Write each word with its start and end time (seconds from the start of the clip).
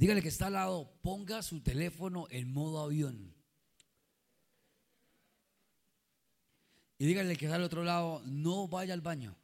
Dígale 0.00 0.22
que 0.22 0.28
está 0.28 0.46
al 0.46 0.54
lado, 0.54 0.98
ponga 1.02 1.42
su 1.42 1.60
teléfono 1.60 2.26
en 2.30 2.50
modo 2.50 2.80
avión. 2.80 3.34
Y 6.96 7.04
dígale 7.04 7.36
que 7.36 7.44
está 7.44 7.56
al 7.56 7.64
otro 7.64 7.84
lado, 7.84 8.22
no 8.24 8.66
vaya 8.66 8.94
al 8.94 9.02
baño. 9.02 9.36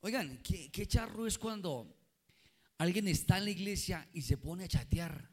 Oigan, 0.00 0.42
¿qué, 0.42 0.86
charro 0.88 1.28
es 1.28 1.38
cuando 1.38 1.96
alguien 2.78 3.06
está 3.06 3.38
en 3.38 3.44
la 3.44 3.50
iglesia 3.50 4.08
y 4.12 4.22
se 4.22 4.36
pone 4.36 4.64
a 4.64 4.68
chatear? 4.68 5.30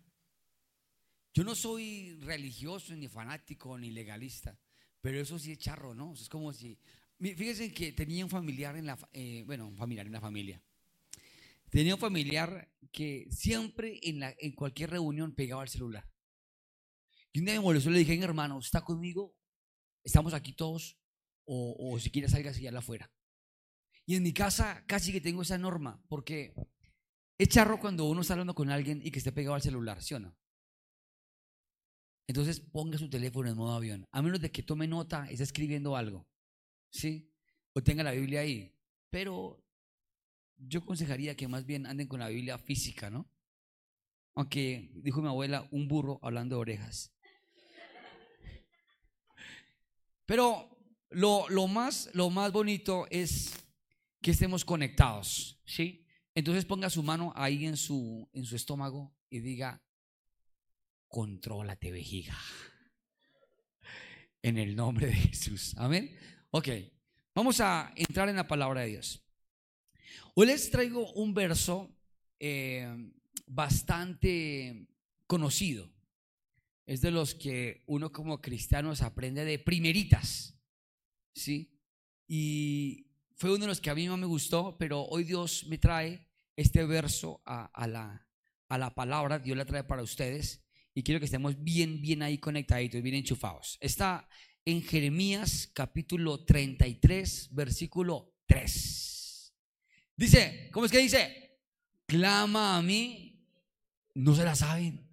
Yo 1.34 1.44
no 1.44 1.56
soy 1.56 2.20
religioso, 2.22 2.96
ni 2.96 3.08
fanático, 3.08 3.80
ni 3.80 3.90
legalista, 3.90 4.56
pero 5.02 5.20
eso 5.20 5.40
sí 5.40 5.54
es 5.54 5.58
charro, 5.58 5.96
¿no? 5.96 6.14
Es 6.14 6.30
como 6.30 6.54
si. 6.54 6.78
Fíjense 7.20 7.74
que 7.74 7.94
tenía 7.94 8.24
un 8.24 8.30
familiar 8.30 8.76
en 8.76 8.86
la. 8.86 9.10
Eh, 9.12 9.42
bueno, 9.48 9.66
un 9.66 9.76
familiar 9.76 10.06
en 10.06 10.14
la 10.14 10.22
familia. 10.22 10.62
Tenía 11.74 11.96
un 11.96 12.00
familiar 12.00 12.72
que 12.92 13.26
siempre 13.32 14.00
en, 14.04 14.20
la, 14.20 14.36
en 14.38 14.54
cualquier 14.54 14.92
reunión 14.92 15.34
pegaba 15.34 15.64
el 15.64 15.70
celular. 15.70 16.08
Y 17.32 17.40
un 17.40 17.46
día 17.46 17.56
me 17.56 17.62
molestó 17.62 17.90
le 17.90 17.98
dije, 17.98 18.16
hermano, 18.22 18.60
¿está 18.60 18.82
conmigo? 18.82 19.36
¿Estamos 20.04 20.36
aquí 20.36 20.54
todos? 20.54 21.00
O, 21.46 21.76
o 21.80 22.00
si 22.00 22.12
quiere 22.12 22.30
salga 22.30 22.52
así 22.52 22.68
afuera. 22.68 23.12
Y 24.06 24.16
en 24.16 24.22
mi 24.22 24.34
casa 24.34 24.86
casi 24.86 25.12
que 25.12 25.20
tengo 25.20 25.42
esa 25.42 25.58
norma, 25.58 26.00
porque 26.10 26.54
es 27.40 27.50
charro 27.50 27.80
cuando 27.80 28.06
uno 28.06 28.22
está 28.22 28.36
hablando 28.36 28.54
con 28.54 28.70
alguien 28.70 29.02
y 29.04 29.10
que 29.10 29.18
esté 29.18 29.32
pegado 29.32 29.56
al 29.56 29.64
celular, 29.64 30.04
¿sí 30.04 30.14
o 30.14 30.20
no? 30.20 30.38
Entonces 32.28 32.60
ponga 32.60 33.00
su 33.00 33.10
teléfono 33.10 33.50
en 33.50 33.58
modo 33.58 33.74
avión, 33.74 34.08
a 34.12 34.22
menos 34.22 34.40
de 34.40 34.52
que 34.52 34.62
tome 34.62 34.88
nota, 34.88 35.26
esté 35.32 35.44
escribiendo 35.44 35.98
algo, 35.98 36.30
¿sí? 36.92 37.34
O 37.74 37.82
tenga 37.82 38.04
la 38.04 38.12
Biblia 38.12 38.42
ahí. 38.42 38.78
Pero 39.10 39.63
yo 40.68 40.82
aconsejaría 40.82 41.36
que 41.36 41.48
más 41.48 41.66
bien 41.66 41.86
anden 41.86 42.08
con 42.08 42.20
la 42.20 42.30
Biblia 42.30 42.58
física, 42.58 43.10
¿no? 43.10 43.30
Aunque 44.36 44.90
dijo 44.96 45.22
mi 45.22 45.28
abuela, 45.28 45.68
un 45.72 45.88
burro 45.88 46.20
hablando 46.22 46.56
de 46.56 46.62
orejas. 46.62 47.14
Pero 50.26 50.70
lo, 51.10 51.48
lo, 51.50 51.68
más, 51.68 52.10
lo 52.14 52.30
más 52.30 52.52
bonito 52.52 53.06
es 53.10 53.54
que 54.22 54.32
estemos 54.32 54.66
conectados, 54.66 55.60
¿sí? 55.66 56.08
Entonces 56.34 56.66
ponga 56.66 56.90
su 56.90 57.04
mano 57.04 57.32
ahí 57.36 57.66
en 57.66 57.78
su, 57.78 58.28
en 58.34 58.46
su 58.46 58.56
estómago 58.56 59.14
y 59.30 59.40
diga, 59.40 59.84
contrólate 61.08 61.92
vejiga. 61.92 62.38
En 64.42 64.58
el 64.58 64.76
nombre 64.76 65.08
de 65.08 65.14
Jesús. 65.14 65.76
Amén. 65.78 66.18
Ok, 66.50 66.70
vamos 67.36 67.60
a 67.62 67.94
entrar 67.96 68.30
en 68.30 68.36
la 68.36 68.48
palabra 68.48 68.82
de 68.82 68.88
Dios. 68.88 69.24
Hoy 70.36 70.48
les 70.48 70.72
traigo 70.72 71.14
un 71.14 71.36
verso 71.36 71.96
eh, 72.40 72.88
bastante 73.46 74.88
conocido. 75.28 75.94
Es 76.88 77.02
de 77.02 77.12
los 77.12 77.36
que 77.36 77.84
uno 77.86 78.12
como 78.12 78.42
cristiano 78.42 78.92
aprende 79.00 79.46
de 79.46 79.60
primeritas. 79.60 80.60
¿Sí? 81.36 81.80
Y 82.28 83.12
fue 83.36 83.52
uno 83.52 83.60
de 83.60 83.68
los 83.68 83.80
que 83.80 83.92
a 83.92 83.96
mí 83.96 84.08
no 84.08 84.18
me 84.18 84.26
gustó, 84.26 84.76
pero 84.80 85.04
hoy 85.04 85.24
Dios 85.24 85.68
me 85.68 85.78
trae 85.78 86.28
este 86.56 86.84
verso 86.84 87.44
a, 87.46 87.88
la, 87.88 88.28
a 88.70 88.78
la 88.80 88.96
palabra, 88.96 89.38
Dios 89.38 89.56
la 89.56 89.66
trae 89.66 89.84
para 89.84 90.02
ustedes 90.02 90.64
y 90.96 91.04
quiero 91.04 91.20
que 91.20 91.26
estemos 91.26 91.64
bien, 91.64 92.02
bien 92.02 92.24
ahí 92.24 92.40
conectaditos, 92.40 93.04
bien 93.04 93.16
enchufados. 93.16 93.78
Está 93.82 94.28
en 94.66 94.82
Jeremías 94.82 95.70
capítulo 95.74 96.44
33, 96.44 97.50
versículo 97.54 98.34
3. 98.48 99.13
Dice, 100.16 100.70
¿cómo 100.72 100.86
es 100.86 100.92
que 100.92 101.00
dice? 101.00 101.60
Clama 102.06 102.78
a 102.78 102.82
mí, 102.82 103.48
no 104.16 104.36
se 104.36 104.44
la 104.44 104.56
saben. 104.56 105.10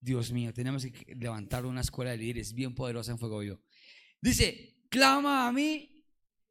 Dios 0.00 0.32
mío, 0.32 0.52
tenemos 0.52 0.84
que 0.84 1.14
levantar 1.14 1.64
una 1.64 1.80
escuela 1.80 2.10
de 2.10 2.18
líderes 2.18 2.52
bien 2.52 2.74
poderosa 2.74 3.12
en 3.12 3.18
Fuego 3.18 3.38
Vivo. 3.38 3.60
Dice, 4.20 4.82
clama 4.88 5.46
a 5.46 5.52
mí 5.52 6.04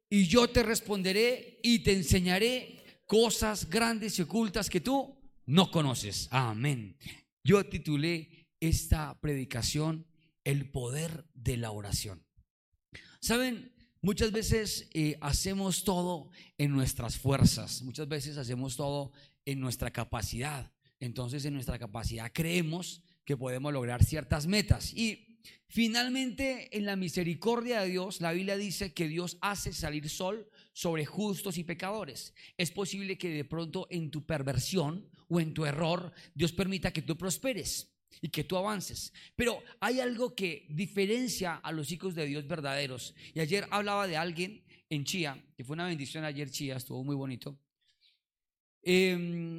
y 0.08 0.26
yo 0.26 0.48
te 0.48 0.62
responderé 0.62 1.60
y 1.62 1.80
te 1.80 1.92
enseñaré 1.92 2.82
cosas 3.06 3.68
grandes 3.68 4.18
y 4.18 4.22
ocultas 4.22 4.70
que 4.70 4.80
tú 4.80 5.18
no 5.46 5.70
conoces. 5.70 6.28
Amén. 6.30 6.96
Yo 7.44 7.66
titulé 7.66 8.48
esta 8.60 9.20
predicación 9.20 10.06
El 10.44 10.70
poder 10.70 11.26
de 11.34 11.56
la 11.56 11.70
oración. 11.70 12.26
Saben, 13.20 13.71
muchas 14.02 14.32
veces 14.32 14.88
eh, 14.92 15.16
hacemos 15.20 15.84
todo 15.84 16.30
en 16.58 16.72
nuestras 16.72 17.16
fuerzas, 17.16 17.82
muchas 17.82 18.08
veces 18.08 18.36
hacemos 18.36 18.76
todo 18.76 19.12
en 19.46 19.60
nuestra 19.60 19.90
capacidad. 19.90 20.70
Entonces 21.00 21.44
en 21.44 21.54
nuestra 21.54 21.78
capacidad 21.78 22.30
creemos 22.32 23.02
que 23.24 23.36
podemos 23.36 23.72
lograr 23.72 24.04
ciertas 24.04 24.46
metas 24.46 24.92
y 24.92 25.32
Finalmente, 25.68 26.68
en 26.76 26.84
la 26.84 26.96
misericordia 26.96 27.80
de 27.80 27.88
Dios, 27.88 28.20
la 28.20 28.32
Biblia 28.32 28.58
dice 28.58 28.92
que 28.92 29.08
Dios 29.08 29.38
hace 29.40 29.72
salir 29.72 30.10
sol 30.10 30.46
sobre 30.74 31.06
justos 31.06 31.56
y 31.56 31.64
pecadores. 31.64 32.34
Es 32.58 32.70
posible 32.70 33.16
que 33.16 33.30
de 33.30 33.46
pronto 33.46 33.86
en 33.90 34.10
tu 34.10 34.26
perversión 34.26 35.08
o 35.28 35.40
en 35.40 35.54
tu 35.54 35.64
error, 35.64 36.12
Dios 36.34 36.52
permita 36.52 36.92
que 36.92 37.00
tú 37.00 37.16
prosperes 37.16 37.91
y 38.20 38.28
que 38.28 38.44
tú 38.44 38.56
avances. 38.56 39.12
Pero 39.36 39.62
hay 39.80 40.00
algo 40.00 40.34
que 40.34 40.66
diferencia 40.68 41.54
a 41.56 41.72
los 41.72 41.90
hijos 41.92 42.14
de 42.14 42.26
Dios 42.26 42.46
verdaderos. 42.46 43.14
Y 43.34 43.40
ayer 43.40 43.66
hablaba 43.70 44.06
de 44.06 44.16
alguien 44.16 44.64
en 44.90 45.04
Chía, 45.04 45.42
que 45.56 45.64
fue 45.64 45.74
una 45.74 45.86
bendición 45.86 46.24
ayer 46.24 46.50
Chía, 46.50 46.76
estuvo 46.76 47.02
muy 47.02 47.16
bonito. 47.16 47.58
Eh, 48.82 49.56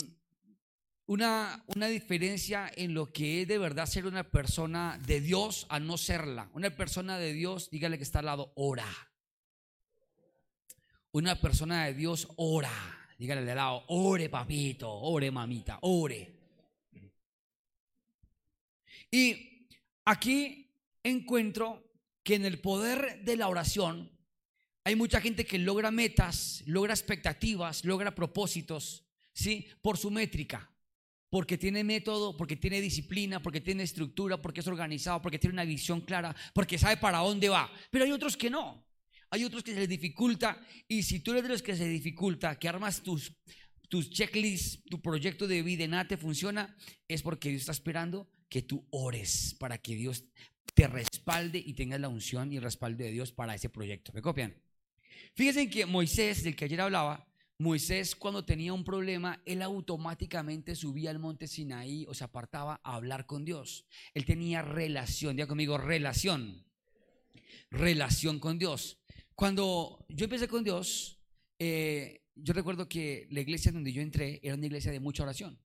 una, 1.05 1.63
una 1.67 1.87
diferencia 1.87 2.71
en 2.75 2.93
lo 2.93 3.11
que 3.11 3.41
es 3.41 3.47
de 3.47 3.57
verdad 3.57 3.85
ser 3.85 4.05
una 4.05 4.23
persona 4.23 4.99
de 5.05 5.19
Dios 5.19 5.65
a 5.69 5.79
no 5.79 5.97
serla. 5.97 6.49
Una 6.53 6.69
persona 6.69 7.17
de 7.17 7.33
Dios, 7.33 7.69
dígale 7.69 7.97
que 7.97 8.03
está 8.03 8.19
al 8.19 8.25
lado, 8.25 8.53
ora. 8.55 8.87
Una 11.11 11.39
persona 11.39 11.85
de 11.85 11.93
Dios 11.93 12.27
ora. 12.37 12.71
Dígale 13.19 13.43
de 13.43 13.55
lado, 13.55 13.83
ore 13.87 14.29
papito, 14.29 14.89
ore 14.89 15.29
mamita, 15.29 15.77
ore. 15.81 16.32
Y 19.13 19.69
aquí 20.05 20.73
encuentro 21.03 21.87
que 22.23 22.33
en 22.33 22.45
el 22.45 22.59
poder 22.59 23.23
de 23.23 23.37
la 23.37 23.47
oración 23.47 24.11
hay 24.83 24.95
mucha 24.95 25.21
gente 25.21 25.45
que 25.45 25.59
logra 25.59 25.91
metas, 25.91 26.63
logra 26.65 26.95
expectativas, 26.95 27.85
logra 27.85 28.15
propósitos, 28.15 29.05
¿sí? 29.31 29.67
Por 29.83 29.99
su 29.99 30.09
métrica 30.09 30.67
porque 31.29 31.57
tiene 31.57 31.83
método, 31.83 32.35
porque 32.37 32.55
tiene 32.55 32.79
disciplina, 32.79 33.41
porque 33.41 33.61
tiene 33.61 33.83
estructura, 33.83 34.39
porque 34.39 34.61
es 34.61 34.67
organizado, 34.67 35.19
porque 35.21 35.39
tiene 35.39 35.53
una 35.53 35.63
visión 35.63 36.01
clara, 36.01 36.35
porque 36.53 36.77
sabe 36.77 36.97
para 36.97 37.19
dónde 37.19 37.49
va. 37.49 37.71
Pero 37.89 38.05
hay 38.05 38.11
otros 38.11 38.37
que 38.37 38.51
no. 38.51 38.85
Hay 39.31 39.43
otros 39.43 39.63
que 39.63 39.73
se 39.73 39.79
les 39.79 39.89
dificulta 39.89 40.59
y 40.87 41.01
si 41.01 41.19
tú 41.21 41.31
eres 41.31 41.43
de 41.43 41.49
los 41.49 41.63
que 41.63 41.75
se 41.75 41.87
dificulta, 41.87 42.57
que 42.59 42.69
armas 42.69 43.01
tus, 43.01 43.31
tus 43.89 44.11
checklists, 44.11 44.83
tu 44.85 45.01
proyecto 45.01 45.47
de 45.47 45.61
vida 45.63 45.83
y 45.83 45.87
nada 45.87 46.07
te 46.07 46.17
funciona, 46.17 46.75
es 47.07 47.23
porque 47.23 47.49
Dios 47.49 47.61
está 47.61 47.71
esperando 47.71 48.29
que 48.53 48.61
tú 48.61 48.85
ores 48.91 49.55
para 49.57 49.79
que 49.79 49.95
Dios 49.95 50.25
te 50.75 50.87
respalde 50.87 51.57
y 51.57 51.73
tengas 51.73 51.99
la 51.99 52.07
unción 52.07 52.53
y 52.53 52.57
el 52.57 52.61
respaldo 52.61 53.03
de 53.03 53.09
Dios 53.09 53.31
para 53.31 53.55
ese 53.55 53.67
proyecto. 53.67 54.13
¿Me 54.13 54.21
copian? 54.21 54.55
Fíjense 55.33 55.71
que 55.71 55.87
Moisés, 55.87 56.43
del 56.43 56.55
que 56.55 56.65
ayer 56.65 56.79
hablaba, 56.79 57.27
Moisés 57.57 58.15
cuando 58.15 58.45
tenía 58.45 58.71
un 58.71 58.83
problema, 58.83 59.41
él 59.47 59.63
automáticamente 59.63 60.75
subía 60.75 61.09
al 61.09 61.17
monte 61.17 61.47
Sinaí 61.47 62.05
o 62.07 62.13
se 62.13 62.25
apartaba 62.25 62.79
a 62.83 62.93
hablar 62.93 63.25
con 63.25 63.43
Dios. 63.43 63.87
Él 64.13 64.23
tenía 64.23 64.61
relación, 64.61 65.35
diga 65.35 65.47
conmigo, 65.47 65.79
relación. 65.79 66.63
Relación 67.71 68.37
con 68.37 68.59
Dios. 68.59 68.99
Cuando 69.33 70.05
yo 70.09 70.25
empecé 70.25 70.47
con 70.47 70.63
Dios, 70.63 71.19
eh, 71.57 72.21
yo 72.35 72.53
recuerdo 72.53 72.87
que 72.87 73.27
la 73.31 73.41
iglesia 73.41 73.71
donde 73.71 73.91
yo 73.91 74.03
entré 74.03 74.39
era 74.43 74.53
una 74.53 74.67
iglesia 74.67 74.91
de 74.91 74.99
mucha 74.99 75.23
oración. 75.23 75.59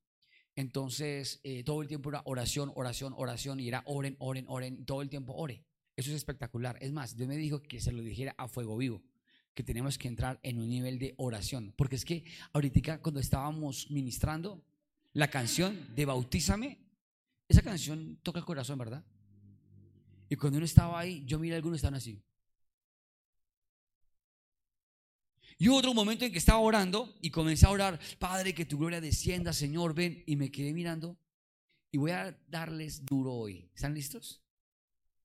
Entonces, 0.58 1.38
eh, 1.44 1.62
todo 1.62 1.82
el 1.82 1.86
tiempo 1.86 2.08
era 2.08 2.20
oración, 2.24 2.72
oración, 2.74 3.14
oración, 3.16 3.60
y 3.60 3.68
era 3.68 3.84
oren, 3.86 4.16
oren, 4.18 4.44
oren, 4.48 4.84
todo 4.84 5.02
el 5.02 5.08
tiempo 5.08 5.32
ore. 5.34 5.64
Eso 5.94 6.10
es 6.10 6.16
espectacular. 6.16 6.76
Es 6.80 6.90
más, 6.90 7.16
Dios 7.16 7.28
me 7.28 7.36
dijo 7.36 7.62
que 7.62 7.80
se 7.80 7.92
lo 7.92 8.02
dijera 8.02 8.34
a 8.36 8.48
fuego 8.48 8.76
vivo 8.76 9.00
que 9.54 9.62
tenemos 9.62 9.98
que 9.98 10.08
entrar 10.08 10.40
en 10.42 10.58
un 10.58 10.68
nivel 10.68 10.98
de 10.98 11.14
oración. 11.16 11.72
Porque 11.76 11.94
es 11.94 12.04
que 12.04 12.24
ahorita 12.52 13.00
cuando 13.00 13.20
estábamos 13.20 13.88
ministrando 13.92 14.60
la 15.12 15.30
canción 15.30 15.94
de 15.94 16.04
Bautízame, 16.06 16.78
esa 17.46 17.62
canción 17.62 18.18
toca 18.24 18.40
el 18.40 18.44
corazón, 18.44 18.80
¿verdad? 18.80 19.04
Y 20.28 20.34
cuando 20.34 20.56
uno 20.56 20.64
estaba 20.64 20.98
ahí, 20.98 21.22
yo 21.24 21.38
miré 21.38 21.54
a 21.54 21.58
algunos 21.58 21.76
estaban 21.76 21.94
así. 21.94 22.20
Y 25.58 25.68
hubo 25.68 25.78
otro 25.78 25.92
momento 25.92 26.24
en 26.24 26.30
que 26.30 26.38
estaba 26.38 26.60
orando 26.60 27.18
y 27.20 27.30
comencé 27.30 27.66
a 27.66 27.70
orar, 27.70 27.98
Padre, 28.18 28.54
que 28.54 28.64
tu 28.64 28.78
gloria 28.78 29.00
descienda, 29.00 29.52
Señor, 29.52 29.92
ven. 29.92 30.22
Y 30.26 30.36
me 30.36 30.50
quedé 30.50 30.72
mirando 30.72 31.18
y 31.90 31.98
voy 31.98 32.12
a 32.12 32.38
darles 32.46 33.04
duro 33.04 33.34
hoy. 33.34 33.68
¿Están 33.74 33.94
listos? 33.94 34.40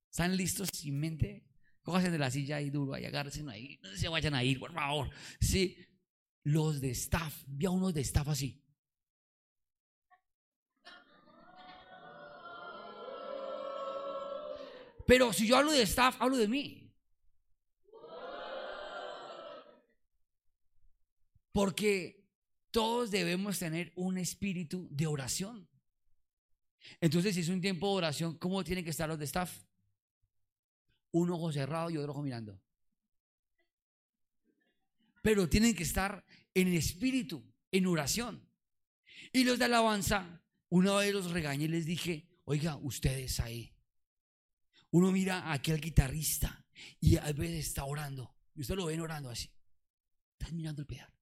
¿Están 0.09 0.35
listos 0.35 0.69
sin 0.73 0.99
mente? 0.99 1.45
Cójanse 1.83 2.09
de 2.09 2.17
la 2.17 2.31
silla 2.31 2.55
ahí 2.55 2.69
duro, 2.69 2.93
ahí 2.93 3.05
agárrense 3.05 3.43
ahí, 3.49 3.77
no 3.83 3.95
se 3.95 4.07
vayan 4.07 4.33
a 4.33 4.43
ir, 4.43 4.59
por 4.59 4.73
favor. 4.73 5.09
Sí, 5.39 5.77
los 6.43 6.79
de 6.79 6.91
staff, 6.91 7.43
vi 7.45 7.65
a 7.65 7.71
unos 7.71 7.93
de 7.93 8.01
staff 8.01 8.27
así. 8.29 8.63
Pero 15.05 15.33
si 15.33 15.45
yo 15.45 15.57
hablo 15.57 15.73
de 15.73 15.81
staff, 15.81 16.15
hablo 16.19 16.37
de 16.37 16.47
mí. 16.47 16.82
Porque 21.53 22.27
todos 22.71 23.11
debemos 23.11 23.59
tener 23.59 23.93
un 23.95 24.17
espíritu 24.17 24.87
de 24.91 25.07
oración. 25.07 25.69
Entonces, 26.99 27.35
si 27.35 27.41
es 27.41 27.49
un 27.49 27.61
tiempo 27.61 27.87
de 27.87 27.97
oración, 27.97 28.37
¿cómo 28.37 28.63
tienen 28.63 28.83
que 28.83 28.89
estar 28.89 29.07
los 29.07 29.19
de 29.19 29.25
staff? 29.25 29.63
Un 31.11 31.29
ojo 31.29 31.51
cerrado 31.53 31.91
y 31.91 31.97
otro 31.97 32.11
ojo 32.11 32.23
mirando. 32.23 32.59
Pero 35.21 35.47
tienen 35.47 35.75
que 35.75 35.83
estar 35.83 36.25
en 36.53 36.73
espíritu, 36.73 37.45
en 37.71 37.85
oración. 37.85 38.45
Y 39.31 39.43
los 39.43 39.59
de 39.59 39.65
alabanza, 39.65 40.41
una 40.69 40.95
vez 40.95 41.13
los 41.13 41.31
regañé 41.31 41.65
y 41.65 41.69
les 41.69 41.85
dije, 41.85 42.27
oiga, 42.45 42.75
ustedes 42.77 43.39
ahí. 43.39 43.71
Uno 44.89 45.11
mira 45.11 45.39
a 45.39 45.53
aquel 45.53 45.79
guitarrista 45.79 46.65
y 46.99 47.17
a 47.17 47.31
veces 47.31 47.67
está 47.67 47.85
orando. 47.85 48.35
Y 48.55 48.61
usted 48.61 48.75
lo 48.75 48.87
ven 48.87 48.99
orando 48.99 49.29
así. 49.29 49.49
Están 50.39 50.55
mirando 50.55 50.81
el 50.81 50.87
pedal. 50.87 51.12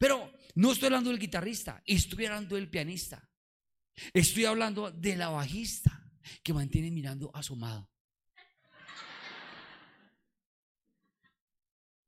Pero 0.00 0.32
no 0.54 0.72
estoy 0.72 0.86
hablando 0.86 1.10
del 1.10 1.18
guitarrista, 1.18 1.82
estoy 1.84 2.24
hablando 2.24 2.56
del 2.56 2.70
pianista. 2.70 3.28
Estoy 4.14 4.46
hablando 4.46 4.90
de 4.90 5.14
la 5.14 5.28
bajista 5.28 6.10
que 6.42 6.54
mantiene 6.54 6.90
mirando 6.90 7.30
asomado. 7.34 7.90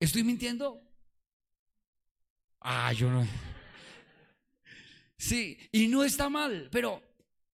¿Estoy 0.00 0.25
mintiendo? 0.25 0.83
Ah, 2.61 2.94
yo 2.94 3.11
no. 3.11 3.29
Sí, 5.19 5.59
y 5.71 5.87
no 5.89 6.03
está 6.03 6.31
mal, 6.31 6.71
pero 6.73 7.03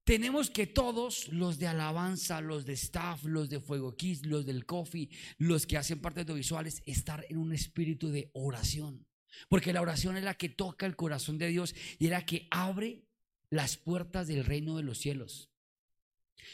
tenemos 0.04 0.52
que 0.52 0.68
todos, 0.68 1.30
los 1.30 1.58
de 1.58 1.66
alabanza, 1.66 2.42
los 2.42 2.64
de 2.64 2.74
staff, 2.74 3.24
los 3.24 3.50
de 3.50 3.60
Fuego 3.60 3.96
Kiss, 3.96 4.24
los 4.24 4.46
del 4.46 4.68
coffee, 4.68 5.10
los 5.40 5.66
que 5.66 5.78
hacen 5.78 6.00
parte 6.00 6.24
de 6.24 6.34
visuales, 6.36 6.84
estar 6.86 7.26
en 7.28 7.38
un 7.38 7.54
espíritu 7.54 8.10
de 8.10 8.30
oración. 8.36 9.08
Porque 9.50 9.74
la 9.74 9.82
oración 9.82 10.18
es 10.18 10.24
la 10.24 10.36
que 10.36 10.50
toca 10.50 10.86
el 10.86 10.96
corazón 10.96 11.38
de 11.38 11.48
Dios 11.48 11.76
y 12.00 12.06
es 12.06 12.12
la 12.12 12.26
que 12.26 12.48
abre 12.52 13.04
las 13.50 13.78
puertas 13.78 14.28
del 14.28 14.46
reino 14.46 14.78
de 14.78 14.84
los 14.84 14.98
cielos. 14.98 15.50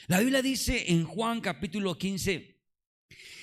La 0.07 0.19
Biblia 0.19 0.41
dice 0.41 0.91
en 0.91 1.06
Juan 1.06 1.41
capítulo 1.41 1.97
15, 1.97 2.59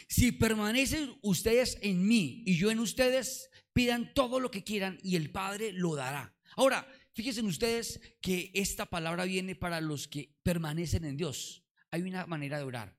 si 0.08 0.32
permanecen 0.32 1.16
ustedes 1.22 1.78
en 1.82 2.06
mí 2.06 2.42
y 2.44 2.56
yo 2.56 2.70
en 2.70 2.81
ustedes, 2.81 3.50
pidan 3.72 4.12
todo 4.14 4.40
lo 4.40 4.50
que 4.50 4.64
quieran 4.64 4.98
y 5.02 5.16
el 5.16 5.31
Padre 5.31 5.72
lo 5.72 5.94
dará. 5.94 6.34
Ahora, 6.56 6.87
fíjense 7.12 7.42
ustedes 7.42 8.00
que 8.20 8.50
esta 8.54 8.87
palabra 8.87 9.25
viene 9.25 9.54
para 9.54 9.81
los 9.81 10.08
que 10.08 10.34
permanecen 10.42 11.04
en 11.04 11.16
Dios. 11.16 11.62
Hay 11.90 12.02
una 12.02 12.26
manera 12.26 12.58
de 12.58 12.64
orar. 12.64 12.98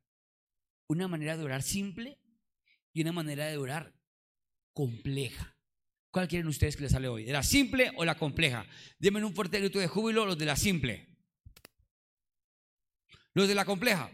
Una 0.87 1.07
manera 1.07 1.37
de 1.37 1.43
orar 1.43 1.63
simple 1.63 2.17
y 2.93 3.01
una 3.01 3.11
manera 3.11 3.47
de 3.47 3.57
orar 3.57 3.93
compleja. 4.73 5.55
¿Cuál 6.11 6.27
quieren 6.27 6.47
ustedes 6.47 6.75
que 6.75 6.83
les 6.83 6.91
sale 6.91 7.07
hoy? 7.07 7.25
¿La 7.25 7.41
simple 7.41 7.91
o 7.95 8.03
la 8.03 8.17
compleja? 8.17 8.65
Denme 8.99 9.23
un 9.23 9.33
fuerte 9.33 9.59
grito 9.59 9.79
de 9.79 9.87
júbilo 9.87 10.25
los 10.25 10.37
de 10.37 10.45
la 10.45 10.57
simple. 10.57 11.07
Los 13.33 13.47
de 13.47 13.55
la 13.55 13.63
compleja. 13.63 14.11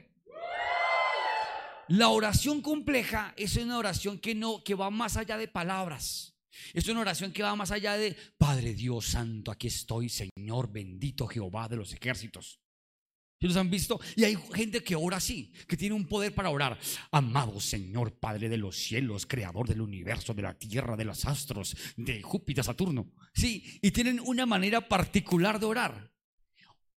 La 1.87 2.09
oración 2.09 2.61
compleja 2.61 3.33
es 3.35 3.55
una 3.55 3.77
oración 3.77 4.19
que 4.19 4.35
no 4.35 4.63
que 4.63 4.75
va 4.75 4.91
más 4.91 5.17
allá 5.17 5.37
de 5.37 5.47
palabras. 5.47 6.35
Es 6.73 6.87
una 6.87 7.01
oración 7.01 7.31
que 7.31 7.43
va 7.43 7.55
más 7.55 7.71
allá 7.71 7.97
de 7.97 8.15
Padre 8.37 8.73
Dios 8.73 9.05
Santo, 9.05 9.51
aquí 9.51 9.67
estoy, 9.67 10.09
Señor 10.09 10.71
bendito 10.71 11.27
Jehová 11.27 11.67
de 11.67 11.77
los 11.77 11.93
ejércitos. 11.93 12.59
¿Sí 13.39 13.47
los 13.47 13.57
han 13.57 13.69
visto? 13.69 13.99
Y 14.15 14.23
hay 14.23 14.35
gente 14.55 14.83
que 14.83 14.95
ora 14.95 15.17
así, 15.17 15.53
que 15.67 15.77
tiene 15.77 15.93
un 15.93 16.07
poder 16.07 16.33
para 16.33 16.49
orar. 16.49 16.79
Amado 17.11 17.59
Señor, 17.59 18.17
Padre 18.17 18.49
de 18.49 18.57
los 18.57 18.75
cielos, 18.75 19.27
Creador 19.27 19.67
del 19.67 19.81
universo, 19.81 20.33
de 20.33 20.41
la 20.41 20.57
tierra, 20.57 20.97
de 20.97 21.05
los 21.05 21.23
astros, 21.25 21.75
de 21.95 22.21
Júpiter, 22.23 22.63
Saturno. 22.63 23.13
Sí, 23.35 23.79
y 23.81 23.91
tienen 23.91 24.19
una 24.19 24.47
manera 24.47 24.87
particular 24.87 25.59
de 25.59 25.67
orar. 25.67 26.11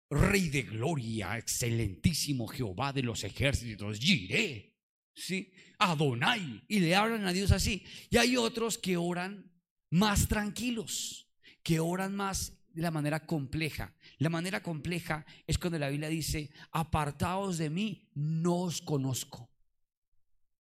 Rey 0.09 0.47
de 0.49 0.63
gloria, 0.63 1.37
excelentísimo 1.37 2.47
Jehová 2.47 2.93
de 2.93 3.03
los 3.03 3.25
ejércitos, 3.25 3.99
Jiré. 3.99 4.77
Sí, 5.13 5.51
Adonai. 5.77 6.63
Y 6.69 6.79
le 6.79 6.95
hablan 6.95 7.27
a 7.27 7.33
Dios 7.33 7.51
así. 7.51 7.83
Y 8.09 8.15
hay 8.15 8.37
otros 8.37 8.77
que 8.77 8.95
oran 8.95 9.51
más 9.91 10.29
tranquilos, 10.29 11.29
que 11.63 11.81
oran 11.81 12.15
más 12.15 12.58
de 12.79 12.83
la 12.83 12.91
manera 12.91 13.25
compleja. 13.25 13.93
La 14.19 14.29
manera 14.29 14.63
compleja 14.63 15.25
es 15.45 15.57
cuando 15.57 15.77
la 15.77 15.89
Biblia 15.89 16.07
dice, 16.07 16.49
apartados 16.71 17.57
de 17.57 17.69
mí, 17.69 18.09
no 18.13 18.55
os 18.55 18.81
conozco. 18.81 19.51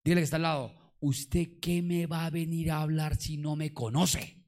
Dile 0.04 0.20
que 0.20 0.24
está 0.24 0.36
al 0.36 0.42
lado, 0.42 0.94
¿usted 1.00 1.58
qué 1.60 1.82
me 1.82 2.06
va 2.06 2.24
a 2.24 2.30
venir 2.30 2.70
a 2.70 2.82
hablar 2.82 3.16
si 3.16 3.36
no 3.36 3.56
me 3.56 3.74
conoce? 3.74 4.44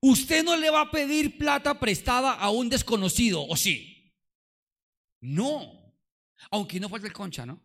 Usted 0.00 0.44
no 0.44 0.54
le 0.56 0.68
va 0.68 0.82
a 0.82 0.90
pedir 0.90 1.38
plata 1.38 1.80
prestada 1.80 2.34
a 2.34 2.50
un 2.50 2.68
desconocido, 2.68 3.46
¿o 3.46 3.56
sí? 3.56 4.12
No. 5.20 5.94
Aunque 6.50 6.78
no 6.78 6.90
falta 6.90 7.06
el 7.06 7.14
concha, 7.14 7.46
¿no? 7.46 7.62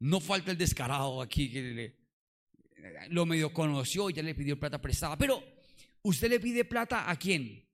No 0.00 0.18
falta 0.18 0.50
el 0.50 0.58
descarado 0.58 1.22
aquí 1.22 1.48
que 1.52 2.03
lo 3.10 3.26
medio 3.26 3.52
conoció 3.52 4.10
y 4.10 4.14
ya 4.14 4.22
le 4.22 4.34
pidió 4.34 4.58
plata 4.58 4.80
prestada. 4.80 5.16
Pero 5.16 5.42
usted 6.02 6.28
le 6.28 6.40
pide 6.40 6.64
plata 6.64 7.10
a 7.10 7.16
quién? 7.16 7.66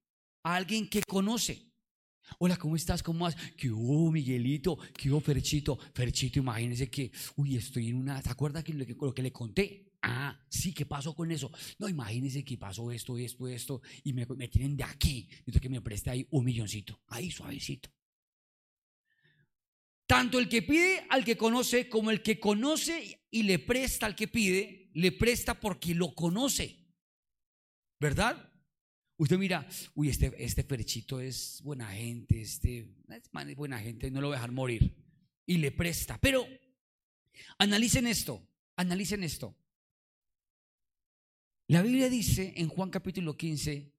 A 0.44 0.56
alguien 0.56 0.88
que 0.88 1.02
conoce. 1.02 1.70
Hola, 2.38 2.56
¿cómo 2.56 2.76
estás? 2.76 3.02
¿Cómo 3.02 3.24
vas? 3.24 3.36
¿Qué 3.56 3.70
hubo, 3.70 4.10
Miguelito? 4.12 4.78
¿Qué 4.96 5.10
hubo, 5.10 5.20
Ferchito? 5.20 5.76
Ferchito, 5.94 6.38
imagínese 6.38 6.88
que, 6.88 7.10
uy, 7.36 7.56
estoy 7.56 7.88
en 7.88 7.96
una. 7.96 8.22
¿Se 8.22 8.30
acuerda 8.30 8.62
que 8.62 8.72
lo, 8.72 8.86
que 8.86 8.96
que 9.14 9.22
le 9.22 9.32
conté? 9.32 9.90
Ah, 10.02 10.38
sí, 10.48 10.72
¿qué 10.72 10.86
pasó 10.86 11.14
con 11.14 11.30
eso? 11.30 11.50
No, 11.78 11.88
imagínese 11.88 12.44
que 12.44 12.56
pasó 12.56 12.90
esto, 12.90 13.18
esto, 13.18 13.48
esto, 13.48 13.82
y 14.04 14.12
me, 14.12 14.26
me 14.36 14.48
tienen 14.48 14.76
de 14.76 14.84
aquí. 14.84 15.28
Entonces 15.40 15.60
que 15.60 15.68
me 15.68 15.82
preste 15.82 16.10
ahí 16.10 16.26
un 16.30 16.44
milloncito, 16.44 17.00
ahí 17.08 17.30
suavecito. 17.30 17.90
Tanto 20.06 20.38
el 20.38 20.48
que 20.48 20.62
pide 20.62 21.06
al 21.08 21.24
que 21.24 21.36
conoce 21.36 21.88
como 21.88 22.10
el 22.10 22.22
que 22.22 22.40
conoce 22.40 23.20
y 23.30 23.42
le 23.44 23.58
presta 23.58 24.06
al 24.06 24.16
que 24.16 24.26
pide, 24.26 24.79
le 24.94 25.12
presta 25.12 25.58
porque 25.58 25.94
lo 25.94 26.14
conoce. 26.14 26.76
¿Verdad? 27.98 28.50
Usted 29.16 29.36
mira, 29.36 29.68
uy, 29.94 30.08
este, 30.08 30.32
este 30.42 30.64
perchito 30.64 31.20
es 31.20 31.60
buena 31.62 31.86
gente, 31.92 32.40
este 32.40 32.88
es 33.08 33.56
buena 33.56 33.78
gente, 33.78 34.10
no 34.10 34.20
lo 34.20 34.28
voy 34.28 34.34
a 34.34 34.38
dejar 34.38 34.52
morir. 34.52 34.94
Y 35.44 35.58
le 35.58 35.72
presta. 35.72 36.18
Pero 36.18 36.46
analicen 37.58 38.06
esto, 38.06 38.42
analicen 38.76 39.22
esto. 39.22 39.54
La 41.66 41.82
Biblia 41.82 42.08
dice 42.08 42.54
en 42.56 42.68
Juan 42.68 42.90
capítulo 42.90 43.36
15 43.36 43.92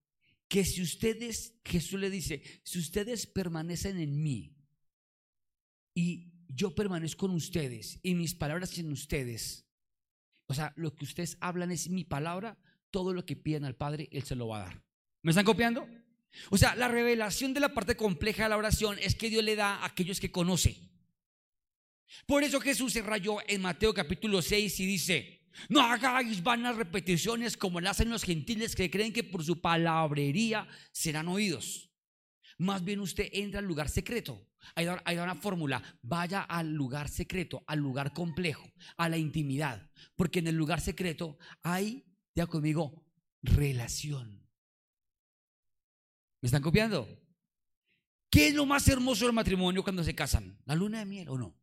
que 0.47 0.65
si 0.65 0.81
ustedes, 0.81 1.53
Jesús 1.63 1.99
le 1.99 2.09
dice, 2.09 2.41
si 2.63 2.79
ustedes 2.79 3.25
permanecen 3.27 3.99
en 3.99 4.21
mí 4.21 4.57
y 5.93 6.33
yo 6.49 6.75
permanezco 6.75 7.27
en 7.27 7.33
ustedes 7.33 7.99
y 8.03 8.15
mis 8.15 8.33
palabras 8.35 8.77
en 8.77 8.91
ustedes, 8.91 9.65
o 10.51 10.53
sea, 10.53 10.73
lo 10.75 10.93
que 10.93 11.05
ustedes 11.05 11.37
hablan 11.39 11.71
es 11.71 11.87
mi 11.87 12.03
palabra, 12.03 12.57
todo 12.89 13.13
lo 13.13 13.25
que 13.25 13.37
piden 13.37 13.63
al 13.63 13.77
Padre, 13.77 14.09
Él 14.11 14.23
se 14.23 14.35
lo 14.35 14.49
va 14.49 14.57
a 14.57 14.65
dar. 14.65 14.83
¿Me 15.21 15.31
están 15.31 15.45
copiando? 15.45 15.87
O 16.49 16.57
sea, 16.57 16.75
la 16.75 16.89
revelación 16.89 17.53
de 17.53 17.61
la 17.61 17.73
parte 17.73 17.95
compleja 17.95 18.43
de 18.43 18.49
la 18.49 18.57
oración 18.57 18.97
es 18.99 19.15
que 19.15 19.29
Dios 19.29 19.45
le 19.45 19.55
da 19.55 19.77
a 19.77 19.85
aquellos 19.85 20.19
que 20.19 20.29
conoce. 20.29 20.75
Por 22.25 22.43
eso 22.43 22.59
Jesús 22.59 22.91
se 22.91 23.01
rayó 23.01 23.37
en 23.47 23.61
Mateo 23.61 23.93
capítulo 23.93 24.41
6 24.41 24.77
y 24.81 24.85
dice, 24.85 25.47
no 25.69 25.79
hagáis 25.79 26.43
vanas 26.43 26.75
repeticiones 26.75 27.55
como 27.55 27.79
las 27.79 27.91
hacen 27.91 28.09
los 28.09 28.23
gentiles 28.23 28.75
que 28.75 28.91
creen 28.91 29.13
que 29.13 29.23
por 29.23 29.45
su 29.45 29.61
palabrería 29.61 30.67
serán 30.91 31.29
oídos. 31.29 31.91
Más 32.57 32.83
bien 32.83 32.99
usted 32.99 33.29
entra 33.31 33.59
al 33.59 33.65
lugar 33.67 33.87
secreto. 33.87 34.45
Hay, 34.75 34.87
hay 35.05 35.17
una 35.17 35.35
fórmula. 35.35 35.81
Vaya 36.01 36.41
al 36.41 36.73
lugar 36.73 37.09
secreto, 37.09 37.63
al 37.67 37.79
lugar 37.79 38.13
complejo, 38.13 38.69
a 38.97 39.09
la 39.09 39.17
intimidad. 39.17 39.89
Porque 40.15 40.39
en 40.39 40.47
el 40.47 40.55
lugar 40.55 40.81
secreto 40.81 41.37
hay, 41.63 42.05
ya 42.35 42.47
conmigo, 42.47 43.05
relación. 43.41 44.47
¿Me 46.41 46.47
están 46.47 46.61
copiando? 46.61 47.07
¿Qué 48.29 48.47
es 48.47 48.53
lo 48.53 48.65
más 48.65 48.87
hermoso 48.87 49.25
del 49.25 49.33
matrimonio 49.33 49.83
cuando 49.83 50.03
se 50.03 50.15
casan? 50.15 50.57
¿La 50.65 50.75
luna 50.75 50.99
de 50.99 51.05
miel 51.05 51.29
o 51.29 51.37
no? 51.37 51.55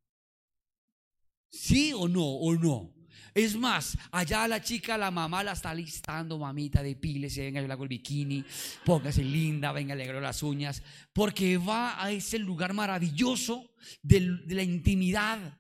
¿Sí 1.50 1.93
o 1.95 2.09
no? 2.09 2.25
¿O 2.25 2.55
no? 2.55 2.98
Es 3.38 3.54
más, 3.54 3.97
allá 4.11 4.49
la 4.49 4.61
chica, 4.61 4.99
la 4.99 5.12
mamá 5.12 5.45
la 5.45 5.52
está 5.52 5.73
listando, 5.73 6.40
mamita, 6.40 6.83
de 6.83 6.97
piles, 6.97 7.37
venga, 7.37 7.61
yo 7.61 7.68
le 7.68 7.73
hago 7.73 7.85
el 7.85 7.88
bikini, 7.88 8.45
póngase 8.85 9.23
linda, 9.23 9.71
venga, 9.71 9.95
le 9.95 10.21
las 10.21 10.42
uñas, 10.42 10.83
porque 11.12 11.57
va 11.57 12.02
a 12.02 12.11
ese 12.11 12.40
lugar 12.40 12.73
maravilloso 12.75 13.71
de, 14.02 14.23
la 14.49 14.64
intimidad, 14.64 15.57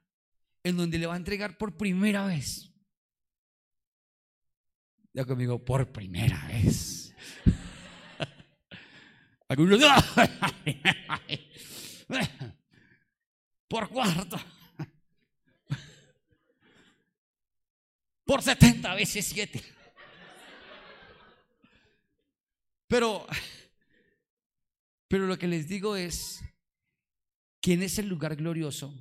en 0.64 0.76
donde 0.76 0.98
le 0.98 1.06
va 1.06 1.14
a 1.14 1.18
entregar 1.18 1.56
por 1.56 1.76
primera 1.76 2.26
vez. 2.26 2.68
Ya 5.12 5.24
conmigo, 5.24 5.64
por 5.64 5.92
primera 5.92 6.48
vez. 6.48 7.14
Algunos, 9.48 9.78
por 13.68 13.88
cuarto. 13.88 14.36
Por 18.28 18.42
70 18.42 18.94
veces 18.94 19.24
7. 19.24 19.62
Pero, 22.86 23.26
pero 25.08 25.26
lo 25.26 25.38
que 25.38 25.48
les 25.48 25.66
digo 25.66 25.96
es 25.96 26.44
que 27.62 27.72
en 27.72 27.82
ese 27.82 28.02
lugar 28.02 28.36
glorioso 28.36 28.94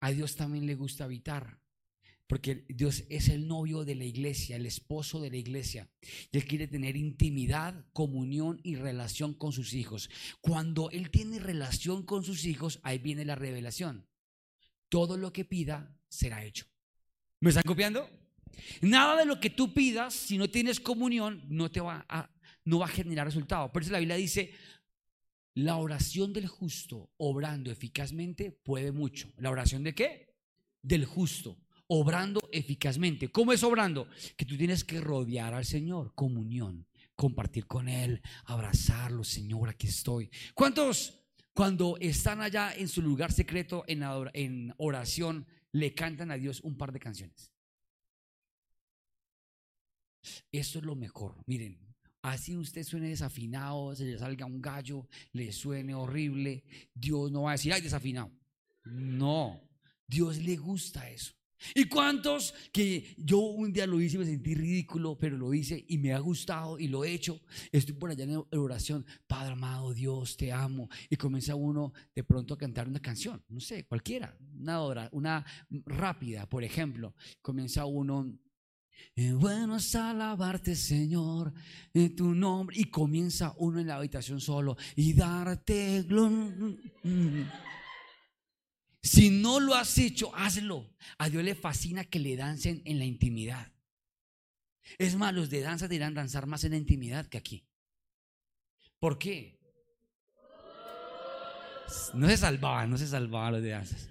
a 0.00 0.10
Dios 0.10 0.36
también 0.36 0.64
le 0.64 0.74
gusta 0.74 1.04
habitar. 1.04 1.60
Porque 2.26 2.64
Dios 2.70 3.04
es 3.10 3.28
el 3.28 3.46
novio 3.46 3.84
de 3.84 3.94
la 3.94 4.06
iglesia, 4.06 4.56
el 4.56 4.64
esposo 4.64 5.20
de 5.20 5.28
la 5.28 5.36
iglesia. 5.36 5.90
Y 6.32 6.38
Él 6.38 6.46
quiere 6.46 6.66
tener 6.66 6.96
intimidad, 6.96 7.84
comunión 7.92 8.58
y 8.62 8.76
relación 8.76 9.34
con 9.34 9.52
sus 9.52 9.74
hijos. 9.74 10.08
Cuando 10.40 10.88
Él 10.92 11.10
tiene 11.10 11.40
relación 11.40 12.06
con 12.06 12.24
sus 12.24 12.46
hijos, 12.46 12.80
ahí 12.84 12.96
viene 12.96 13.26
la 13.26 13.34
revelación. 13.34 14.08
Todo 14.88 15.18
lo 15.18 15.30
que 15.30 15.44
pida 15.44 15.94
será 16.08 16.42
hecho. 16.42 16.73
¿Me 17.44 17.50
están 17.50 17.64
copiando? 17.64 18.08
Nada 18.80 19.18
de 19.18 19.26
lo 19.26 19.38
que 19.38 19.50
tú 19.50 19.74
pidas, 19.74 20.14
si 20.14 20.38
no 20.38 20.48
tienes 20.48 20.80
comunión, 20.80 21.44
no 21.50 21.70
te 21.70 21.78
va 21.78 22.06
a, 22.08 22.30
no 22.64 22.78
va 22.78 22.86
a 22.86 22.88
generar 22.88 23.26
resultado. 23.26 23.70
Por 23.70 23.82
eso 23.82 23.92
la 23.92 23.98
Biblia 23.98 24.16
dice, 24.16 24.54
la 25.52 25.76
oración 25.76 26.32
del 26.32 26.46
justo 26.46 27.10
obrando 27.18 27.70
eficazmente 27.70 28.50
puede 28.50 28.92
mucho. 28.92 29.30
¿La 29.36 29.50
oración 29.50 29.84
de 29.84 29.94
qué? 29.94 30.34
Del 30.80 31.04
justo 31.04 31.58
obrando 31.86 32.48
eficazmente. 32.50 33.28
¿Cómo 33.28 33.52
es 33.52 33.62
obrando? 33.62 34.08
Que 34.38 34.46
tú 34.46 34.56
tienes 34.56 34.82
que 34.82 35.02
rodear 35.02 35.52
al 35.52 35.66
Señor, 35.66 36.14
comunión, 36.14 36.86
compartir 37.14 37.66
con 37.66 37.90
Él, 37.90 38.22
abrazarlo, 38.46 39.22
Señor, 39.22 39.68
aquí 39.68 39.88
estoy. 39.88 40.30
¿Cuántos 40.54 41.20
cuando 41.52 41.98
están 42.00 42.40
allá 42.40 42.74
en 42.74 42.88
su 42.88 43.02
lugar 43.02 43.32
secreto 43.32 43.84
en, 43.86 44.74
oración 44.78 45.46
le 45.74 45.94
cantan 45.94 46.30
a 46.30 46.36
Dios 46.36 46.60
un 46.62 46.76
par 46.76 46.92
de 46.92 47.00
canciones? 47.00 47.52
Eso 50.50 50.78
es 50.78 50.84
lo 50.84 50.96
mejor. 50.96 51.36
Miren, 51.46 51.78
Así 52.24 52.56
usted 52.56 52.84
suene 52.84 53.10
desafinado, 53.10 53.94
se 53.94 54.06
le 54.06 54.18
salga 54.18 54.46
un 54.46 54.62
gallo, 54.62 55.06
le 55.32 55.52
suene 55.52 55.94
horrible. 55.94 56.64
Dios 56.94 57.30
no 57.30 57.42
va 57.42 57.50
a 57.50 57.52
decir, 57.52 57.70
ay, 57.70 57.82
desafinado. 57.82 58.32
No, 58.84 59.60
Dios 60.06 60.38
le 60.38 60.56
gusta 60.56 61.10
eso. 61.10 61.34
¿Y 61.74 61.84
cuántos 61.84 62.54
que 62.72 63.14
yo 63.16 63.38
un 63.38 63.72
día 63.72 63.86
lo 63.86 64.00
hice 64.00 64.16
y 64.16 64.18
me 64.18 64.26
sentí 64.26 64.54
ridículo, 64.54 65.16
pero 65.16 65.36
lo 65.36 65.54
hice 65.54 65.84
y 65.88 65.98
me 65.98 66.12
ha 66.12 66.18
gustado 66.18 66.78
y 66.78 66.88
lo 66.88 67.04
he 67.04 67.12
hecho? 67.12 67.40
Estoy 67.72 67.94
por 67.94 68.10
allá 68.10 68.24
en 68.24 68.42
oración, 68.58 69.06
Padre 69.26 69.52
amado, 69.52 69.94
Dios, 69.94 70.36
te 70.36 70.52
amo. 70.52 70.88
Y 71.08 71.16
comienza 71.16 71.54
uno 71.54 71.92
de 72.14 72.24
pronto 72.24 72.54
a 72.54 72.58
cantar 72.58 72.88
una 72.88 73.00
canción, 73.00 73.42
no 73.48 73.60
sé, 73.60 73.84
cualquiera, 73.84 74.36
una, 74.58 74.80
hora, 74.80 75.08
una 75.12 75.44
rápida, 75.70 76.48
por 76.48 76.64
ejemplo. 76.64 77.14
Comienza 77.40 77.84
uno, 77.84 78.38
eh, 79.16 79.32
bueno 79.32 79.76
es 79.76 79.94
alabarte, 79.94 80.74
Señor, 80.74 81.52
en 81.92 82.16
tu 82.16 82.34
nombre. 82.34 82.76
Y 82.78 82.86
comienza 82.86 83.54
uno 83.58 83.80
en 83.80 83.86
la 83.86 83.96
habitación 83.96 84.40
solo 84.40 84.76
y 84.96 85.12
darte 85.12 86.02
gloria. 86.02 87.60
Si 89.04 89.28
no 89.28 89.60
lo 89.60 89.74
has 89.74 89.98
hecho, 89.98 90.34
hazlo. 90.34 90.90
A 91.18 91.28
Dios 91.28 91.44
le 91.44 91.54
fascina 91.54 92.04
que 92.04 92.18
le 92.18 92.36
dancen 92.36 92.80
en 92.86 92.98
la 92.98 93.04
intimidad. 93.04 93.70
Es 94.96 95.14
más, 95.16 95.34
los 95.34 95.50
de 95.50 95.60
danza 95.60 95.88
dirán 95.88 96.14
danzar 96.14 96.46
más 96.46 96.64
en 96.64 96.70
la 96.70 96.78
intimidad 96.78 97.26
que 97.26 97.36
aquí. 97.36 97.66
¿Por 98.98 99.18
qué? 99.18 99.60
No 102.14 102.28
se 102.28 102.38
salvaban, 102.38 102.88
no 102.88 102.96
se 102.96 103.06
salvaban 103.06 103.52
los 103.52 103.62
de 103.62 103.68
danzas. 103.68 104.08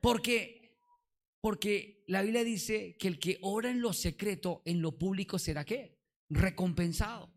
Porque, 0.00 0.76
porque 1.40 2.02
la 2.08 2.22
Biblia 2.22 2.42
dice 2.42 2.96
que 2.98 3.06
el 3.06 3.20
que 3.20 3.38
ora 3.42 3.70
en 3.70 3.80
lo 3.80 3.92
secreto, 3.92 4.60
en 4.64 4.82
lo 4.82 4.98
público, 4.98 5.38
será 5.38 5.64
qué? 5.64 6.00
Recompensado. 6.28 7.32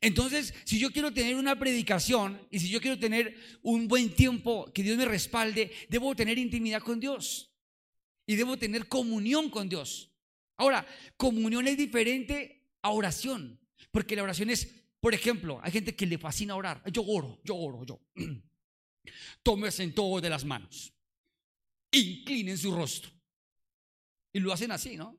Entonces, 0.00 0.54
si 0.64 0.78
yo 0.78 0.90
quiero 0.90 1.12
tener 1.12 1.34
una 1.36 1.58
predicación 1.58 2.40
y 2.50 2.60
si 2.60 2.68
yo 2.68 2.80
quiero 2.80 2.98
tener 2.98 3.36
un 3.62 3.88
buen 3.88 4.14
tiempo 4.14 4.70
que 4.72 4.82
Dios 4.82 4.96
me 4.96 5.04
respalde, 5.04 5.72
debo 5.88 6.14
tener 6.14 6.38
intimidad 6.38 6.82
con 6.82 7.00
Dios 7.00 7.52
y 8.26 8.36
debo 8.36 8.56
tener 8.58 8.88
comunión 8.88 9.50
con 9.50 9.68
Dios. 9.68 10.12
Ahora, 10.56 10.86
comunión 11.16 11.66
es 11.66 11.76
diferente 11.76 12.68
a 12.82 12.90
oración, 12.90 13.58
porque 13.90 14.16
la 14.16 14.22
oración 14.22 14.50
es, 14.50 14.66
por 15.00 15.14
ejemplo, 15.14 15.60
hay 15.62 15.72
gente 15.72 15.96
que 15.96 16.06
le 16.06 16.18
fascina 16.18 16.54
orar. 16.54 16.82
Yo 16.92 17.04
oro, 17.04 17.40
yo 17.44 17.56
oro, 17.56 17.84
yo. 17.84 18.00
Tómese 19.42 19.82
en 19.82 19.94
todo 19.94 20.20
de 20.20 20.30
las 20.30 20.44
manos, 20.44 20.92
inclinen 21.90 22.58
su 22.58 22.74
rostro. 22.74 23.10
Y 24.32 24.40
lo 24.40 24.52
hacen 24.52 24.70
así, 24.70 24.96
¿no? 24.96 25.17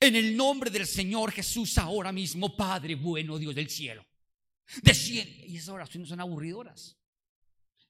En 0.00 0.16
el 0.16 0.36
nombre 0.36 0.70
del 0.70 0.86
Señor 0.86 1.32
Jesús 1.32 1.78
ahora 1.78 2.12
mismo, 2.12 2.56
Padre 2.56 2.94
bueno, 2.94 3.38
Dios 3.38 3.54
del 3.54 3.68
cielo. 3.68 4.04
Desciende. 4.82 5.46
Y 5.46 5.56
esas 5.56 5.70
oraciones 5.70 6.08
son 6.08 6.20
aburridoras. 6.20 6.96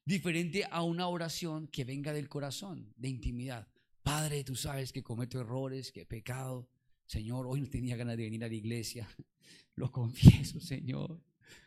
Diferente 0.03 0.65
a 0.69 0.83
una 0.83 1.07
oración 1.07 1.67
que 1.67 1.83
venga 1.83 2.13
del 2.13 2.29
corazón, 2.29 2.93
de 2.95 3.09
intimidad. 3.09 3.67
Padre, 4.03 4.43
tú 4.43 4.55
sabes 4.55 4.91
que 4.91 5.01
cometo 5.01 5.39
errores, 5.39 5.91
que 5.91 6.01
he 6.01 6.05
pecado. 6.05 6.69
Señor, 7.07 7.47
hoy 7.47 7.61
no 7.61 7.67
tenía 7.67 7.95
ganas 7.95 8.17
de 8.17 8.23
venir 8.23 8.43
a 8.43 8.47
la 8.47 8.53
iglesia. 8.53 9.07
Lo 9.75 9.91
confieso, 9.91 10.59
Señor. 10.59 11.19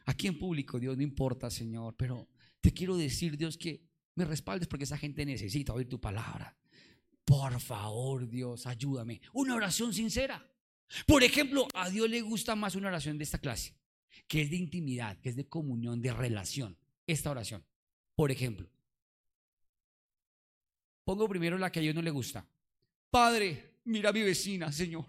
Aquí 0.06 0.26
en 0.26 0.38
público, 0.38 0.78
Dios, 0.78 0.96
no 0.96 1.02
importa, 1.02 1.50
Señor. 1.50 1.96
Pero 1.96 2.28
te 2.60 2.72
quiero 2.72 2.96
decir, 2.96 3.36
Dios, 3.36 3.56
que 3.56 3.82
me 4.14 4.24
respaldes 4.24 4.68
porque 4.68 4.84
esa 4.84 4.98
gente 4.98 5.24
necesita 5.26 5.72
oír 5.72 5.88
tu 5.88 6.00
palabra. 6.00 6.56
Por 7.28 7.60
favor, 7.60 8.26
Dios, 8.26 8.66
ayúdame. 8.66 9.20
Una 9.34 9.54
oración 9.54 9.92
sincera. 9.92 10.42
Por 11.06 11.22
ejemplo, 11.22 11.68
a 11.74 11.90
Dios 11.90 12.08
le 12.08 12.22
gusta 12.22 12.56
más 12.56 12.74
una 12.74 12.88
oración 12.88 13.18
de 13.18 13.24
esta 13.24 13.36
clase, 13.36 13.74
que 14.26 14.40
es 14.40 14.50
de 14.50 14.56
intimidad, 14.56 15.18
que 15.18 15.28
es 15.28 15.36
de 15.36 15.46
comunión, 15.46 16.00
de 16.00 16.10
relación. 16.10 16.78
Esta 17.06 17.30
oración. 17.30 17.62
Por 18.14 18.30
ejemplo, 18.30 18.66
pongo 21.04 21.28
primero 21.28 21.58
la 21.58 21.70
que 21.70 21.80
a 21.80 21.82
Dios 21.82 21.94
no 21.94 22.00
le 22.00 22.10
gusta. 22.10 22.48
Padre, 23.10 23.80
mira 23.84 24.08
a 24.08 24.12
mi 24.14 24.22
vecina, 24.22 24.72
Señor. 24.72 25.04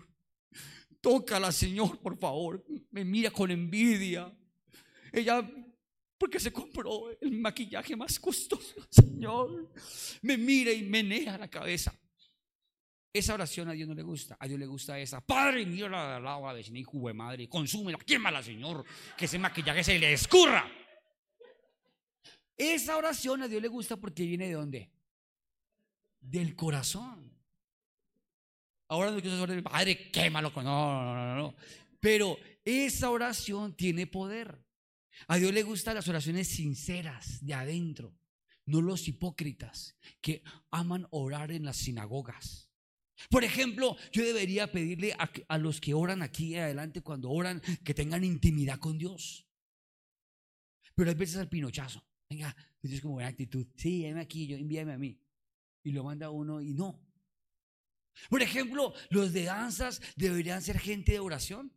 Tócala, 0.99 1.53
Señor, 1.53 1.99
por 1.99 2.17
favor. 2.17 2.65
Me 2.91 3.05
mira 3.05 3.31
con 3.31 3.49
envidia. 3.49 4.29
Ella, 5.13 5.49
porque 6.17 6.38
se 6.38 6.51
compró 6.51 7.17
el 7.21 7.31
maquillaje 7.31 7.95
más 7.95 8.19
costoso, 8.19 8.75
Señor. 8.89 9.71
Me 10.21 10.38
mira 10.38 10.73
y 10.73 10.83
menea 10.83 11.38
la 11.38 11.47
cabeza. 11.47 11.97
Esa 13.12 13.34
oración 13.34 13.68
a 13.70 13.72
Dios 13.72 13.88
no 13.88 13.96
le 13.96 14.04
gusta. 14.04 14.38
A 14.39 14.48
Dios 14.48 14.60
le 14.60 14.68
gusta 14.68 15.00
esa. 15.00 15.20
Padre, 15.20 15.66
mira 15.66 15.89
la 15.89 16.20
lado 16.20 16.48
a 16.48 16.54
vecina, 16.54 16.78
hijo 16.78 17.08
de 17.08 17.13
madre. 17.13 17.50
Consúmela, 17.50 17.98
quémala, 17.98 18.44
Señor. 18.44 18.86
Que 19.18 19.25
ese 19.25 19.39
maquillaje 19.39 19.84
se 19.84 19.98
le 19.98 20.13
escurra. 20.13 20.70
Esa 22.56 22.98
oración 22.98 23.42
a 23.42 23.48
Dios 23.48 23.62
le 23.62 23.68
gusta 23.68 23.98
porque 23.98 24.25
viene 24.25 24.48
de 24.48 24.54
dónde? 24.54 24.92
Del 26.20 26.56
corazón. 26.56 27.36
Ahora 28.89 29.12
no 29.12 29.22
quiero 29.22 29.48
decir, 29.48 29.63
Padre, 29.63 30.12
quémalo. 30.12 30.51
No, 30.56 30.63
no, 30.63 31.16
no, 31.16 31.36
no. 31.36 31.56
Pero 32.00 32.38
esa 32.63 33.10
oración 33.10 33.75
tiene 33.75 34.06
poder. 34.06 34.63
A 35.28 35.38
Dios 35.38 35.51
le 35.51 35.63
gustan 35.63 35.96
las 35.96 36.08
oraciones 36.08 36.48
sinceras, 36.48 37.44
de 37.44 37.56
adentro. 37.56 38.16
No 38.66 38.82
los 38.82 39.08
hipócritas 39.08 39.98
que 40.22 40.44
aman 40.70 41.08
orar 41.10 41.51
en 41.51 41.66
las 41.66 41.78
sinagogas 41.78 42.68
por 43.29 43.43
ejemplo, 43.43 43.97
yo 44.11 44.23
debería 44.23 44.71
pedirle 44.71 45.15
a, 45.47 45.57
los 45.57 45.81
que 45.81 45.93
oran 45.93 46.21
aquí 46.21 46.55
adelante 46.55 47.01
cuando 47.01 47.29
oran 47.29 47.61
que 47.83 47.93
tengan 47.93 48.23
intimidad 48.23 48.79
con 48.79 48.97
Dios. 48.97 49.45
Pero 50.95 51.09
hay 51.09 51.15
veces 51.15 51.38
al 51.38 51.49
pinochazo. 51.49 52.03
Venga, 52.29 52.55
Dios 52.81 52.93
es 52.93 53.01
como 53.01 53.15
buena 53.15 53.29
actitud. 53.29 53.67
Sí, 53.75 54.03
ven 54.03 54.17
aquí, 54.17 54.47
yo 54.47 54.55
envíame 54.55 54.93
a 54.93 54.97
mí. 54.97 55.19
Y 55.83 55.91
lo 55.91 56.03
manda 56.03 56.29
uno 56.29 56.61
y 56.61 56.73
no. 56.73 57.01
Por 58.29 58.41
ejemplo, 58.41 58.93
los 59.09 59.33
de 59.33 59.43
danzas 59.43 60.01
deberían 60.15 60.61
ser 60.61 60.79
gente 60.79 61.13
de 61.13 61.19
oración. 61.19 61.73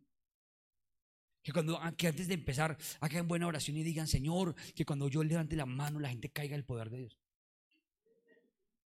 Que, 1.41 1.51
cuando, 1.51 1.79
que 1.97 2.07
antes 2.07 2.29
de 2.29 2.35
empezar 2.35 2.77
hagan 3.01 3.27
buena 3.27 3.47
oración 3.47 3.75
y 3.75 3.83
digan, 3.83 4.07
Señor, 4.07 4.55
que 4.75 4.85
cuando 4.85 5.09
yo 5.09 5.23
levante 5.23 5.57
la 5.57 5.65
mano 5.65 5.99
la 5.99 6.09
gente 6.09 6.31
caiga 6.31 6.55
el 6.55 6.63
poder 6.63 6.89
de 6.89 6.99
Dios. 6.99 7.19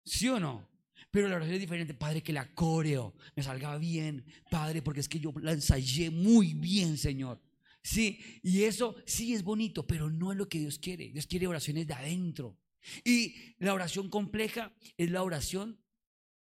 ¿Sí 0.04 0.28
o 0.28 0.38
no? 0.38 0.71
Pero 1.10 1.28
la 1.28 1.36
oración 1.36 1.54
es 1.54 1.60
diferente. 1.60 1.94
Padre, 1.94 2.22
que 2.22 2.32
la 2.32 2.54
coreo 2.54 3.14
me 3.34 3.42
salga 3.42 3.76
bien. 3.78 4.24
Padre, 4.50 4.82
porque 4.82 5.00
es 5.00 5.08
que 5.08 5.20
yo 5.20 5.32
la 5.40 5.52
ensayé 5.52 6.10
muy 6.10 6.54
bien, 6.54 6.96
Señor. 6.96 7.40
Sí, 7.82 8.20
y 8.42 8.62
eso 8.62 8.94
sí 9.06 9.34
es 9.34 9.42
bonito, 9.42 9.86
pero 9.86 10.08
no 10.08 10.30
es 10.30 10.38
lo 10.38 10.48
que 10.48 10.60
Dios 10.60 10.78
quiere. 10.78 11.08
Dios 11.08 11.26
quiere 11.26 11.46
oraciones 11.46 11.86
de 11.86 11.94
adentro. 11.94 12.58
Y 13.04 13.34
la 13.58 13.74
oración 13.74 14.08
compleja 14.08 14.72
es 14.96 15.10
la 15.10 15.22
oración 15.22 15.80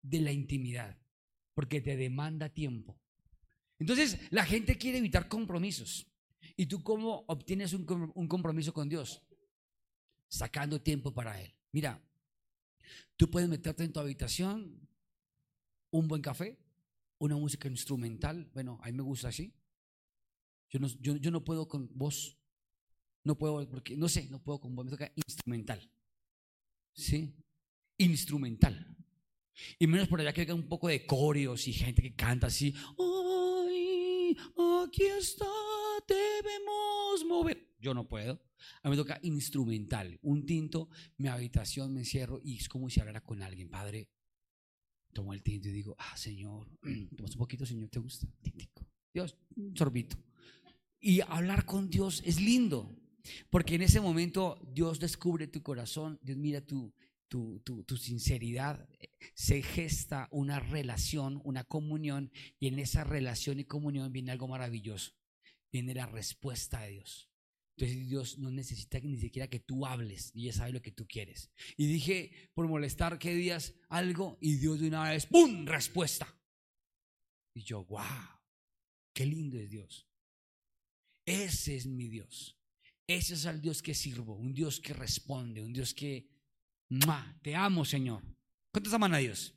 de 0.03 0.21
la 0.21 0.33
intimidad, 0.33 0.99
porque 1.55 1.81
te 1.81 1.97
demanda 1.97 2.49
tiempo. 2.49 2.99
Entonces, 3.79 4.19
la 4.31 4.45
gente 4.45 4.77
quiere 4.77 4.99
evitar 4.99 5.29
compromisos. 5.29 6.07
¿Y 6.57 6.67
tú 6.67 6.83
cómo 6.83 7.25
obtienes 7.29 7.73
un, 7.73 8.13
un 8.15 8.29
compromiso 8.29 8.73
con 8.73 8.89
Dios? 8.89 9.23
Sacando 10.29 10.83
tiempo 10.83 11.15
para 11.15 11.41
Él. 11.41 11.55
Mira, 11.73 12.03
tú 13.17 13.31
puedes 13.31 13.49
meterte 13.49 13.85
en 13.85 13.93
tu 13.93 14.01
habitación, 14.01 14.89
un 15.91 16.09
buen 16.09 16.23
café, 16.23 16.59
una 17.19 17.37
música 17.37 17.69
instrumental. 17.69 18.51
Bueno, 18.55 18.79
a 18.83 18.87
mí 18.87 18.93
me 18.93 19.03
gusta 19.03 19.29
así. 19.29 19.53
Yo 20.71 20.79
no, 20.79 20.89
yo, 21.01 21.31
no 21.31 21.45
puedo 21.45 21.69
con 21.69 21.91
voz. 21.93 22.39
No 23.25 23.37
puedo, 23.37 23.69
porque 23.69 23.97
no 23.97 24.09
sé, 24.09 24.29
no 24.31 24.43
puedo 24.43 24.61
con 24.61 24.75
voz. 24.75 24.85
Me 24.87 24.91
toca 24.93 25.13
instrumental. 25.15 25.91
¿Sí? 26.93 27.35
Instrumental. 27.99 28.97
Y 29.79 29.87
menos 29.87 30.09
por 30.09 30.21
allá 30.21 30.33
que 30.33 30.43
haya 30.43 30.55
un 30.55 30.69
poco 30.69 30.89
de 30.89 31.05
coreos 31.05 31.67
y 31.69 31.73
gente 31.73 32.03
que 32.03 32.15
canta 32.15 32.47
así. 32.47 32.75
¡Ay! 32.99 34.37
Aquí 34.85 35.05
está, 35.05 35.47
debemos 36.07 37.25
mover. 37.27 37.70
Yo 37.81 37.95
no 37.95 38.07
puedo. 38.07 38.41
A 38.83 38.89
mí 38.89 38.97
me 38.97 39.03
toca 39.03 39.19
instrumental. 39.23 40.19
Un 40.23 40.45
tinto, 40.47 40.91
mi 41.17 41.29
habitación, 41.29 41.93
me 41.93 42.01
encierro 42.01 42.41
y 42.45 42.59
es 42.59 42.69
como 42.69 42.91
si 42.91 43.01
hablara 43.01 43.23
con 43.23 43.43
alguien. 43.43 43.71
Padre, 43.71 44.09
tomo 45.13 45.33
el 45.33 45.43
tinto 45.43 45.69
y 45.69 45.73
digo, 45.73 45.97
ah, 45.99 46.17
Señor, 46.17 46.69
tomas 47.17 47.33
un 47.33 47.39
poquito, 47.39 47.67
Señor, 47.67 47.89
¿te 47.89 47.99
gusta? 47.99 48.27
Tintico. 48.43 48.87
Dios, 49.13 49.37
un 49.57 49.77
sorbito. 49.77 50.17
Y 51.01 51.21
hablar 51.23 51.65
con 51.65 51.89
Dios 51.89 52.23
es 52.27 52.41
lindo, 52.41 52.95
porque 53.49 53.75
en 53.75 53.83
ese 53.83 54.01
momento 54.01 54.61
Dios 54.73 55.01
descubre 55.01 55.47
tu 55.47 55.63
corazón, 55.63 56.19
Dios 56.23 56.37
mira 56.37 56.61
tu, 56.61 56.93
tu, 57.29 57.61
tu, 57.61 57.85
tu, 57.85 57.97
sinceridad, 57.97 58.87
se 59.35 59.63
gesta 59.63 60.29
una 60.31 60.61
relación, 60.61 61.41
una 61.45 61.65
comunión, 61.65 62.31
y 62.59 62.67
en 62.67 62.79
esa 62.79 63.03
relación 63.05 63.61
y 63.61 63.65
comunión 63.65 64.13
viene 64.13 64.31
algo 64.31 64.47
maravilloso, 64.47 65.13
viene 65.73 65.95
la 65.95 66.07
respuesta 66.07 66.83
de 66.83 66.91
Dios. 66.91 67.30
Entonces 67.81 68.09
Dios 68.11 68.39
no 68.39 68.51
necesita 68.51 69.01
ni 69.01 69.17
siquiera 69.17 69.49
que 69.49 69.59
tú 69.59 69.87
hables, 69.87 70.33
y 70.35 70.45
ya 70.45 70.53
sabe 70.53 70.73
lo 70.73 70.83
que 70.83 70.93
tú 70.93 71.07
quieres. 71.07 71.51
Y 71.79 71.87
dije, 71.87 72.51
por 72.53 72.69
molestar, 72.69 73.19
que 73.19 73.35
días 73.35 73.73
algo, 73.89 74.37
y 74.43 74.57
Dios 74.57 74.81
de 74.81 74.89
una 74.89 75.09
vez, 75.09 75.25
¡pum!, 75.25 75.65
respuesta. 75.65 76.29
Y 77.55 77.63
yo, 77.63 77.87
wow, 77.87 78.05
qué 79.15 79.25
lindo 79.25 79.59
es 79.59 79.71
Dios. 79.71 80.07
Ese 81.25 81.75
es 81.75 81.87
mi 81.87 82.09
Dios. 82.09 82.59
Ese 83.07 83.33
es 83.33 83.47
el 83.47 83.63
Dios 83.63 83.81
que 83.81 83.95
sirvo, 83.95 84.35
un 84.35 84.53
Dios 84.53 84.79
que 84.79 84.93
responde, 84.93 85.63
un 85.63 85.73
Dios 85.73 85.95
que, 85.95 86.29
te 87.41 87.57
amo 87.57 87.87
Señor. 87.87 88.23
¿Cuántos 88.71 88.93
aman 88.93 89.15
a 89.15 89.19
Dios? 89.19 89.55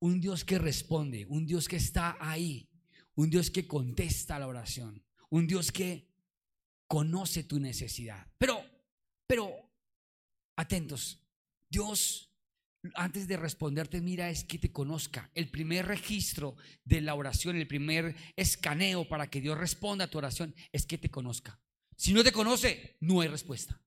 Un 0.00 0.20
Dios 0.20 0.44
que 0.44 0.58
responde, 0.58 1.26
un 1.26 1.46
Dios 1.46 1.68
que 1.68 1.76
está 1.76 2.16
ahí, 2.18 2.68
un 3.14 3.30
Dios 3.30 3.52
que 3.52 3.68
contesta 3.68 4.40
la 4.40 4.48
oración, 4.48 5.00
un 5.32 5.46
Dios 5.46 5.72
que 5.72 6.06
conoce 6.86 7.44
tu 7.44 7.58
necesidad. 7.58 8.26
Pero, 8.36 8.62
pero, 9.26 9.50
atentos, 10.56 11.18
Dios 11.70 12.28
antes 12.94 13.28
de 13.28 13.36
responderte, 13.36 14.00
mira, 14.00 14.28
es 14.28 14.44
que 14.44 14.58
te 14.58 14.72
conozca. 14.72 15.30
El 15.34 15.48
primer 15.48 15.86
registro 15.86 16.56
de 16.84 17.00
la 17.00 17.14
oración, 17.14 17.56
el 17.56 17.68
primer 17.68 18.16
escaneo 18.36 19.08
para 19.08 19.30
que 19.30 19.40
Dios 19.40 19.56
responda 19.56 20.06
a 20.06 20.10
tu 20.10 20.18
oración 20.18 20.54
es 20.72 20.84
que 20.84 20.98
te 20.98 21.10
conozca. 21.10 21.60
Si 21.96 22.12
no 22.12 22.24
te 22.24 22.32
conoce, 22.32 22.96
no 23.00 23.20
hay 23.20 23.28
respuesta. 23.28 23.80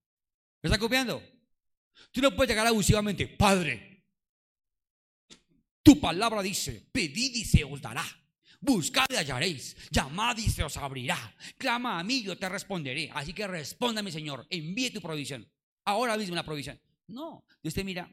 ¿Me 0.64 0.70
está 0.70 0.80
copiando? 0.80 1.22
Tú 2.12 2.22
no 2.22 2.36
puedes 2.36 2.50
llegar 2.50 2.66
abusivamente, 2.66 3.28
Padre, 3.28 4.04
tu 5.84 6.00
palabra 6.00 6.42
dice, 6.42 6.88
pedid 6.92 7.36
y 7.36 7.46
se 7.46 7.64
os 7.64 7.82
dará. 7.82 8.06
Buscad 8.66 9.06
y 9.12 9.16
hallaréis, 9.16 9.76
llamad 9.92 10.38
y 10.38 10.50
se 10.50 10.64
os 10.64 10.76
abrirá. 10.78 11.36
Clama 11.58 12.00
a 12.00 12.04
mí, 12.04 12.24
yo 12.24 12.38
te 12.38 12.50
responderé. 12.50 13.12
Así 13.14 13.32
que 13.32 13.46
responda, 13.46 14.02
mi 14.02 14.12
Señor, 14.12 14.48
envíe 14.50 14.90
tu 14.90 15.02
provisión. 15.02 15.48
Ahora 15.86 16.18
mismo 16.18 16.36
la 16.36 16.44
provisión. 16.44 16.80
No, 17.08 17.46
Dios 17.62 17.76
te 17.76 17.84
mira, 17.84 18.12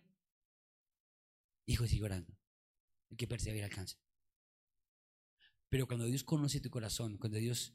Hijo, 1.67 1.87
sigue 1.87 2.05
orando. 2.05 2.37
El 3.11 3.17
que 3.17 3.27
persevera 3.27 3.67
alcanza. 3.67 3.99
Pero 5.69 5.87
cuando 5.87 6.07
Dios 6.07 6.25
conoce 6.25 6.61
tu 6.61 6.71
corazón, 6.71 7.17
cuando 7.17 7.39
Dios 7.39 7.73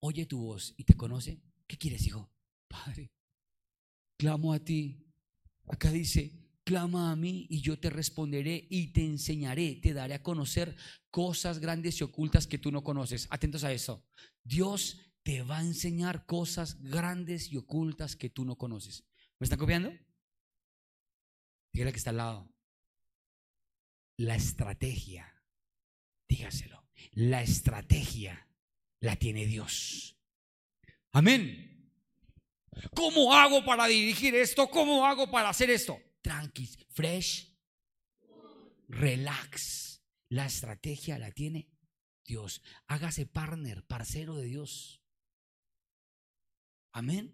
oye 0.00 0.26
tu 0.26 0.38
voz 0.38 0.74
y 0.76 0.84
te 0.84 0.94
conoce, 0.94 1.40
¿qué 1.66 1.76
quieres, 1.76 2.06
hijo? 2.06 2.30
Padre, 2.68 3.10
clamo 4.16 4.52
a 4.52 4.60
ti. 4.60 5.04
Acá 5.66 5.90
dice, 5.90 6.32
clama 6.66 7.12
a 7.12 7.16
mí 7.16 7.46
y 7.48 7.60
yo 7.60 7.78
te 7.78 7.88
responderé 7.88 8.66
y 8.68 8.88
te 8.88 9.04
enseñaré, 9.04 9.76
te 9.76 9.94
daré 9.94 10.14
a 10.14 10.22
conocer 10.22 10.74
cosas 11.10 11.60
grandes 11.60 12.00
y 12.00 12.04
ocultas 12.04 12.48
que 12.48 12.58
tú 12.58 12.72
no 12.72 12.82
conoces. 12.82 13.28
Atentos 13.30 13.62
a 13.62 13.72
eso. 13.72 14.04
Dios 14.42 15.00
te 15.22 15.42
va 15.42 15.58
a 15.58 15.62
enseñar 15.62 16.26
cosas 16.26 16.82
grandes 16.82 17.52
y 17.52 17.56
ocultas 17.56 18.16
que 18.16 18.30
tú 18.30 18.44
no 18.44 18.56
conoces. 18.56 19.04
¿Me 19.38 19.44
están 19.44 19.60
copiando? 19.60 19.92
Dígale 21.72 21.92
que 21.92 21.98
está 21.98 22.10
al 22.10 22.16
lado 22.16 22.56
la 24.18 24.34
estrategia, 24.34 25.30
dígaselo, 26.28 26.82
la 27.12 27.42
estrategia 27.42 28.48
la 29.00 29.16
tiene 29.16 29.44
Dios. 29.46 30.16
Amén. 31.12 31.92
¿Cómo 32.94 33.32
hago 33.32 33.64
para 33.64 33.86
dirigir 33.86 34.34
esto? 34.34 34.68
¿Cómo 34.68 35.06
hago 35.06 35.30
para 35.30 35.50
hacer 35.50 35.70
esto? 35.70 36.00
Tranqui, 36.26 36.66
fresh, 36.90 37.56
relax. 38.88 40.02
La 40.28 40.46
estrategia 40.46 41.20
la 41.20 41.30
tiene 41.30 41.68
Dios. 42.24 42.62
Hágase 42.88 43.26
partner, 43.26 43.84
parcero 43.84 44.34
de 44.34 44.46
Dios. 44.46 45.04
Amén. 46.90 47.32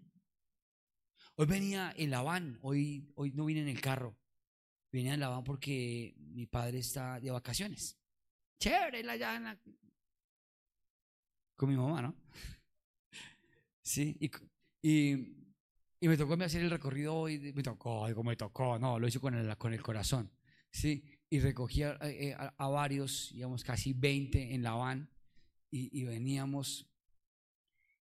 Hoy 1.33 1.47
venía 1.47 1.91
en 1.97 2.11
la 2.11 2.21
van, 2.21 2.59
hoy, 2.61 3.11
hoy 3.15 3.31
no 3.31 3.45
vine 3.45 3.61
en 3.61 3.69
el 3.69 3.81
carro. 3.81 4.15
Venía 4.91 5.15
en 5.15 5.21
la 5.21 5.29
van 5.29 5.43
porque 5.43 6.13
mi 6.19 6.45
padre 6.45 6.77
está 6.77 7.19
de 7.19 7.31
vacaciones. 7.31 7.97
Chévere, 8.59 9.01
la 9.01 9.17
llana. 9.17 9.59
Con 11.55 11.69
mi 11.69 11.75
mamá, 11.75 12.03
¿no? 12.03 12.15
Sí, 13.85 14.17
y, 14.81 15.42
me 16.07 16.17
tocó 16.17 16.33
hacer 16.33 16.61
el 16.61 16.69
recorrido 16.69 17.15
hoy. 17.15 17.53
Me 17.53 17.63
tocó, 17.63 18.07
digo, 18.07 18.23
me 18.23 18.35
tocó, 18.35 18.77
no, 18.79 18.99
lo 18.99 19.07
hice 19.07 19.19
con 19.19 19.35
el, 19.35 19.57
con 19.57 19.73
el 19.73 19.81
corazón. 19.81 20.31
Sí, 20.71 21.03
y 21.29 21.39
recogía 21.39 21.97
eh, 22.01 22.29
eh, 22.29 22.35
a, 22.35 22.67
varios, 22.67 23.31
digamos 23.33 23.63
casi 23.63 23.93
20 23.93 24.55
en 24.55 24.63
la 24.63 24.73
van, 24.73 25.09
y, 25.69 25.99
y 25.99 26.03
veníamos. 26.05 26.89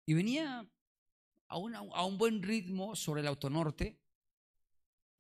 Y 0.05 0.15
venía 0.15 0.69
a, 1.49 1.59
una, 1.59 1.79
a 1.79 2.05
un 2.05 2.19
buen 2.19 2.43
ritmo 2.43 2.95
sobre 2.95 3.23
el 3.23 3.27
autonorte 3.27 4.01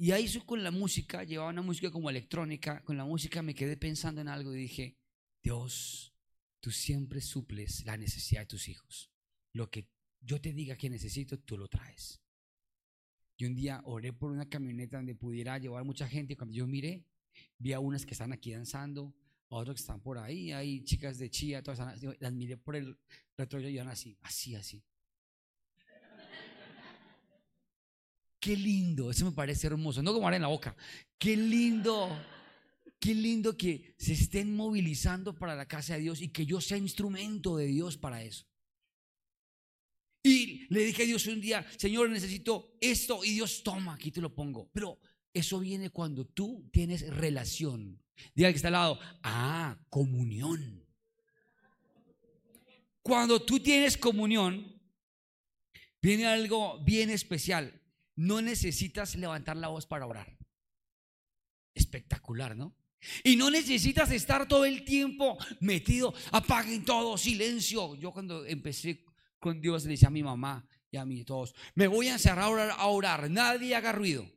y 0.01 0.12
ahí 0.12 0.33
con 0.47 0.62
la 0.62 0.71
música, 0.71 1.25
llevaba 1.25 1.51
una 1.51 1.62
música 1.62 1.91
como 1.91 2.09
electrónica, 2.09 2.85
con 2.85 2.97
la 2.97 3.05
música 3.05 3.43
me 3.43 3.55
quedé 3.55 3.77
pensando 3.77 4.21
en 4.21 4.29
algo 4.29 4.55
y 4.55 4.59
dije, 4.59 4.97
Dios, 5.43 6.14
tú 6.61 6.71
siempre 6.71 7.21
suples 7.21 7.85
la 7.85 7.97
necesidad 7.97 8.43
de 8.43 8.47
tus 8.47 8.69
hijos. 8.69 9.11
Lo 9.53 9.69
que 9.71 9.91
yo 10.21 10.41
te 10.41 10.53
diga 10.53 10.77
que 10.77 10.88
necesito, 10.88 11.41
tú 11.41 11.59
lo 11.59 11.67
traes. 11.67 12.23
Y 13.40 13.46
un 13.46 13.55
día 13.55 13.81
oré 13.85 14.12
por 14.12 14.33
una 14.33 14.48
camioneta 14.48 14.96
donde 14.96 15.14
pudiera 15.14 15.57
llevar 15.59 15.85
mucha 15.85 16.09
gente 16.09 16.33
y 16.33 16.37
cuando 16.37 16.57
yo 16.57 16.66
miré, 16.66 17.05
vi 17.57 17.72
a 17.72 17.79
unas 17.79 18.05
que 18.05 18.12
están 18.12 18.33
aquí 18.33 18.53
danzando, 18.53 19.14
a 19.48 19.55
otras 19.55 19.77
que 19.77 19.83
están 19.83 20.01
por 20.01 20.18
ahí, 20.18 20.51
hay 20.51 20.83
chicas 20.83 21.18
de 21.18 21.31
chía, 21.31 21.62
todas 21.62 22.03
las 22.18 22.33
miré 22.33 22.57
por 22.57 22.74
el 22.74 22.98
retrovisor 23.37 23.70
y 23.70 23.74
iban 23.74 23.87
así, 23.87 24.18
así, 24.22 24.57
así. 24.57 24.83
Qué 28.40 28.57
lindo, 28.57 29.09
eso 29.09 29.24
me 29.24 29.33
parece 29.33 29.68
hermoso, 29.68 30.03
no 30.03 30.12
como 30.12 30.27
ahora 30.27 30.37
en 30.37 30.42
la 30.42 30.48
boca. 30.48 30.77
Qué 31.16 31.37
lindo, 31.37 32.09
qué 32.98 33.14
lindo 33.14 33.57
que 33.57 33.94
se 33.98 34.14
estén 34.14 34.55
movilizando 34.57 35.38
para 35.38 35.55
la 35.55 35.66
casa 35.66 35.94
de 35.94 36.01
Dios 36.01 36.20
y 36.20 36.29
que 36.31 36.44
yo 36.44 36.61
sea 36.61 36.77
instrumento 36.77 37.57
de 37.57 37.66
Dios 37.66 37.96
para 37.96 38.20
eso. 38.24 38.46
Le 40.68 40.81
dije 40.81 41.02
a 41.02 41.07
Dios 41.07 41.26
un 41.26 41.40
día, 41.40 41.66
Señor, 41.76 42.11
necesito 42.11 42.76
esto 42.81 43.24
y 43.24 43.35
Dios 43.35 43.62
toma, 43.62 43.94
aquí 43.94 44.11
te 44.11 44.20
lo 44.20 44.35
pongo. 44.35 44.70
Pero 44.72 44.98
eso 45.33 45.61
viene 45.61 45.90
cuando 45.90 46.26
tú 46.26 46.68
tienes 46.72 47.09
relación. 47.09 48.00
Diga 48.35 48.50
que 48.50 48.57
está 48.57 48.68
al 48.68 48.72
lado, 48.72 48.98
ah, 49.22 49.78
comunión. 49.88 50.85
Cuando 53.02 53.40
tú 53.40 53.61
tienes 53.61 53.96
comunión, 53.96 54.81
viene 56.00 56.26
algo 56.26 56.83
bien 56.85 57.11
especial 57.11 57.78
no 58.18 58.42
necesitas 58.42 59.14
levantar 59.14 59.57
la 59.57 59.68
voz 59.68 59.87
para 59.87 60.04
orar. 60.04 60.37
Espectacular, 61.72 62.57
¿no? 62.57 62.76
Y 63.22 63.37
no 63.37 63.48
necesitas 63.48 64.11
estar 64.11 64.48
todo 64.48 64.64
el 64.64 64.85
tiempo 64.85 65.38
metido, 65.61 66.12
apaguen 66.33 66.85
todo, 66.85 67.16
silencio. 67.16 67.94
Yo 67.94 68.11
cuando 68.11 68.44
empecé 68.44 69.04
con 69.38 69.61
Dios 69.61 69.85
le 69.85 69.90
decía 69.90 70.09
a 70.09 70.11
mi 70.11 70.22
mamá 70.22 70.66
y 70.90 70.96
a 70.96 71.05
mí 71.05 71.24
todos, 71.24 71.55
me 71.74 71.87
voy 71.87 72.09
a 72.09 72.14
encerrar 72.14 72.70
a 72.70 72.87
orar, 72.87 73.31
nadie 73.31 73.74
haga 73.74 73.92
ruido. 73.92 74.29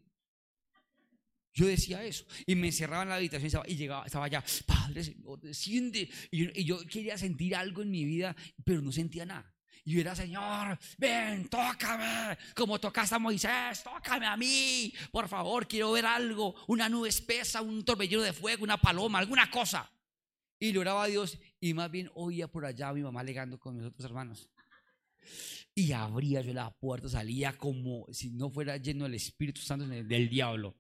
Yo 1.53 1.65
decía 1.67 2.03
eso. 2.03 2.25
Y 2.45 2.55
me 2.55 2.67
encerraba 2.67 3.03
en 3.03 3.09
la 3.09 3.15
habitación 3.15 3.63
y 3.67 3.75
llegaba, 3.75 4.05
estaba 4.05 4.25
allá, 4.25 4.43
Padre 4.65 5.03
Señor, 5.03 5.41
desciende. 5.41 6.09
Y 6.31 6.45
yo, 6.45 6.51
y 6.53 6.63
yo 6.63 6.85
quería 6.85 7.17
sentir 7.17 7.55
algo 7.55 7.81
en 7.81 7.91
mi 7.91 8.05
vida, 8.05 8.35
pero 8.63 8.81
no 8.81 8.91
sentía 8.91 9.25
nada. 9.25 9.53
Y 9.83 9.93
yo 9.93 10.01
era, 10.01 10.15
Señor, 10.15 10.77
ven, 10.97 11.49
tócame, 11.49 12.37
como 12.55 12.79
tocaste 12.79 13.15
a 13.15 13.19
Moisés, 13.19 13.83
tócame 13.83 14.27
a 14.27 14.37
mí, 14.37 14.93
por 15.11 15.27
favor, 15.27 15.67
quiero 15.67 15.91
ver 15.91 16.05
algo, 16.05 16.53
una 16.67 16.87
nube 16.87 17.09
espesa, 17.09 17.63
un 17.63 17.83
torbellino 17.83 18.21
de 18.21 18.31
fuego, 18.31 18.63
una 18.63 18.79
paloma, 18.79 19.17
alguna 19.17 19.49
cosa. 19.49 19.91
Y 20.59 20.71
le 20.71 20.79
oraba 20.79 21.05
a 21.05 21.07
Dios 21.07 21.39
y 21.59 21.73
más 21.73 21.89
bien 21.89 22.11
oía 22.13 22.47
por 22.47 22.65
allá 22.65 22.89
a 22.89 22.93
mi 22.93 23.01
mamá 23.01 23.23
legando 23.23 23.59
con 23.59 23.75
mis 23.75 23.85
otros 23.85 24.05
hermanos. 24.05 24.47
Y 25.73 25.91
abría 25.93 26.41
yo 26.41 26.53
la 26.53 26.71
puerta, 26.71 27.07
salía 27.07 27.57
como 27.57 28.05
si 28.11 28.31
no 28.31 28.49
fuera 28.49 28.77
lleno 28.77 29.05
del 29.05 29.15
Espíritu 29.15 29.61
Santo 29.61 29.87
del 29.87 30.29
diablo. 30.29 30.77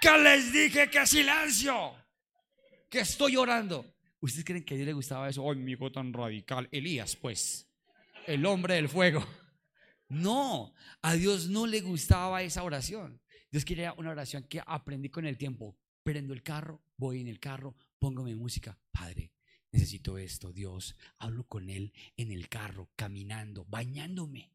¿Qué 0.00 0.16
les 0.18 0.52
dije? 0.52 0.88
¡Que 0.88 1.06
silencio! 1.06 1.94
Que 2.88 3.00
estoy 3.00 3.36
orando. 3.36 3.94
¿Ustedes 4.20 4.44
creen 4.44 4.64
que 4.64 4.74
a 4.74 4.76
Dios 4.76 4.86
le 4.86 4.92
gustaba 4.92 5.28
eso? 5.28 5.48
¡Ay, 5.50 5.58
mi 5.58 5.72
hijo 5.72 5.90
tan 5.90 6.12
radical! 6.12 6.68
Elías, 6.70 7.16
pues 7.16 7.68
el 8.26 8.46
hombre 8.46 8.74
del 8.74 8.88
fuego. 8.88 9.26
No, 10.08 10.74
a 11.02 11.14
Dios 11.14 11.48
no 11.48 11.66
le 11.66 11.80
gustaba 11.80 12.42
esa 12.42 12.62
oración. 12.64 13.20
Dios 13.50 13.64
quería 13.64 13.92
una 13.94 14.10
oración 14.10 14.44
que 14.44 14.62
aprendí 14.66 15.08
con 15.08 15.26
el 15.26 15.36
tiempo. 15.36 15.76
Prendo 16.02 16.32
el 16.32 16.42
carro, 16.42 16.82
voy 16.96 17.20
en 17.20 17.28
el 17.28 17.38
carro, 17.38 17.76
pongo 17.98 18.22
mi 18.24 18.34
música. 18.34 18.78
Padre, 18.90 19.32
necesito 19.72 20.18
esto, 20.18 20.52
Dios. 20.52 20.96
Hablo 21.18 21.44
con 21.44 21.70
Él 21.70 21.92
en 22.16 22.30
el 22.30 22.48
carro, 22.48 22.90
caminando, 22.96 23.64
bañándome. 23.64 24.52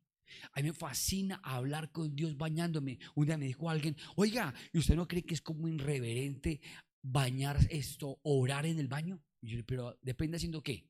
A 0.53 0.61
mí 0.61 0.67
me 0.67 0.73
fascina 0.73 1.39
hablar 1.43 1.91
con 1.91 2.15
Dios 2.15 2.37
bañándome. 2.37 2.99
Un 3.15 3.25
día 3.25 3.37
me 3.37 3.45
dijo 3.45 3.69
alguien, 3.69 3.95
oiga, 4.15 4.53
¿y 4.73 4.79
usted 4.79 4.95
no 4.95 5.07
cree 5.07 5.23
que 5.23 5.33
es 5.33 5.41
como 5.41 5.67
irreverente 5.67 6.61
bañar 7.01 7.57
esto, 7.69 8.19
orar 8.23 8.65
en 8.65 8.79
el 8.79 8.87
baño? 8.87 9.21
Y 9.41 9.49
yo, 9.49 9.65
pero 9.65 9.97
depende 10.01 10.37
haciendo 10.37 10.61
qué. 10.61 10.87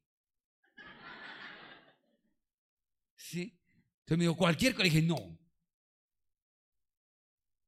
¿Sí? 3.16 3.58
Entonces 4.00 4.18
me 4.18 4.24
dijo, 4.26 4.38
cualquier 4.38 4.74
cosa. 4.74 4.84
Le 4.84 4.90
dije, 4.90 5.02
no. 5.02 5.38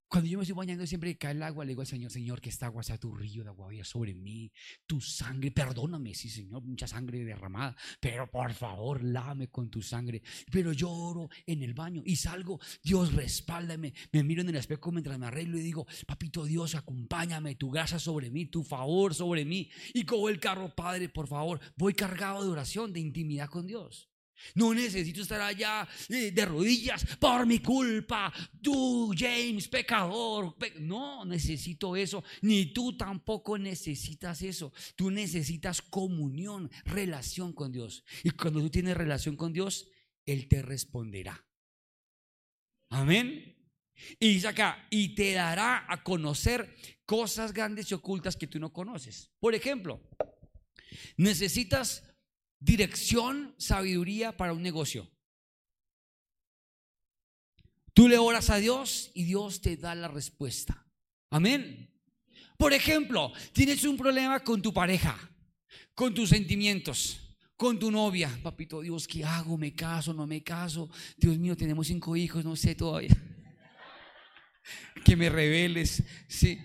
Cuando 0.10 0.30
yo 0.30 0.38
me 0.38 0.44
estoy 0.44 0.56
bañando, 0.56 0.88
siempre 0.88 1.18
cae 1.18 1.34
el 1.34 1.44
agua, 1.44 1.66
le 1.66 1.70
digo 1.70 1.82
al 1.82 1.88
Señor, 1.88 2.10
Señor, 2.10 2.40
que 2.40 2.50
esta 2.50 2.68
agua 2.68 2.82
sea 2.82 2.98
tu 2.98 3.14
río 3.14 3.44
de 3.44 3.50
agua 3.50 3.68
sobre 3.84 4.16
mí, 4.16 4.50
tu 4.86 5.02
sangre, 5.02 5.52
perdóname, 5.52 6.14
sí, 6.14 6.30
Señor, 6.30 6.64
mucha 6.64 6.88
sangre 6.88 7.26
derramada, 7.26 7.76
pero 8.00 8.32
por 8.32 8.54
favor, 8.54 9.04
lame 9.04 9.50
con 9.50 9.70
tu 9.70 9.82
sangre. 9.82 10.22
Pero 10.50 10.72
yo 10.72 10.90
oro 10.90 11.30
en 11.46 11.62
el 11.62 11.74
baño 11.74 12.04
y 12.06 12.16
salgo, 12.16 12.60
Dios, 12.82 13.14
respáldame, 13.14 13.94
me 14.14 14.24
miro 14.24 14.42
en 14.42 14.50
el 14.50 14.56
espejo 14.56 14.92
mientras 14.92 15.20
me 15.20 15.26
arreglo 15.26 15.58
y 15.58 15.62
digo, 15.62 15.86
papito 16.06 16.46
Dios, 16.46 16.76
acompáñame, 16.76 17.56
tu 17.56 17.70
gracia 17.70 18.00
sobre 18.00 18.30
mí, 18.30 18.46
tu 18.46 18.64
favor 18.64 19.14
sobre 19.14 19.44
mí. 19.44 19.70
Y 19.94 20.06
cojo 20.06 20.30
el 20.30 20.40
carro, 20.40 20.74
Padre, 20.74 21.10
por 21.10 21.28
favor, 21.28 21.60
voy 21.76 21.94
cargado 21.94 22.44
de 22.44 22.50
oración, 22.50 22.94
de 22.94 23.02
intimidad 23.02 23.50
con 23.50 23.68
Dios. 23.68 24.10
No 24.56 24.74
necesito 24.74 25.22
estar 25.22 25.42
allá 25.42 25.88
eh, 26.10 26.32
de 26.32 26.46
rodillas 26.46 27.06
por 27.20 27.46
mi 27.46 27.60
culpa. 27.60 28.34
Tú, 28.62 29.14
James, 29.18 29.68
pecador. 29.68 30.56
no 30.80 31.26
necesito 31.26 31.96
eso. 31.96 32.24
Ni 32.42 32.74
tú 32.74 32.96
tampoco 32.98 33.58
necesitas 33.58 34.42
eso. 34.42 34.74
Tú 34.96 35.12
necesitas 35.12 35.82
comunión, 35.82 36.70
relación 36.86 37.54
con 37.54 37.72
Dios. 37.72 38.04
Y 38.24 38.32
cuando 38.32 38.62
tú 38.62 38.70
tienes 38.70 38.98
relación 38.98 39.36
con 39.36 39.54
Dios, 39.54 39.90
Él 40.26 40.48
te 40.48 40.62
responderá. 40.62 41.46
Amén. 42.90 43.56
Y 44.20 44.34
dice 44.34 44.48
acá, 44.48 44.88
y 44.90 45.16
te 45.16 45.34
dará 45.34 45.86
a 45.88 46.04
conocer 46.04 46.76
cosas 47.06 47.54
grandes 47.54 47.90
y 47.92 47.96
ocultas 47.96 48.38
que 48.38 48.48
tú 48.48 48.60
no 48.60 48.72
conoces. 48.72 49.32
Por 49.40 49.56
ejemplo, 49.56 50.02
necesitas 51.18 52.04
dirección, 52.60 53.54
sabiduría 53.58 54.36
para 54.36 54.54
un 54.54 54.62
negocio. 54.62 55.10
Tú 57.94 58.08
le 58.08 58.18
oras 58.18 58.50
a 58.50 58.58
Dios 58.58 59.12
y 59.14 59.24
Dios 59.24 59.62
te 59.62 59.76
da 59.76 59.96
la 59.96 60.08
respuesta. 60.08 60.86
Amén. 61.32 61.90
Por 62.58 62.74
ejemplo, 62.74 63.34
tienes 63.54 63.84
un 63.84 63.98
problema 63.98 64.40
con 64.40 64.62
tu 64.62 64.74
pareja, 64.74 65.18
con 65.94 66.14
tus 66.14 66.30
sentimientos, 66.30 67.20
con 67.56 67.80
tu 67.80 67.92
novia. 67.92 68.40
Papito 68.44 68.82
Dios, 68.82 69.08
¿qué 69.08 69.24
hago? 69.24 69.58
¿Me 69.58 69.74
caso? 69.74 70.14
¿No 70.14 70.28
me 70.28 70.44
caso? 70.44 70.90
Dios 71.18 71.38
mío, 71.38 71.58
tenemos 71.58 71.88
cinco 71.88 72.16
hijos, 72.16 72.46
no 72.46 72.56
sé 72.56 72.76
todavía. 72.76 73.16
que 75.04 75.16
me 75.16 75.30
reveles, 75.30 76.04
sí. 76.28 76.60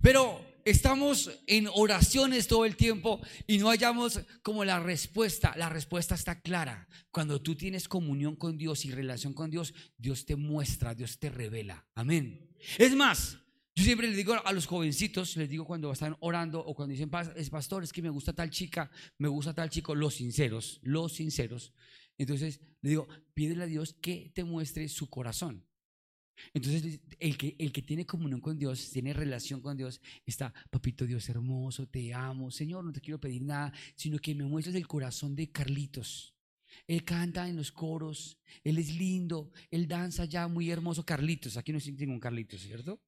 Pero 0.00 0.53
estamos 0.64 1.30
en 1.46 1.68
oraciones 1.72 2.46
todo 2.46 2.64
el 2.64 2.76
tiempo 2.76 3.20
y 3.46 3.58
no 3.58 3.68
hallamos 3.68 4.20
como 4.42 4.64
la 4.64 4.80
respuesta. 4.80 5.54
La 5.56 5.68
respuesta 5.68 6.14
está 6.14 6.40
clara. 6.40 6.88
Cuando 7.10 7.40
tú 7.40 7.54
tienes 7.54 7.88
comunión 7.88 8.36
con 8.36 8.56
Dios 8.56 8.84
y 8.84 8.90
relación 8.90 9.34
con 9.34 9.50
Dios, 9.50 9.74
Dios 9.96 10.24
te 10.24 10.36
muestra, 10.36 10.94
Dios 10.94 11.18
te 11.18 11.30
revela. 11.30 11.86
Amén. 11.94 12.50
Es 12.78 12.94
más, 12.94 13.38
yo 13.74 13.84
siempre 13.84 14.06
les 14.06 14.16
digo 14.16 14.34
a 14.44 14.52
los 14.52 14.66
jovencitos, 14.66 15.36
les 15.36 15.48
digo 15.48 15.64
cuando 15.64 15.92
están 15.92 16.16
orando 16.20 16.60
o 16.60 16.74
cuando 16.74 16.92
dicen, 16.92 17.10
es 17.36 17.50
pastor, 17.50 17.82
es 17.82 17.92
que 17.92 18.02
me 18.02 18.10
gusta 18.10 18.32
tal 18.32 18.50
chica, 18.50 18.90
me 19.18 19.28
gusta 19.28 19.52
tal 19.52 19.68
chico, 19.68 19.94
los 19.94 20.14
sinceros, 20.14 20.80
los 20.82 21.14
sinceros. 21.14 21.72
Entonces 22.16 22.60
le 22.82 22.90
digo, 22.90 23.08
pídele 23.34 23.64
a 23.64 23.66
Dios 23.66 23.94
que 24.00 24.30
te 24.34 24.44
muestre 24.44 24.88
su 24.88 25.10
corazón. 25.10 25.66
Entonces, 26.52 27.00
el 27.18 27.36
que, 27.36 27.56
el 27.58 27.72
que 27.72 27.82
tiene 27.82 28.06
comunión 28.06 28.40
con 28.40 28.58
Dios, 28.58 28.90
tiene 28.90 29.12
relación 29.12 29.60
con 29.60 29.76
Dios, 29.76 30.00
está, 30.26 30.52
papito 30.70 31.06
Dios 31.06 31.28
hermoso, 31.28 31.86
te 31.86 32.12
amo, 32.12 32.50
Señor, 32.50 32.84
no 32.84 32.92
te 32.92 33.00
quiero 33.00 33.20
pedir 33.20 33.42
nada, 33.42 33.72
sino 33.94 34.18
que 34.18 34.34
me 34.34 34.44
muestres 34.44 34.76
el 34.76 34.86
corazón 34.86 35.34
de 35.34 35.50
Carlitos. 35.50 36.34
Él 36.86 37.04
canta 37.04 37.48
en 37.48 37.56
los 37.56 37.72
coros, 37.72 38.38
él 38.62 38.78
es 38.78 38.94
lindo, 38.94 39.52
él 39.70 39.86
danza 39.86 40.24
ya 40.24 40.48
muy 40.48 40.70
hermoso. 40.70 41.04
Carlitos, 41.04 41.56
aquí 41.56 41.72
no 41.72 41.78
existe 41.78 42.04
ningún 42.04 42.20
Carlitos, 42.20 42.60
¿cierto? 42.60 43.00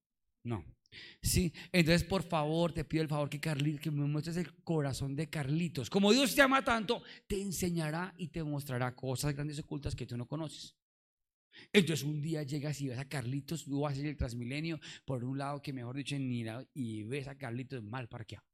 No. 0.44 0.64
Sí, 1.20 1.52
entonces 1.72 2.04
por 2.04 2.22
favor 2.22 2.72
te 2.72 2.84
pido 2.84 3.02
el 3.02 3.08
favor 3.08 3.28
que 3.28 3.40
Carlitos, 3.40 3.80
que 3.80 3.90
me 3.90 4.06
muestres 4.06 4.36
el 4.36 4.54
corazón 4.62 5.16
de 5.16 5.28
Carlitos. 5.28 5.90
Como 5.90 6.12
Dios 6.12 6.34
te 6.34 6.42
ama 6.42 6.64
tanto, 6.64 7.02
te 7.26 7.40
enseñará 7.40 8.14
y 8.16 8.28
te 8.28 8.42
mostrará 8.42 8.94
cosas 8.94 9.34
grandes 9.34 9.58
ocultas 9.58 9.94
que 9.94 10.06
tú 10.06 10.16
no 10.16 10.26
conoces. 10.26 10.74
Entonces 11.72 12.04
un 12.04 12.20
día 12.20 12.42
llegas 12.42 12.80
y 12.80 12.88
ves 12.88 12.98
a 12.98 13.08
Carlitos, 13.08 13.64
tú 13.64 13.80
vas 13.80 13.96
a 13.96 14.00
ir 14.00 14.06
el 14.06 14.16
Transmilenio 14.16 14.80
por 15.04 15.24
un 15.24 15.38
lado 15.38 15.62
que 15.62 15.72
mejor 15.72 15.96
dicho 15.96 16.18
ni 16.18 16.44
y 16.74 17.02
ves 17.04 17.28
a 17.28 17.36
Carlitos 17.36 17.82
mal 17.82 18.08
parqueado. 18.08 18.44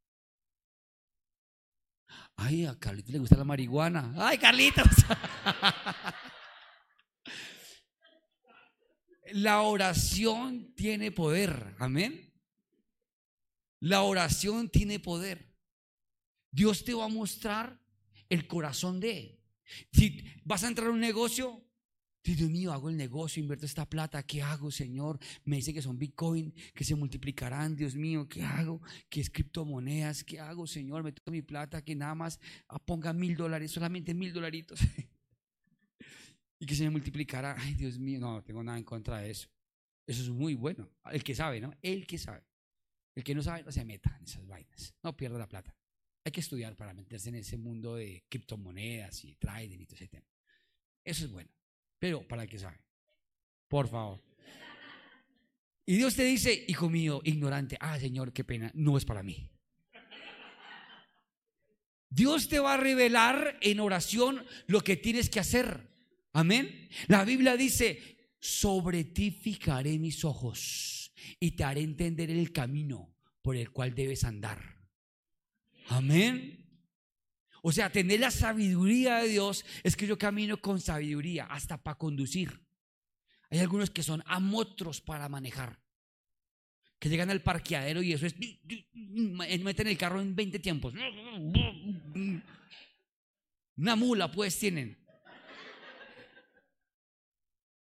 Ay, 2.37 2.67
a 2.67 2.79
Carlitos 2.79 3.13
le 3.13 3.19
gusta 3.19 3.37
la 3.37 3.45
marihuana. 3.45 4.13
Ay, 4.17 4.39
Carlitos. 4.39 4.87
la 9.33 9.63
oración 9.63 10.75
tiene 10.75 11.11
poder. 11.11 11.75
Amén. 11.79 12.33
La 13.81 14.03
oración 14.03 14.69
tiene 14.69 15.01
poder. 15.01 15.53
Dios 16.51 16.85
te 16.85 16.95
va 16.95 17.07
a 17.07 17.09
mostrar 17.09 17.81
el 18.29 18.47
corazón 18.47 19.01
de 19.01 19.19
él. 19.19 19.41
Si 19.93 20.25
vas 20.45 20.65
a 20.65 20.69
entrar 20.69 20.89
a 20.89 20.93
un 20.93 21.01
negocio, 21.01 21.65
Dios 22.25 22.51
mío, 22.51 22.73
hago 22.73 22.89
el 22.89 22.97
negocio, 22.97 23.41
invierto 23.41 23.67
esta 23.67 23.85
plata, 23.85 24.23
¿qué 24.23 24.43
hago, 24.43 24.71
Señor? 24.71 25.19
Me 25.45 25.57
dice 25.57 25.75
que 25.75 25.83
son 25.83 25.99
Bitcoin, 25.99 26.55
que 26.73 26.85
se 26.85 26.95
multiplicarán, 26.95 27.75
Dios 27.75 27.97
mío, 27.97 28.29
¿qué 28.29 28.45
hago? 28.45 28.81
¿Qué 29.09 29.21
es 29.21 29.29
criptomonedas? 29.29 30.23
¿Qué 30.23 30.39
hago, 30.39 30.69
Señor? 30.69 31.03
Meto 31.03 31.33
mi 31.33 31.43
plata, 31.43 31.83
que 31.83 31.97
nada 31.97 32.15
más 32.15 32.39
ponga 32.85 33.13
mil 33.13 33.37
dólares, 33.37 33.73
solamente 33.73 34.15
mil 34.15 34.33
dolaritos. 34.33 34.79
y 36.61 36.67
que 36.67 36.77
se 36.77 36.85
me 36.85 36.91
multiplicará. 36.91 37.57
Ay, 37.59 37.75
Dios 37.75 37.99
mío, 37.99 38.21
no, 38.21 38.35
no 38.35 38.43
tengo 38.45 38.63
nada 38.63 38.79
en 38.79 38.85
contra 38.85 39.19
de 39.19 39.31
eso. 39.31 39.49
Eso 40.07 40.23
es 40.23 40.31
muy 40.31 40.55
bueno. 40.55 40.89
El 41.11 41.25
que 41.25 41.35
sabe, 41.35 41.61
¿no? 41.61 41.75
El 41.83 42.07
que 42.07 42.19
sabe. 42.19 42.45
El 43.17 43.25
que 43.25 43.35
no 43.35 43.43
sabe, 43.43 43.65
no 43.65 43.73
se 43.73 43.85
meta 43.85 44.17
en 44.19 44.25
esas 44.25 44.47
vainas. 44.47 44.95
No 45.03 45.17
pierda 45.17 45.39
la 45.39 45.49
plata. 45.49 45.77
Hay 46.25 46.31
que 46.31 46.41
estudiar 46.41 46.77
para 46.77 46.95
meterse 46.95 47.31
en 47.31 47.35
ese 47.35 47.59
mundo 47.59 47.97
de 47.97 48.25
criptomonedas 48.29 49.25
y 49.25 49.35
trading 49.35 49.81
y 49.81 49.87
todo 49.87 49.97
ese 49.97 50.07
tema. 50.07 50.27
Eso 51.05 51.25
es 51.25 51.33
bueno 51.33 51.51
pero 52.03 52.27
para 52.27 52.49
que 52.49 52.59
sabe. 52.59 52.81
Por 53.69 53.87
favor. 53.87 54.21
Y 55.87 55.95
Dios 55.95 56.17
te 56.17 56.25
dice, 56.25 56.65
hijo 56.67 56.91
mío, 56.91 57.21
ignorante, 57.23 57.77
ah, 57.79 57.97
Señor, 57.97 58.33
qué 58.33 58.43
pena, 58.43 58.73
no 58.75 58.99
es 58.99 59.05
para 59.05 59.23
mí. 59.23 59.49
Dios 62.11 62.49
te 62.49 62.59
va 62.59 62.75
a 62.75 62.77
revelar 62.77 63.57
en 63.61 63.79
oración 63.79 64.45
lo 64.67 64.81
que 64.81 64.97
tienes 64.97 65.31
que 65.31 65.39
hacer. 65.39 65.93
Amén. 66.33 66.89
La 67.07 67.25
Biblia 67.25 67.57
dice, 67.57 68.35
sobre 68.41 69.05
ti 69.05 69.31
fijaré 69.31 69.97
mis 70.01 70.25
ojos 70.25 71.13
y 71.39 71.53
te 71.53 71.63
haré 71.63 71.83
entender 71.83 72.33
el 72.33 72.51
camino 72.51 73.15
por 73.43 73.55
el 73.55 73.71
cual 73.71 73.95
debes 73.95 74.25
andar. 74.25 74.61
Amén. 75.87 76.62
O 77.63 77.71
sea, 77.71 77.91
tener 77.91 78.19
la 78.21 78.33
sabiduría 78.33 79.19
de 79.19 79.29
Dios 79.29 79.65
es 79.85 79.97
que 79.97 80.07
yo 80.07 80.19
camino 80.19 80.61
con 80.61 80.81
sabiduría 80.81 81.45
hasta 81.47 81.81
para 81.81 81.97
conducir. 81.97 82.61
Hay 83.51 83.61
algunos 83.61 83.89
que 83.91 84.03
son 84.03 84.23
amotros 84.27 85.01
para 85.01 85.29
manejar. 85.29 85.81
que 86.99 87.09
llegan 87.09 87.31
al 87.31 87.43
parqueadero 87.43 88.03
y 88.03 88.13
eso 88.13 88.27
es, 88.27 88.35
meten 88.95 89.87
el 89.87 89.99
carro 89.99 90.21
en 90.21 90.35
20 90.35 90.59
tiempos. 90.59 90.95
Una 93.77 93.97
mula 93.97 94.31
pues 94.31 94.59
tienen. 94.59 94.99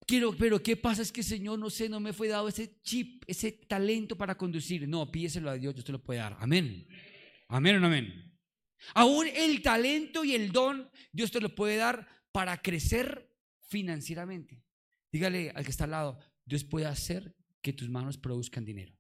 Quiero, 0.07 0.37
pero 0.37 0.63
¿qué 0.63 0.77
pasa? 0.77 1.03
Es 1.03 1.11
que 1.11 1.23
Señor, 1.23 1.59
no 1.59 1.71
sé, 1.71 1.89
no 1.89 1.99
me 1.99 2.13
fue 2.13 2.29
dado 2.29 2.47
ese 2.49 2.81
chip, 2.83 3.25
ese 3.27 3.53
talento 3.53 4.17
para 4.17 4.37
conducir. 4.37 4.87
No, 4.87 5.11
pídeselo 5.11 5.51
a 5.51 5.55
Dios, 5.55 5.75
Dios 5.75 5.85
te 5.85 5.93
lo 5.93 6.03
puede 6.03 6.21
dar. 6.21 6.37
Amén. 6.41 6.87
Amén 7.49 7.83
o 7.83 7.87
amén. 7.87 8.34
Aún 8.93 9.27
el 9.27 9.63
talento 9.63 10.25
y 10.25 10.35
el 10.35 10.53
don, 10.53 10.91
Dios 11.13 11.31
te 11.31 11.41
lo 11.41 11.55
puede 11.55 11.77
dar 11.77 12.07
para 12.33 12.61
crecer 12.61 13.31
financieramente. 13.61 14.63
Dígale 15.11 15.51
al 15.51 15.65
que 15.65 15.71
está 15.71 15.85
al 15.85 15.93
lado, 15.93 16.19
Dios 16.45 16.65
puede 16.65 16.87
hacer 16.87 17.35
que 17.63 17.73
tus 17.73 17.89
manos 17.89 18.19
produzcan 18.19 18.65
dinero. 18.65 18.95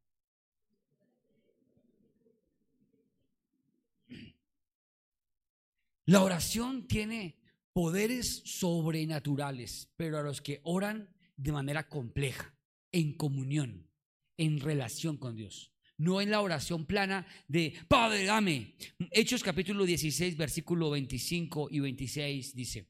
La 6.06 6.22
oración 6.22 6.86
tiene 6.86 7.38
poderes 7.72 8.42
sobrenaturales, 8.44 9.90
pero 9.96 10.18
a 10.18 10.22
los 10.22 10.40
que 10.40 10.60
oran 10.62 11.08
de 11.36 11.52
manera 11.52 11.88
compleja, 11.88 12.54
en 12.92 13.16
comunión, 13.16 13.90
en 14.36 14.60
relación 14.60 15.16
con 15.16 15.34
Dios. 15.34 15.73
No 15.96 16.20
en 16.20 16.30
la 16.30 16.40
oración 16.40 16.86
plana 16.86 17.26
de 17.46 17.74
Padre, 17.88 18.24
dame. 18.24 18.74
Hechos 19.10 19.42
capítulo 19.42 19.84
16, 19.84 20.36
versículo 20.36 20.90
25 20.90 21.68
y 21.70 21.80
26 21.80 22.54
dice, 22.54 22.88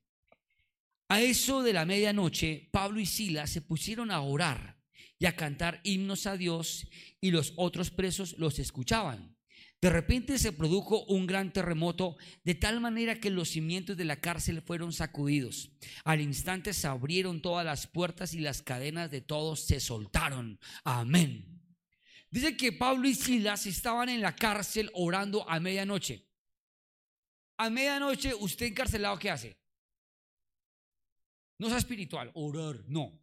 a 1.08 1.20
eso 1.20 1.62
de 1.62 1.74
la 1.74 1.84
medianoche, 1.84 2.68
Pablo 2.72 2.98
y 2.98 3.06
Silas 3.06 3.50
se 3.50 3.60
pusieron 3.60 4.10
a 4.10 4.20
orar 4.20 4.82
y 5.18 5.26
a 5.26 5.36
cantar 5.36 5.80
himnos 5.84 6.26
a 6.26 6.36
Dios 6.36 6.88
y 7.20 7.30
los 7.30 7.52
otros 7.56 7.90
presos 7.90 8.36
los 8.38 8.58
escuchaban. 8.58 9.36
De 9.80 9.90
repente 9.90 10.38
se 10.38 10.52
produjo 10.52 11.04
un 11.04 11.26
gran 11.26 11.52
terremoto 11.52 12.16
de 12.42 12.54
tal 12.54 12.80
manera 12.80 13.20
que 13.20 13.28
los 13.28 13.50
cimientos 13.50 13.98
de 13.98 14.06
la 14.06 14.20
cárcel 14.20 14.62
fueron 14.62 14.94
sacudidos. 14.94 15.72
Al 16.04 16.22
instante 16.22 16.72
se 16.72 16.86
abrieron 16.86 17.42
todas 17.42 17.66
las 17.66 17.86
puertas 17.86 18.32
y 18.32 18.40
las 18.40 18.62
cadenas 18.62 19.10
de 19.10 19.20
todos 19.20 19.60
se 19.60 19.80
soltaron. 19.80 20.58
Amén. 20.84 21.63
Dice 22.34 22.56
que 22.56 22.72
Pablo 22.72 23.06
y 23.06 23.14
Silas 23.14 23.64
estaban 23.64 24.08
en 24.08 24.20
la 24.20 24.34
cárcel 24.34 24.90
orando 24.94 25.48
a 25.48 25.60
medianoche. 25.60 26.26
A 27.58 27.70
medianoche, 27.70 28.34
¿usted 28.34 28.66
encarcelado 28.66 29.16
qué 29.20 29.30
hace? 29.30 29.56
No 31.60 31.68
es 31.68 31.74
espiritual, 31.74 32.32
orar, 32.34 32.82
no. 32.88 33.22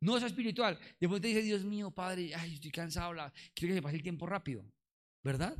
No 0.00 0.16
es 0.16 0.22
espiritual. 0.22 0.78
Después 0.98 1.20
te 1.20 1.28
dice, 1.28 1.42
Dios 1.42 1.62
mío, 1.62 1.90
Padre, 1.90 2.34
ay, 2.34 2.54
estoy 2.54 2.70
cansado, 2.70 3.12
quiero 3.52 3.72
que 3.72 3.74
se 3.74 3.82
pase 3.82 3.96
el 3.96 4.02
tiempo 4.02 4.24
rápido. 4.24 4.64
¿Verdad? 5.22 5.54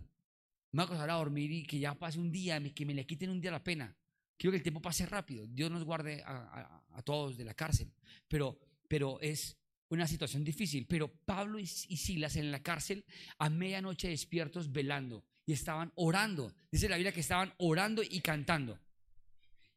Me 0.70 0.86
voy 0.86 0.96
a 0.96 1.02
a 1.02 1.18
dormir 1.18 1.52
y 1.52 1.66
que 1.66 1.78
ya 1.78 1.92
pase 1.92 2.18
un 2.18 2.32
día, 2.32 2.58
que 2.72 2.86
me 2.86 2.94
le 2.94 3.04
quiten 3.04 3.28
un 3.28 3.38
día 3.42 3.50
la 3.50 3.62
pena. 3.62 3.94
Quiero 4.38 4.52
que 4.52 4.56
el 4.56 4.62
tiempo 4.62 4.80
pase 4.80 5.04
rápido. 5.04 5.46
Dios 5.46 5.70
nos 5.70 5.84
guarde 5.84 6.22
a, 6.24 7.02
todos 7.04 7.36
de 7.36 7.44
la 7.44 7.52
cárcel. 7.52 7.92
Pero, 8.28 8.58
pero 8.88 9.20
es 9.20 9.58
una 9.92 10.06
situación 10.06 10.44
difícil. 10.44 10.86
Pero 10.86 11.08
Pablo 11.08 11.58
y, 11.58 11.66
Silas 11.66 12.36
en 12.36 12.50
la 12.50 12.62
cárcel 12.62 13.04
a 13.38 13.50
medianoche 13.50 14.08
despiertos 14.08 14.72
velando 14.72 15.24
y 15.46 15.52
estaban 15.52 15.92
orando. 15.96 16.54
Dice 16.70 16.88
la 16.88 16.96
Biblia 16.96 17.12
que 17.12 17.20
estaban 17.20 17.52
orando 17.58 18.02
y 18.02 18.20
cantando. 18.20 18.78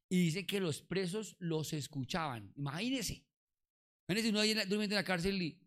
Y 0.09 0.25
dice 0.25 0.45
que 0.45 0.59
los 0.59 0.81
presos 0.81 1.35
los 1.39 1.73
escuchaban. 1.73 2.53
Imagínense. 2.55 3.23
Imagínense 4.07 4.29
uno 4.29 4.39
ahí 4.39 4.53
durmiendo 4.53 4.95
en 4.95 5.01
la 5.01 5.03
cárcel 5.03 5.41
y 5.41 5.59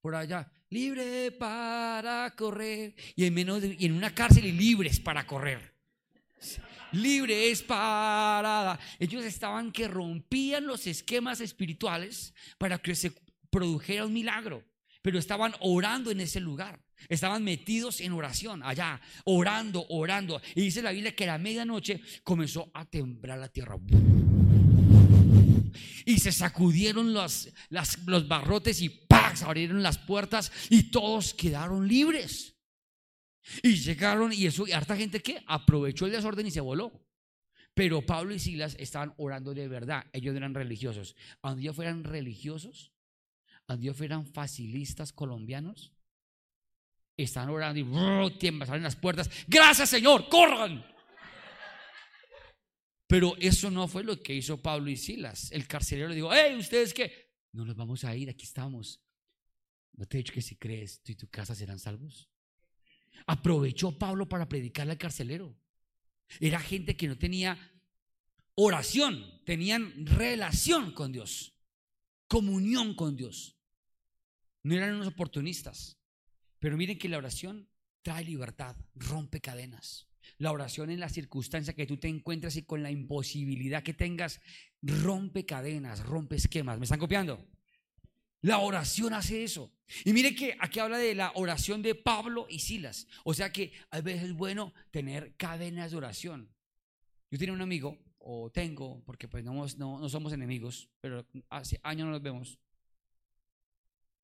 por 0.00 0.14
allá, 0.14 0.50
libre 0.70 1.32
para 1.32 2.34
correr. 2.36 2.94
Y 3.14 3.24
en, 3.24 3.34
menos 3.34 3.62
y 3.62 3.86
en 3.86 3.92
una 3.92 4.14
cárcel 4.14 4.46
y 4.46 4.52
libres 4.52 4.98
para 5.00 5.26
correr. 5.26 5.74
Libres 6.92 7.62
para... 7.62 8.78
Ellos 8.98 9.24
estaban 9.24 9.70
que 9.70 9.86
rompían 9.86 10.66
los 10.66 10.86
esquemas 10.86 11.40
espirituales 11.40 12.32
para 12.56 12.78
que 12.78 12.94
se 12.94 13.12
produjera 13.58 14.06
un 14.06 14.12
milagro. 14.12 14.64
Pero 15.02 15.18
estaban 15.18 15.54
orando 15.60 16.10
en 16.10 16.20
ese 16.20 16.40
lugar. 16.40 16.80
Estaban 17.08 17.42
metidos 17.42 18.00
en 18.00 18.12
oración 18.12 18.62
allá, 18.62 19.00
orando, 19.24 19.84
orando. 19.88 20.40
Y 20.54 20.62
dice 20.62 20.82
la 20.82 20.92
Biblia 20.92 21.14
que 21.14 21.24
a 21.24 21.28
la 21.28 21.38
medianoche 21.38 22.00
comenzó 22.22 22.70
a 22.74 22.84
temblar 22.84 23.38
la 23.38 23.48
tierra. 23.48 23.76
Y 26.04 26.18
se 26.18 26.32
sacudieron 26.32 27.12
los, 27.12 27.48
los 28.06 28.28
barrotes 28.28 28.80
y 28.80 28.88
¡pax! 28.88 29.42
abrieron 29.42 29.82
las 29.82 29.98
puertas 29.98 30.50
y 30.70 30.84
todos 30.84 31.34
quedaron 31.34 31.86
libres. 31.86 32.54
Y 33.62 33.76
llegaron 33.76 34.32
y 34.32 34.46
eso, 34.46 34.66
y 34.66 34.72
harta 34.72 34.96
gente 34.96 35.20
que 35.20 35.42
aprovechó 35.46 36.06
el 36.06 36.12
desorden 36.12 36.46
y 36.46 36.50
se 36.50 36.60
voló. 36.60 36.92
Pero 37.74 38.02
Pablo 38.04 38.34
y 38.34 38.38
Silas 38.40 38.76
estaban 38.78 39.14
orando 39.18 39.54
de 39.54 39.68
verdad. 39.68 40.04
Ellos 40.12 40.34
eran 40.34 40.54
religiosos. 40.54 41.14
Cuando 41.40 41.60
ellos 41.60 41.76
fueran 41.76 42.04
religiosos, 42.04 42.92
cuando 43.68 43.84
ellos 43.84 43.98
fueran 43.98 44.24
facilistas 44.24 45.12
colombianos, 45.12 45.92
están 47.18 47.50
orando 47.50 47.78
y 47.78 48.38
tiemblan, 48.38 48.66
salen 48.66 48.82
las 48.82 48.96
puertas. 48.96 49.28
Gracias 49.46 49.90
Señor, 49.90 50.26
corran. 50.30 50.82
Pero 53.06 53.36
eso 53.38 53.70
no 53.70 53.86
fue 53.86 54.04
lo 54.04 54.22
que 54.22 54.34
hizo 54.34 54.62
Pablo 54.62 54.88
y 54.88 54.96
Silas. 54.96 55.52
El 55.52 55.66
carcelero 55.66 56.08
le 56.08 56.14
dijo, 56.14 56.30
hey, 56.32 56.56
¿ustedes 56.58 56.94
qué? 56.94 57.34
No 57.52 57.66
nos 57.66 57.76
vamos 57.76 58.04
a 58.04 58.16
ir, 58.16 58.30
aquí 58.30 58.44
estamos. 58.44 59.02
¿No 59.92 60.06
te 60.06 60.16
he 60.16 60.20
dicho 60.22 60.32
que 60.32 60.40
si 60.40 60.56
crees 60.56 61.02
tú 61.02 61.12
y 61.12 61.16
tu 61.16 61.28
casa 61.28 61.54
serán 61.54 61.78
salvos? 61.78 62.30
Aprovechó 63.26 63.98
Pablo 63.98 64.26
para 64.30 64.48
predicarle 64.48 64.92
al 64.92 64.98
carcelero. 64.98 65.54
Era 66.40 66.58
gente 66.58 66.96
que 66.96 67.06
no 67.06 67.18
tenía 67.18 67.58
oración, 68.54 69.42
tenían 69.44 70.06
relación 70.06 70.92
con 70.92 71.12
Dios, 71.12 71.54
comunión 72.28 72.94
con 72.94 73.14
Dios. 73.14 73.57
No 74.62 74.74
eran 74.74 74.94
unos 74.94 75.08
oportunistas. 75.08 75.98
Pero 76.58 76.76
miren 76.76 76.98
que 76.98 77.08
la 77.08 77.18
oración 77.18 77.68
trae 78.02 78.24
libertad, 78.24 78.76
rompe 78.94 79.40
cadenas. 79.40 80.08
La 80.38 80.52
oración 80.52 80.90
en 80.90 81.00
la 81.00 81.08
circunstancia 81.08 81.74
que 81.74 81.86
tú 81.86 81.96
te 81.96 82.08
encuentras 82.08 82.56
y 82.56 82.62
con 82.62 82.82
la 82.82 82.90
imposibilidad 82.90 83.82
que 83.82 83.94
tengas, 83.94 84.40
rompe 84.82 85.46
cadenas, 85.46 86.04
rompe 86.04 86.36
esquemas. 86.36 86.78
¿Me 86.78 86.84
están 86.84 86.98
copiando? 86.98 87.46
La 88.40 88.58
oración 88.58 89.14
hace 89.14 89.42
eso. 89.42 89.72
Y 90.04 90.12
mire 90.12 90.34
que 90.34 90.56
aquí 90.60 90.78
habla 90.78 90.98
de 90.98 91.14
la 91.14 91.32
oración 91.34 91.82
de 91.82 91.94
Pablo 91.94 92.46
y 92.48 92.60
Silas. 92.60 93.08
O 93.24 93.34
sea 93.34 93.50
que 93.52 93.72
a 93.90 94.00
veces 94.00 94.24
es 94.24 94.32
bueno 94.32 94.74
tener 94.90 95.34
cadenas 95.36 95.90
de 95.90 95.96
oración. 95.96 96.54
Yo 97.30 97.38
tenía 97.38 97.54
un 97.54 97.62
amigo, 97.62 97.98
o 98.18 98.50
tengo, 98.50 99.02
porque 99.04 99.28
pues 99.28 99.44
no, 99.44 99.66
no, 99.76 99.98
no 99.98 100.08
somos 100.08 100.32
enemigos, 100.32 100.90
pero 101.00 101.26
hace 101.48 101.80
años 101.82 102.06
no 102.06 102.12
nos 102.12 102.22
vemos, 102.22 102.58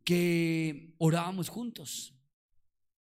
que 0.04 0.94
orábamos 0.98 1.48
juntos. 1.48 2.14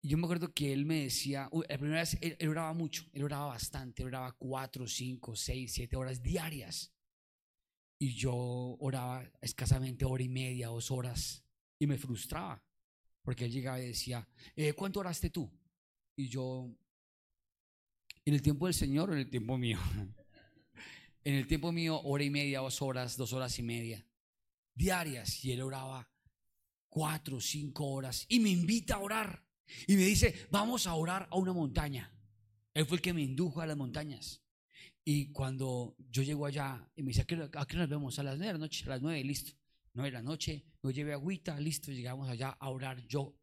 Y 0.01 0.09
yo 0.09 0.17
me 0.17 0.25
acuerdo 0.25 0.53
que 0.53 0.73
él 0.73 0.85
me 0.85 1.03
decía, 1.03 1.49
la 1.69 1.77
primera 1.77 1.99
vez 1.99 2.17
él, 2.21 2.49
oraba 2.49 2.73
mucho, 2.73 3.05
él 3.13 3.23
oraba 3.23 3.47
bastante, 3.47 4.01
él 4.01 4.07
oraba 4.07 4.31
cuatro, 4.33 4.87
cinco, 4.87 5.35
seis, 5.35 5.73
siete 5.73 5.95
horas 5.95 6.21
diarias. 6.21 6.93
Y 7.99 8.13
yo 8.15 8.35
oraba 8.35 9.23
escasamente 9.39 10.03
hora 10.03 10.23
y 10.23 10.29
media, 10.29 10.67
dos 10.67 10.91
horas, 10.91 11.43
y 11.79 11.87
me 11.87 11.97
frustraba, 11.97 12.61
porque 13.21 13.45
él 13.45 13.51
llegaba 13.51 13.79
y 13.79 13.87
decía, 13.87 14.27
eh, 14.55 14.73
¿cuánto 14.73 14.99
oraste 14.99 15.29
tú? 15.29 15.49
Y 16.17 16.27
yo, 16.27 16.69
en 18.25 18.33
el 18.33 18.41
tiempo 18.41 18.65
del 18.65 18.73
Señor 18.73 19.09
o 19.09 19.13
en 19.13 19.19
el 19.19 19.29
tiempo 19.29 19.57
mío. 19.57 19.79
en 21.23 21.35
el 21.35 21.47
tiempo 21.47 21.71
mío, 21.71 22.01
hora 22.01 22.25
y 22.25 22.29
media, 22.29 22.59
dos 22.59 22.81
horas, 22.81 23.15
dos 23.15 23.31
horas 23.31 23.57
y 23.57 23.63
media, 23.63 24.05
diarias, 24.75 25.45
y 25.45 25.53
él 25.53 25.61
oraba 25.61 26.12
cuatro, 26.93 27.41
cinco 27.41 27.87
horas, 27.87 28.23
y 28.29 28.39
me 28.39 28.49
invita 28.49 28.95
a 28.95 28.99
orar. 28.99 29.43
Y 29.87 29.95
me 29.95 30.03
dice, 30.03 30.47
vamos 30.51 30.85
a 30.85 30.93
orar 30.93 31.27
a 31.31 31.37
una 31.37 31.51
montaña. 31.51 32.15
Él 32.71 32.85
fue 32.85 32.97
el 32.97 33.01
que 33.01 33.13
me 33.13 33.23
indujo 33.23 33.61
a 33.61 33.65
las 33.65 33.75
montañas. 33.75 34.43
Y 35.03 35.31
cuando 35.31 35.95
yo 35.97 36.21
llego 36.21 36.45
allá, 36.45 36.87
y 36.95 37.01
me 37.01 37.07
dice, 37.07 37.21
¿a 37.21 37.25
qué, 37.65 37.77
nos 37.77 37.89
vemos? 37.89 38.19
A 38.19 38.23
las 38.23 38.37
nueve 38.37 38.53
de 38.53 38.53
la 38.53 38.59
noche, 38.59 38.85
a 38.85 38.89
las 38.89 39.01
nueve, 39.01 39.23
listo. 39.23 39.53
Nueve 39.95 40.11
de 40.11 40.17
la 40.17 40.21
noche, 40.21 40.65
yo 40.83 40.91
llevé 40.91 41.13
agüita, 41.13 41.59
listo, 41.59 41.91
llegamos 41.91 42.29
allá 42.29 42.49
a 42.49 42.69
orar 42.69 43.01
yo, 43.07 43.35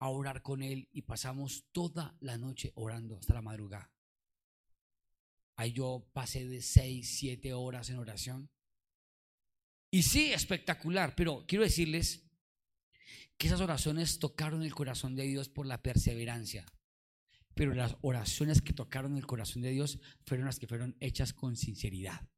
a 0.00 0.08
orar 0.08 0.42
con 0.42 0.60
él 0.60 0.88
y 0.90 1.02
pasamos 1.02 1.64
toda 1.70 2.16
la 2.20 2.38
noche 2.38 2.72
orando 2.74 3.18
hasta 3.18 3.34
la 3.34 3.42
madrugada. 3.42 3.92
Ahí 5.54 5.72
yo 5.72 6.08
pasé 6.12 6.44
de 6.44 6.60
seis, 6.60 7.18
siete 7.18 7.52
horas 7.52 7.88
en 7.90 7.98
oración. 7.98 8.50
Y 9.92 10.02
sí, 10.02 10.32
espectacular, 10.32 11.14
pero 11.14 11.44
quiero 11.46 11.64
decirles 11.64 12.27
que 13.38 13.46
esas 13.46 13.60
oraciones 13.60 14.18
tocaron 14.18 14.62
el 14.62 14.74
corazón 14.74 15.14
de 15.14 15.22
Dios 15.22 15.48
por 15.48 15.64
la 15.64 15.80
perseverancia. 15.80 16.66
Pero 17.54 17.72
las 17.72 17.96
oraciones 18.02 18.60
que 18.60 18.72
tocaron 18.72 19.16
el 19.16 19.26
corazón 19.26 19.62
de 19.62 19.70
Dios 19.70 19.98
fueron 20.26 20.46
las 20.46 20.58
que 20.58 20.66
fueron 20.66 20.96
hechas 21.00 21.32
con 21.32 21.56
sinceridad. 21.56 22.28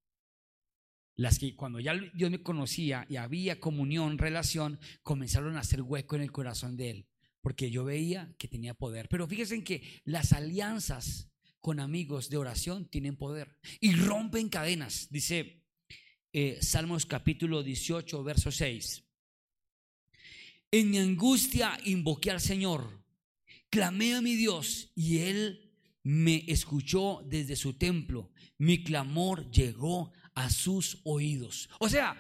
Las 1.17 1.39
que 1.39 1.57
cuando 1.57 1.81
ya 1.81 1.95
Dios 2.15 2.31
me 2.31 2.43
conocía 2.43 3.07
y 3.09 3.17
había 3.17 3.61
comunión, 3.61 4.19
relación, 4.19 4.79
comenzaron 5.03 5.57
a 5.57 5.61
hacer 5.61 5.83
hueco 5.83 6.17
en 6.17 6.23
el 6.23 6.33
corazón 6.33 6.77
de 6.77 6.91
Él. 6.91 7.07
porque 7.43 7.71
yo 7.71 7.85
veía 7.85 8.35
que 8.39 8.49
tenía 8.49 8.75
poder. 8.75 9.09
Pero 9.09 9.27
fíjense 9.27 9.65
que 9.65 9.83
las 10.05 10.35
alianzas 10.35 11.31
con 11.61 11.81
amigos 11.81 12.29
de 12.29 12.37
oración 12.37 12.85
tienen 12.85 13.17
poder 13.17 13.57
y 13.81 13.95
rompen 13.95 14.51
cadenas. 14.51 15.09
Dice 15.11 15.65
eh, 16.35 16.59
Salmos 16.61 17.07
capítulo 17.07 17.63
18, 17.63 18.23
verso 18.23 18.51
6. 18.51 19.10
En 20.73 20.91
mi 20.91 20.99
angustia 20.99 21.79
invoqué 21.85 22.31
al 22.31 22.41
Señor, 22.41 23.05
clamé 23.71 24.15
a 24.15 24.21
mi 24.21 24.37
Dios 24.37 24.93
y 24.95 25.19
Él 25.19 25.73
me 26.03 26.45
escuchó 26.47 27.23
desde 27.27 27.57
su 27.57 27.75
templo. 27.75 28.31
Mi 28.59 28.85
clamor 28.85 29.51
llegó 29.51 30.13
a 30.35 30.49
sus 30.49 31.01
oídos. 31.05 31.69
O 31.81 31.89
sea, 31.89 32.17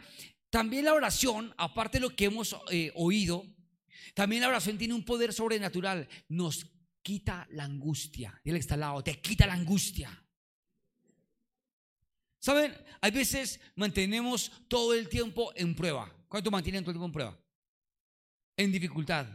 también 0.50 0.84
la 0.84 0.94
oración, 0.94 1.54
aparte 1.56 1.98
de 1.98 2.02
lo 2.02 2.16
que 2.16 2.24
hemos 2.24 2.56
eh, 2.70 2.90
oído, 2.96 3.46
también 4.14 4.42
la 4.42 4.48
oración 4.48 4.78
tiene 4.78 4.94
un 4.94 5.04
poder 5.04 5.32
sobrenatural. 5.32 6.08
Nos 6.28 6.66
quita 7.02 7.46
la 7.52 7.64
angustia. 7.64 8.40
Que 8.42 8.56
está 8.56 8.74
al 8.74 8.80
lado, 8.80 9.04
te 9.04 9.20
quita 9.20 9.46
la 9.46 9.54
angustia. 9.54 10.24
¿Saben? 12.40 12.74
Hay 13.00 13.10
veces 13.12 13.60
mantenemos 13.76 14.50
todo 14.66 14.94
el 14.94 15.08
tiempo 15.08 15.52
en 15.54 15.76
prueba. 15.76 16.12
¿Cuánto 16.26 16.50
mantienen 16.50 16.82
todo 16.82 16.90
el 16.90 16.94
tiempo 16.94 17.06
en 17.06 17.12
prueba? 17.12 17.38
En 18.60 18.70
dificultad. 18.70 19.26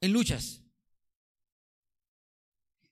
En 0.00 0.12
luchas. 0.14 0.62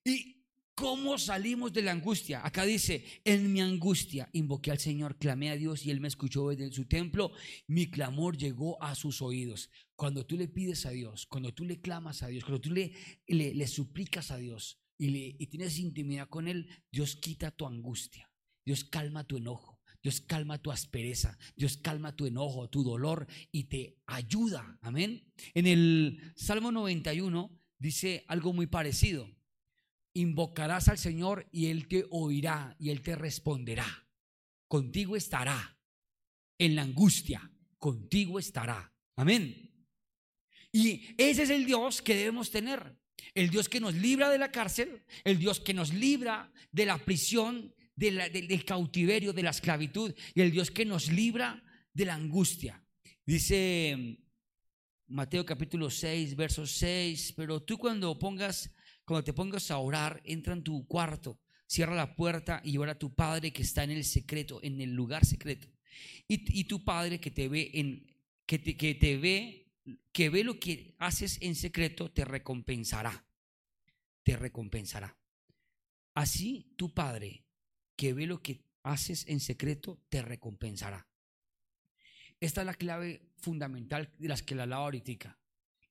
Y 0.04 0.42
¿Cómo 0.74 1.16
salimos 1.16 1.72
de 1.72 1.80
la 1.80 1.92
angustia? 1.92 2.44
Acá 2.44 2.64
dice, 2.64 3.04
en 3.24 3.50
mi 3.50 3.62
angustia 3.62 4.28
invoqué 4.32 4.70
al 4.70 4.78
Señor, 4.78 5.16
clamé 5.16 5.48
a 5.48 5.56
Dios 5.56 5.86
y 5.86 5.90
Él 5.90 6.00
me 6.00 6.08
escuchó 6.08 6.50
desde 6.50 6.70
su 6.72 6.86
templo. 6.86 7.32
Mi 7.66 7.90
clamor 7.90 8.36
llegó 8.36 8.82
a 8.82 8.94
sus 8.94 9.22
oídos. 9.22 9.70
Cuando 9.96 10.26
tú 10.26 10.36
le 10.36 10.48
pides 10.48 10.84
a 10.84 10.90
Dios, 10.90 11.26
cuando 11.26 11.54
tú 11.54 11.64
le 11.64 11.80
clamas 11.80 12.22
a 12.22 12.28
Dios, 12.28 12.44
cuando 12.44 12.60
tú 12.60 12.72
le, 12.72 12.92
le, 13.26 13.66
suplicas 13.66 14.30
a 14.30 14.36
Dios 14.36 14.80
y, 14.98 15.08
le, 15.08 15.36
y 15.38 15.46
tienes 15.46 15.78
intimidad 15.78 16.28
con 16.28 16.46
Él, 16.46 16.68
Dios 16.90 17.16
quita 17.16 17.50
tu 17.50 17.66
angustia. 17.66 18.30
Dios 18.64 18.84
calma 18.84 19.24
tu 19.24 19.38
enojo. 19.38 19.71
Dios 20.02 20.20
calma 20.20 20.60
tu 20.60 20.72
aspereza, 20.72 21.38
Dios 21.56 21.76
calma 21.76 22.16
tu 22.16 22.26
enojo, 22.26 22.68
tu 22.68 22.82
dolor 22.82 23.26
y 23.50 23.64
te 23.64 23.98
ayuda. 24.06 24.78
Amén. 24.82 25.32
En 25.54 25.66
el 25.66 26.32
Salmo 26.34 26.72
91 26.72 27.50
dice 27.78 28.24
algo 28.26 28.52
muy 28.52 28.66
parecido 28.66 29.30
invocarás 30.14 30.88
al 30.88 30.98
Señor 30.98 31.48
y 31.52 31.66
Él 31.66 31.88
te 31.88 32.06
oirá 32.10 32.76
y 32.78 32.90
Él 32.90 33.02
te 33.02 33.16
responderá. 33.16 34.06
Contigo 34.68 35.16
estará. 35.16 35.78
En 36.58 36.76
la 36.76 36.82
angustia, 36.82 37.50
contigo 37.78 38.38
estará. 38.38 38.94
Amén. 39.16 39.70
Y 40.70 41.14
ese 41.18 41.42
es 41.42 41.50
el 41.50 41.66
Dios 41.66 42.02
que 42.02 42.14
debemos 42.14 42.50
tener. 42.50 42.96
El 43.34 43.50
Dios 43.50 43.68
que 43.68 43.80
nos 43.80 43.94
libra 43.94 44.30
de 44.30 44.38
la 44.38 44.50
cárcel, 44.50 45.04
el 45.24 45.38
Dios 45.38 45.60
que 45.60 45.74
nos 45.74 45.92
libra 45.92 46.52
de 46.70 46.86
la 46.86 46.98
prisión, 46.98 47.74
del 48.10 48.64
cautiverio, 48.64 49.32
de 49.32 49.42
la 49.42 49.50
esclavitud, 49.50 50.14
y 50.34 50.40
el 50.40 50.50
Dios 50.50 50.70
que 50.70 50.84
nos 50.84 51.10
libra 51.10 51.62
de 51.92 52.04
la 52.04 52.14
angustia. 52.14 52.82
Dice 53.24 54.18
Mateo 55.06 55.44
capítulo 55.44 55.90
6, 55.90 56.34
verso 56.34 56.66
6, 56.66 57.34
pero 57.36 57.62
tú 57.62 57.78
cuando 57.78 58.18
pongas 58.18 58.70
cuando 59.04 59.24
te 59.24 59.32
pongas 59.32 59.70
a 59.70 59.78
orar, 59.78 60.22
entra 60.24 60.54
en 60.54 60.62
tu 60.62 60.86
cuarto, 60.86 61.40
cierra 61.66 61.94
la 61.94 62.14
puerta 62.14 62.60
y 62.64 62.76
ora 62.78 62.92
a 62.92 62.98
tu 62.98 63.14
Padre 63.14 63.52
que 63.52 63.62
está 63.62 63.84
en 63.84 63.90
el 63.90 64.04
secreto, 64.04 64.60
en 64.62 64.80
el 64.80 64.94
lugar 64.94 65.24
secreto. 65.24 65.68
Y, 66.26 66.64
tu 66.64 66.84
Padre 66.84 67.20
que 67.20 67.30
te 67.30 67.48
ve 67.48 67.70
en 67.74 68.06
que 68.46 68.58
te, 68.58 68.76
que 68.76 68.94
te 68.94 69.18
ve 69.18 69.58
que 70.12 70.30
ve 70.30 70.44
lo 70.44 70.58
que 70.58 70.94
haces 70.98 71.38
en 71.42 71.54
secreto 71.54 72.10
te 72.10 72.24
recompensará. 72.24 73.26
Te 74.22 74.36
recompensará. 74.36 75.18
Así 76.14 76.72
tu 76.76 76.94
Padre 76.94 77.44
que 77.96 78.12
ve 78.12 78.26
lo 78.26 78.42
que 78.42 78.64
haces 78.82 79.26
en 79.28 79.40
secreto 79.40 80.00
te 80.08 80.22
recompensará. 80.22 81.06
Esta 82.40 82.62
es 82.62 82.66
la 82.66 82.74
clave 82.74 83.32
fundamental 83.36 84.12
de 84.18 84.28
las 84.28 84.42
que 84.42 84.54
la 84.54 84.64
hablaba 84.64 84.84
ahorita. 84.84 85.38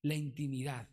La 0.02 0.16
intimidad 0.16 0.90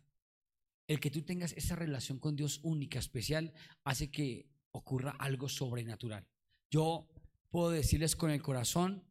el 0.89 0.99
que 0.99 1.11
tú 1.11 1.21
tengas 1.21 1.53
esa 1.53 1.75
relación 1.75 2.17
con 2.17 2.35
Dios 2.35 2.59
única, 2.63 2.97
especial, 2.97 3.53
hace 3.83 4.09
que 4.09 4.49
ocurra 4.71 5.11
algo 5.19 5.47
sobrenatural. 5.47 6.27
Yo 6.71 7.07
puedo 7.51 7.69
decirles 7.69 8.15
con 8.15 8.31
el 8.31 8.41
corazón 8.41 9.03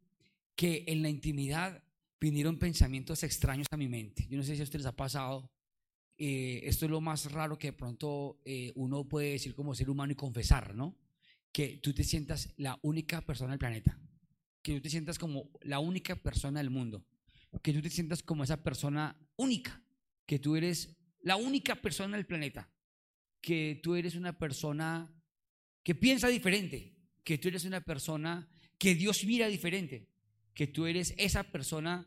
que 0.57 0.85
en 0.89 1.03
la 1.03 1.09
intimidad 1.09 1.85
vinieron 2.21 2.59
pensamientos 2.59 3.23
extraños 3.23 3.69
a 3.71 3.77
mi 3.77 3.89
mente. 3.89 4.27
Yo 4.29 4.37
no 4.37 4.43
sé 4.43 4.57
si 4.57 4.61
a 4.61 4.65
ustedes 4.65 4.83
les 4.83 4.93
ha 4.93 4.97
pasado. 4.97 5.53
Eh, 6.19 6.63
esto 6.65 6.87
es 6.87 6.91
lo 6.91 7.01
más 7.01 7.31
raro 7.31 7.57
que 7.57 7.69
de 7.69 7.75
pronto 7.75 8.41
eh, 8.45 8.73
uno 8.75 9.09
puede 9.09 9.31
decir 9.31 9.55
como 9.55 9.73
ser 9.73 9.89
humano 9.89 10.13
y 10.13 10.17
confesar, 10.17 10.75
¿no? 10.75 10.97
Que 11.53 11.79
tú 11.79 11.93
te 11.93 12.05
sientas 12.05 12.53
la 12.57 12.79
única 12.83 13.21
persona 13.21 13.53
del 13.53 13.59
planeta. 13.59 13.99
Que 14.63 14.75
tú 14.75 14.83
te 14.83 14.91
sientas 14.91 15.19
como 15.19 15.51
la 15.63 15.79
única 15.79 16.17
persona 16.17 16.61
del 16.61 16.71
mundo. 16.71 17.05
Que 17.63 17.73
tú 17.73 17.81
te 17.81 17.91
sientas 17.91 18.23
como 18.23 18.45
esa 18.45 18.63
persona 18.63 19.17
única. 19.37 19.83
Que 20.27 20.39
tú 20.39 20.57
eres 20.57 20.99
la 21.21 21.37
única 21.37 21.77
persona 21.77 22.17
del 22.17 22.27
planeta, 22.27 22.71
que 23.41 23.81
tú 23.83 23.95
eres 23.95 24.15
una 24.15 24.39
persona 24.39 25.13
que 25.83 25.95
piensa 25.95 26.29
diferente, 26.29 26.97
que 27.25 27.39
tú 27.39 27.49
eres 27.49 27.65
una 27.65 27.81
persona 27.81 28.49
que 28.79 28.95
Dios 28.95 29.25
mira 29.25 29.49
diferente, 29.49 30.09
que 30.55 30.67
tú 30.67 30.87
eres 30.87 31.15
esa 31.19 31.45
persona 31.45 32.07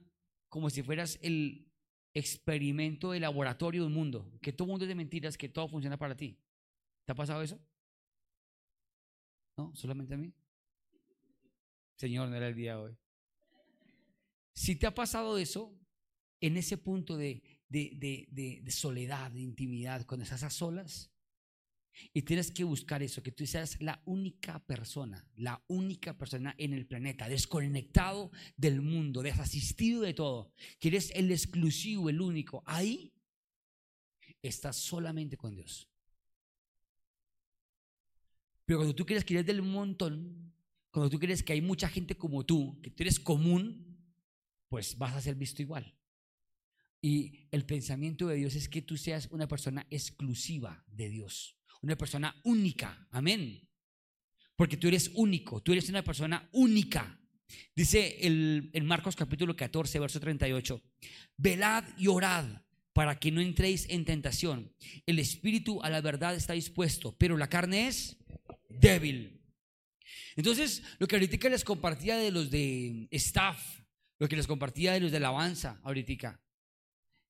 como 0.50 0.70
si 0.70 0.84
fueras 0.84 1.20
el 1.22 1.68
experimento 2.14 3.12
de 3.12 3.20
laboratorio 3.20 3.84
del 3.84 3.94
mundo, 3.94 4.32
que 4.42 4.54
todo 4.54 4.68
mundo 4.68 4.86
es 4.86 4.90
de 4.90 4.96
mentiras, 4.96 5.38
que 5.38 5.50
todo 5.50 5.68
funciona 5.68 5.98
para 5.98 6.16
ti. 6.16 6.38
¿Te 7.06 7.14
ha 7.14 7.16
pasado 7.16 7.42
eso? 7.42 7.60
¿Solamente 9.74 10.14
a 10.16 10.18
mí? 10.18 10.34
Señor, 11.96 12.30
no 12.30 12.36
era 12.36 12.48
el 12.48 12.56
día 12.56 12.76
de 12.76 12.82
hoy. 12.82 12.98
Si 14.54 14.76
te 14.76 14.88
ha 14.88 14.94
pasado 14.94 15.38
eso, 15.38 15.78
en 16.40 16.58
ese 16.58 16.78
punto 16.78 17.16
de 17.18 17.44
de, 17.72 18.64
soledad, 18.70 19.32
de 19.32 19.42
intimidad, 19.42 20.06
cuando 20.06 20.24
estás 20.24 20.44
a 20.44 20.50
solas. 20.50 21.12
Y 22.14 22.22
tienes 22.22 22.52
que 22.52 22.64
buscar 22.64 23.04
eso, 23.04 23.22
que 23.22 23.34
tú 23.34 23.46
seas 23.46 23.80
la 23.82 24.02
única 24.06 24.60
persona, 24.66 25.28
la 25.36 25.62
única 25.68 26.18
persona 26.18 26.56
en 26.58 26.74
el 26.74 26.88
planeta, 26.88 27.28
desconectado 27.28 28.32
del 28.56 28.82
mundo, 28.82 29.22
desasistido 29.22 30.02
de 30.02 30.14
todo, 30.14 30.54
que 30.80 30.88
eres 30.88 31.12
el 31.12 31.32
exclusivo, 31.32 32.10
el 32.10 32.22
único. 32.22 32.64
Ahí 32.66 33.14
estás 34.42 34.78
solamente 34.78 35.36
con 35.36 35.54
Dios. 35.54 35.91
Pero 38.66 38.80
cuando 38.80 38.96
tú 38.96 39.06
crees 39.06 39.26
que 39.26 39.34
eres 39.34 39.46
del 39.46 39.62
montón, 39.62 40.54
cuando 40.92 41.10
tú 41.10 41.20
crees 41.20 41.44
que 41.44 41.54
hay 41.54 41.62
mucha 41.62 41.88
gente 41.88 42.16
como 42.16 42.46
tú, 42.46 42.80
que 42.82 42.92
tú 42.92 43.04
eres 43.04 43.20
común, 43.20 43.98
pues 44.68 44.98
vas 44.98 45.16
a 45.16 45.22
ser 45.22 45.36
visto 45.36 45.62
igual. 45.62 45.96
Y 47.02 47.48
el 47.52 47.66
pensamiento 47.66 48.28
de 48.28 48.36
Dios 48.36 48.56
es 48.56 48.70
que 48.70 48.82
tú 48.82 48.96
seas 48.96 49.28
una 49.32 49.48
persona 49.48 49.88
exclusiva 49.90 50.84
de 50.88 51.10
Dios, 51.10 51.58
una 51.82 51.98
persona 51.98 52.36
única. 52.44 53.08
Amén. 53.10 53.68
Porque 54.56 54.78
tú 54.78 54.88
eres 54.88 55.12
único, 55.16 55.62
tú 55.62 55.72
eres 55.72 55.90
una 55.90 56.04
persona 56.04 56.48
única. 56.52 57.20
Dice 57.76 58.18
el, 58.22 58.70
en 58.74 58.86
Marcos 58.86 59.16
capítulo 59.16 59.56
14, 59.56 60.00
verso 60.00 60.20
38, 60.20 60.82
velad 61.38 61.84
y 61.98 62.08
orad 62.08 62.62
para 62.94 63.20
que 63.20 63.32
no 63.32 63.42
entréis 63.42 63.90
en 63.90 64.06
tentación. 64.06 64.72
El 65.06 65.20
espíritu 65.20 65.82
a 65.82 65.90
la 65.90 66.02
verdad 66.02 66.36
está 66.36 66.54
dispuesto, 66.54 67.16
pero 67.18 67.38
la 67.38 67.50
carne 67.50 67.88
es 67.88 68.18
débil. 68.80 69.42
Entonces, 70.36 70.84
lo 71.00 71.08
que 71.08 71.16
ahorita 71.16 71.50
les 71.50 71.64
compartía 71.64 72.18
de 72.18 72.32
los 72.32 72.50
de 72.50 73.08
staff, 73.12 73.82
lo 74.20 74.28
que 74.28 74.36
les 74.36 74.48
compartía 74.48 74.94
de 74.94 75.00
los 75.00 75.12
de 75.12 75.18
alabanza 75.18 75.80
ahorita, 75.84 76.42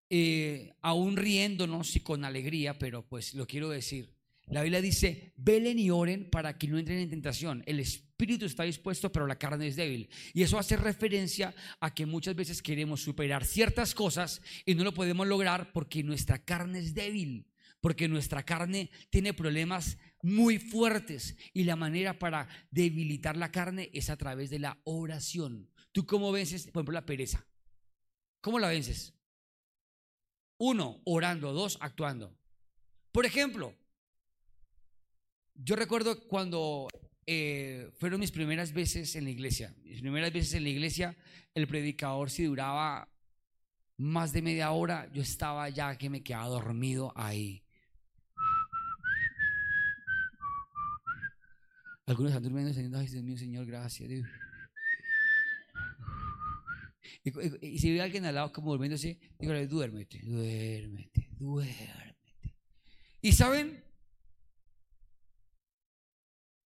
eh, 0.10 0.74
aún 0.82 1.16
riéndonos 1.16 1.96
y 1.96 2.02
con 2.02 2.26
alegría, 2.26 2.78
pero 2.78 3.08
pues 3.08 3.34
lo 3.34 3.48
quiero 3.48 3.70
decir. 3.70 4.14
La 4.48 4.64
Biblia 4.64 4.82
dice, 4.82 5.34
velen 5.38 5.80
y 5.80 5.90
oren 5.90 6.30
para 6.30 6.58
que 6.58 6.68
no 6.68 6.78
entren 6.78 7.00
en 7.00 7.10
tentación. 7.10 7.64
El 7.66 7.80
espíritu 7.80 8.46
está 8.46 8.64
dispuesto, 8.64 9.10
pero 9.10 9.26
la 9.26 9.40
carne 9.40 9.68
es 9.68 9.78
débil. 9.78 10.10
Y 10.34 10.44
eso 10.44 10.60
hace 10.60 10.76
referencia 10.76 11.56
a 11.80 11.94
que 11.94 12.06
muchas 12.06 12.36
veces 12.36 12.62
queremos 12.62 13.02
superar 13.02 13.46
ciertas 13.46 13.96
cosas 13.96 14.42
y 14.66 14.76
no 14.76 14.84
lo 14.84 14.94
podemos 14.94 15.26
lograr 15.26 15.72
porque 15.72 16.04
nuestra 16.04 16.44
carne 16.44 16.80
es 16.80 16.94
débil, 16.94 17.48
porque 17.80 18.10
nuestra 18.10 18.44
carne 18.44 18.90
tiene 19.10 19.34
problemas 19.34 19.98
muy 20.24 20.60
fuertes 20.60 21.36
y 21.54 21.64
la 21.64 21.76
manera 21.76 22.18
para 22.20 22.48
debilitar 22.70 23.38
la 23.38 23.52
carne 23.52 23.90
es 23.94 24.10
a 24.10 24.18
través 24.18 24.50
de 24.50 24.60
la 24.60 24.80
oración. 24.84 25.70
¿Tú 25.92 26.06
cómo 26.06 26.32
vences, 26.32 26.68
por 26.68 26.82
ejemplo, 26.82 26.94
la 26.94 27.06
pereza? 27.06 27.46
¿Cómo 28.40 28.60
la 28.60 28.70
vences? 28.70 29.14
Uno, 30.58 31.02
orando. 31.06 31.54
Dos, 31.54 31.78
actuando. 31.82 32.38
Por 33.12 33.26
ejemplo, 33.26 33.76
yo 35.56 35.76
recuerdo 35.76 36.28
cuando 36.28 36.88
eh, 37.26 37.90
fueron 37.98 38.20
mis 38.20 38.32
primeras 38.32 38.74
veces 38.74 39.16
en 39.16 39.26
la 39.26 39.30
iglesia. 39.32 39.76
Mis 39.84 40.02
primeras 40.02 40.32
veces 40.32 40.54
en 40.54 40.64
la 40.64 40.70
iglesia, 40.70 41.18
el 41.54 41.68
predicador 41.68 42.30
si 42.30 42.44
duraba 42.46 43.08
más 43.98 44.34
de 44.34 44.42
media 44.42 44.72
hora, 44.72 45.10
yo 45.14 45.22
estaba 45.22 45.70
ya 45.70 45.98
que 45.98 46.10
me 46.10 46.24
quedaba 46.24 46.48
dormido 46.48 47.14
ahí. 47.16 47.61
Algunos 52.12 52.32
están 52.32 52.44
durmiendo 52.44 52.68
diciendo, 52.68 52.98
ay 52.98 53.08
Dios 53.08 53.24
mío, 53.24 53.38
Señor, 53.38 53.66
gracias. 53.66 54.12
Y, 57.24 57.80
si 57.80 57.94
ve 57.94 58.02
a 58.02 58.04
alguien 58.04 58.26
al 58.26 58.36
lado 58.36 58.52
como 58.52 58.72
durmiéndose, 58.72 59.18
dígale, 59.40 59.66
duérmete, 59.66 60.20
duérmete, 60.20 61.30
duérmete. 61.40 62.58
¿Y 63.22 63.32
saben? 63.32 63.82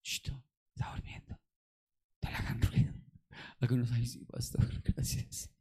Chito, 0.02 0.44
está 0.74 0.96
durmiendo. 0.96 1.40
Hagan 2.24 2.60
ruido. 2.64 2.94
Algunos, 3.60 3.92
ay 3.92 4.08
sí, 4.08 4.26
pastor, 4.26 4.82
gracias. 4.84 5.52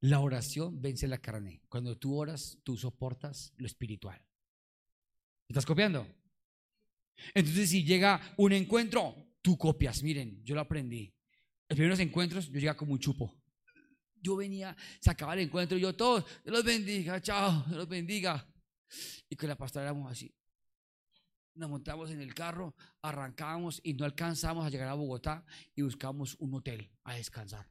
La 0.00 0.20
oración 0.20 0.80
vence 0.80 1.06
la 1.06 1.18
carne. 1.18 1.60
Cuando 1.68 1.98
tú 1.98 2.16
oras, 2.16 2.56
tú 2.64 2.78
soportas 2.78 3.52
lo 3.58 3.66
espiritual. 3.66 4.24
¿Estás 5.48 5.66
copiando? 5.66 6.19
Entonces, 7.34 7.70
si 7.70 7.84
llega 7.84 8.20
un 8.36 8.52
encuentro, 8.52 9.14
tú 9.42 9.56
copias. 9.56 10.02
Miren, 10.02 10.42
yo 10.44 10.54
lo 10.54 10.60
aprendí. 10.60 11.14
Los 11.68 11.76
primeros 11.76 12.00
encuentros, 12.00 12.48
yo 12.48 12.58
llegaba 12.58 12.76
como 12.76 12.92
un 12.92 12.98
chupo. 12.98 13.40
Yo 14.22 14.36
venía, 14.36 14.76
se 15.00 15.10
acababa 15.10 15.34
el 15.34 15.46
encuentro, 15.46 15.78
y 15.78 15.80
yo 15.80 15.94
todos, 15.94 16.24
Dios 16.44 16.56
los 16.56 16.64
bendiga, 16.64 17.20
chao, 17.22 17.64
Dios 17.66 17.78
los 17.78 17.88
bendiga. 17.88 18.46
Y 19.28 19.36
con 19.36 19.48
la 19.48 19.56
pastora 19.56 19.86
éramos 19.86 20.10
así. 20.10 20.34
Nos 21.54 21.70
montamos 21.70 22.10
en 22.10 22.20
el 22.20 22.34
carro, 22.34 22.74
arrancábamos 23.02 23.80
y 23.82 23.94
no 23.94 24.04
alcanzamos 24.04 24.64
a 24.64 24.70
llegar 24.70 24.88
a 24.88 24.94
Bogotá 24.94 25.44
y 25.74 25.82
buscamos 25.82 26.36
un 26.38 26.54
hotel 26.54 26.90
a 27.04 27.14
descansar. 27.14 27.70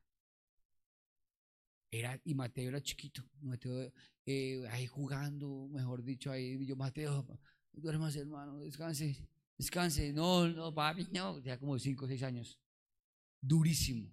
Era, 1.91 2.19
y 2.23 2.35
Mateo 2.35 2.69
era 2.69 2.81
chiquito, 2.81 3.23
Mateo 3.41 3.91
eh, 4.25 4.67
ahí 4.69 4.85
jugando, 4.85 5.67
mejor 5.71 6.03
dicho, 6.03 6.31
ahí 6.31 6.63
yo, 6.65 6.75
Mateo, 6.75 7.25
duermas 7.73 8.15
hermano, 8.15 8.59
descanse, 8.59 9.27
descanse, 9.57 10.13
no, 10.13 10.47
no, 10.47 10.73
papi, 10.73 11.07
no, 11.11 11.39
ya 11.39 11.57
como 11.57 11.77
5 11.77 12.05
o 12.05 12.07
6 12.07 12.23
años, 12.23 12.59
durísimo. 13.41 14.11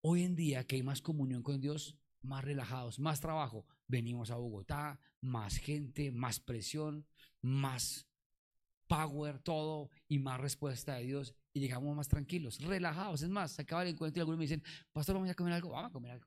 Hoy 0.00 0.22
en 0.22 0.36
día 0.36 0.64
que 0.64 0.76
hay 0.76 0.82
más 0.82 1.02
comunión 1.02 1.42
con 1.42 1.60
Dios, 1.60 1.96
más 2.22 2.44
relajados, 2.44 2.98
más 2.98 3.20
trabajo, 3.20 3.66
venimos 3.86 4.30
a 4.30 4.36
Bogotá, 4.36 5.00
más 5.20 5.56
gente, 5.56 6.12
más 6.12 6.38
presión, 6.38 7.06
más 7.40 8.06
power, 8.86 9.38
todo, 9.40 9.90
y 10.08 10.18
más 10.18 10.40
respuesta 10.40 10.94
de 10.94 11.04
Dios, 11.04 11.34
y 11.52 11.60
llegamos 11.60 11.94
más 11.94 12.08
tranquilos, 12.08 12.60
relajados, 12.60 13.22
es 13.22 13.28
más, 13.28 13.52
se 13.52 13.62
acaba 13.62 13.82
el 13.82 13.88
encuentro 13.88 14.18
y 14.18 14.22
algunos 14.22 14.38
me 14.38 14.44
dicen, 14.44 14.62
pastor, 14.92 15.16
vamos 15.16 15.30
a 15.30 15.34
comer 15.34 15.52
algo, 15.54 15.70
vamos 15.70 15.90
a 15.90 15.92
comer 15.92 16.12
algo. 16.12 16.26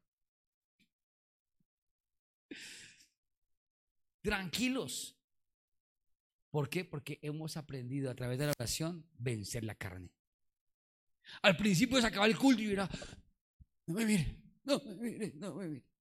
tranquilos. 4.21 5.17
¿Por 6.51 6.69
qué? 6.69 6.85
Porque 6.85 7.17
hemos 7.21 7.57
aprendido 7.57 8.11
a 8.11 8.15
través 8.15 8.37
de 8.37 8.45
la 8.45 8.53
oración 8.59 9.05
vencer 9.17 9.63
la 9.63 9.75
carne. 9.75 10.11
Al 11.41 11.55
principio 11.55 11.99
se 12.01 12.07
acaba 12.07 12.25
el 12.25 12.37
culto 12.37 12.61
y 12.61 12.71
era, 12.71 12.89
no 13.87 13.93
me 13.93 14.05
miren, 14.05 14.59
no 14.63 14.79
me 14.79 14.95
miren, 14.95 15.39
no 15.39 15.55
me 15.55 15.67
miren. 15.67 15.91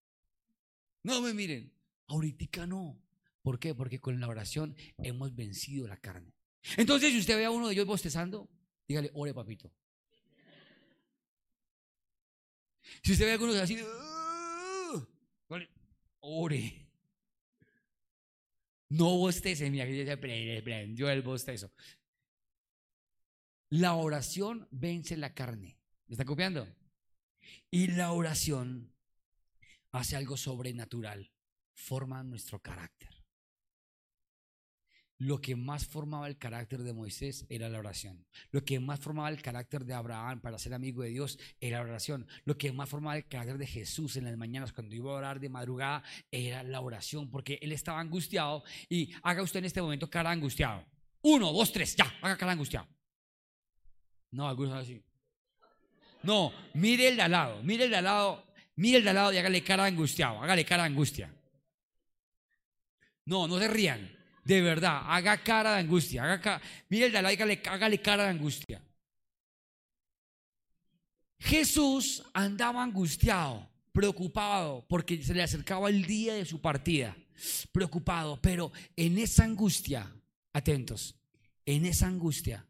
No 1.03 1.23
me 1.23 1.33
miren. 1.33 1.73
Ahorita 2.09 2.67
no. 2.67 3.01
¿Por 3.43 3.59
qué? 3.59 3.75
Porque 3.75 4.01
con 4.01 4.21
la 4.21 4.29
oración 4.29 4.77
hemos 4.99 5.35
vencido 5.35 5.87
la 5.87 5.97
carne. 5.97 6.35
Entonces, 6.77 7.13
si 7.13 7.19
usted 7.21 7.37
ve 7.37 7.47
a 7.47 7.51
uno 7.51 7.69
de 7.69 7.75
ellos 7.75 7.87
bostezando, 7.87 8.51
dígale, 8.87 9.11
ore 9.15 9.33
papito. 9.33 9.73
Si 13.03 13.13
usted 13.13 13.25
ve 13.25 13.31
a 13.31 13.35
alguno 13.35 13.53
así, 13.55 13.79
ore. 16.21 16.90
No 18.91 19.17
bostece, 19.17 19.71
mira 19.71 19.87
que 19.87 19.93
se 19.93 20.05
el 21.13 21.23
bostezo. 21.23 21.73
La 23.71 23.95
oración 23.95 24.67
vence 24.73 25.17
la 25.17 25.33
carne. 25.33 25.79
¿Me 26.09 26.15
está 26.15 26.25
copiando? 26.25 26.67
Y 27.71 27.87
la 27.87 28.11
oración 28.13 28.93
hace 29.93 30.17
algo 30.17 30.37
sobrenatural. 30.37 31.31
Forma 31.73 32.25
nuestro 32.25 32.61
carácter. 32.61 33.20
Lo 35.21 35.39
que 35.39 35.55
más 35.55 35.87
formaba 35.87 36.27
el 36.29 36.39
carácter 36.39 36.83
de 36.83 36.95
Moisés 36.95 37.45
era 37.51 37.69
la 37.69 37.79
oración. 37.79 38.25
Lo 38.53 38.65
que 38.65 38.81
más 38.81 39.01
formaba 39.01 39.29
el 39.29 39.43
carácter 39.43 39.85
de 39.85 39.93
Abraham 39.93 40.41
para 40.41 40.59
ser 40.59 40.73
amigo 40.73 41.03
de 41.03 41.11
Dios 41.11 41.39
era 41.61 41.77
la 41.77 41.91
oración. 41.91 42.27
Lo 42.47 42.57
que 42.57 42.73
más 42.73 42.89
formaba 42.89 43.19
el 43.19 43.29
carácter 43.29 43.59
de 43.59 43.67
Jesús 43.67 44.17
en 44.17 44.25
las 44.25 44.39
mañanas 44.39 44.73
cuando 44.73 44.95
iba 44.95 45.11
a 45.11 45.17
orar 45.17 45.39
de 45.39 45.51
madrugada 45.51 46.03
era 46.31 46.63
la 46.63 46.81
oración, 46.81 47.31
porque 47.31 47.59
él 47.61 47.73
estaba 47.73 48.01
angustiado 48.01 48.65
y 48.89 49.13
haga 49.23 49.43
usted 49.43 49.59
en 49.59 49.67
este 49.67 49.83
momento 49.83 50.09
cara 50.09 50.31
angustiado. 50.31 50.87
Uno, 51.21 51.53
dos, 51.53 51.71
tres, 51.71 51.95
ya, 51.95 52.11
haga 52.23 52.39
cara 52.39 52.53
angustiado. 52.53 52.89
No, 54.31 54.49
algunos 54.49 54.73
así. 54.73 55.05
No, 56.23 56.51
mire 56.73 57.09
el 57.09 57.17
de 57.17 57.23
al 57.23 57.33
lado, 57.33 57.63
mire 57.63 57.85
el 57.85 57.91
de 57.91 57.97
al 57.97 58.05
lado, 58.05 58.47
mire 58.77 58.97
el 58.97 59.05
de 59.05 59.11
al 59.11 59.17
lado 59.17 59.33
y 59.35 59.37
hágale 59.37 59.63
cara 59.63 59.85
angustiado, 59.85 60.43
hágale 60.43 60.65
cara 60.65 60.85
angustia. 60.85 61.31
No, 63.27 63.47
no 63.47 63.59
se 63.59 63.69
rían. 63.69 64.20
De 64.51 64.61
verdad, 64.61 65.03
haga 65.07 65.41
cara 65.45 65.75
de 65.75 65.79
angustia. 65.79 66.25
Haga 66.25 66.61
mire 66.89 67.07
el 67.07 67.15
hágale 67.15 68.03
cara 68.03 68.25
de 68.25 68.31
angustia. 68.31 68.83
Jesús 71.39 72.25
andaba 72.35 72.83
angustiado, 72.83 73.71
preocupado, 73.93 74.85
porque 74.89 75.23
se 75.23 75.35
le 75.35 75.45
acercaba 75.45 75.89
el 75.89 76.05
día 76.05 76.35
de 76.35 76.45
su 76.45 76.61
partida. 76.61 77.17
Preocupado, 77.71 78.43
pero 78.43 78.73
en 78.97 79.19
esa 79.19 79.45
angustia, 79.45 80.13
atentos, 80.53 81.15
en 81.65 81.87
esa 81.87 82.09
angustia, 82.09 82.67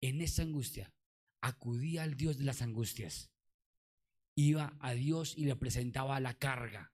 en 0.00 0.22
esa 0.22 0.40
angustia, 0.40 0.90
acudía 1.42 2.04
al 2.04 2.16
Dios 2.16 2.38
de 2.38 2.44
las 2.44 2.62
angustias. 2.62 3.28
Iba 4.34 4.78
a 4.80 4.94
Dios 4.94 5.34
y 5.36 5.44
le 5.44 5.56
presentaba 5.56 6.18
la 6.20 6.32
carga, 6.32 6.90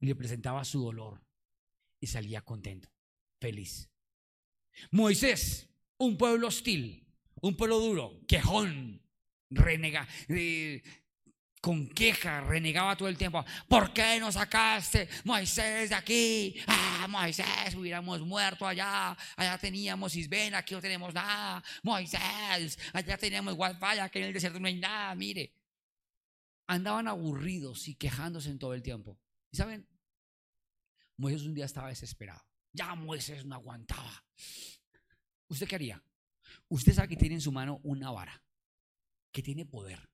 y 0.00 0.06
le 0.06 0.14
presentaba 0.14 0.64
su 0.64 0.82
dolor, 0.82 1.20
y 2.00 2.06
salía 2.06 2.40
contento 2.40 2.88
feliz. 3.42 3.90
Moisés, 4.90 5.68
un 5.98 6.16
pueblo 6.16 6.46
hostil, 6.46 7.04
un 7.40 7.56
pueblo 7.56 7.78
duro, 7.80 8.20
quejón, 8.26 9.02
renega, 9.50 10.06
eh, 10.28 10.80
con 11.60 11.88
queja, 11.88 12.40
renegaba 12.40 12.96
todo 12.96 13.08
el 13.08 13.16
tiempo. 13.16 13.44
¿Por 13.68 13.92
qué 13.92 14.18
nos 14.20 14.34
sacaste, 14.34 15.08
Moisés, 15.24 15.90
de 15.90 15.94
aquí? 15.94 16.56
Ah, 16.66 17.06
Moisés, 17.08 17.74
hubiéramos 17.76 18.20
muerto 18.20 18.66
allá. 18.66 19.16
Allá 19.36 19.58
teníamos 19.58 20.14
Isbén, 20.16 20.54
aquí 20.54 20.74
no 20.74 20.80
tenemos 20.80 21.12
nada. 21.12 21.62
Moisés, 21.82 22.78
allá 22.92 23.16
teníamos 23.18 23.54
wifi, 23.56 23.98
aquí 24.00 24.18
en 24.18 24.24
el 24.26 24.32
desierto 24.32 24.58
no 24.58 24.66
hay 24.66 24.76
nada. 24.76 25.14
Mire, 25.14 25.54
andaban 26.66 27.06
aburridos 27.08 27.86
y 27.88 27.94
quejándose 27.94 28.50
en 28.50 28.58
todo 28.58 28.74
el 28.74 28.82
tiempo. 28.82 29.18
¿Y 29.50 29.56
saben? 29.56 29.86
Moisés 31.16 31.42
un 31.42 31.54
día 31.54 31.66
estaba 31.66 31.88
desesperado. 31.88 32.51
Ya 32.72 32.94
Moisés 32.94 33.44
no 33.44 33.54
aguantaba. 33.54 34.24
¿Usted 35.48 35.68
qué 35.68 35.74
haría? 35.74 36.02
Usted 36.68 36.94
sabe 36.94 37.08
que 37.08 37.16
tiene 37.16 37.34
en 37.34 37.40
su 37.40 37.52
mano 37.52 37.80
una 37.82 38.10
vara, 38.10 38.42
que 39.30 39.42
tiene 39.42 39.66
poder, 39.66 40.10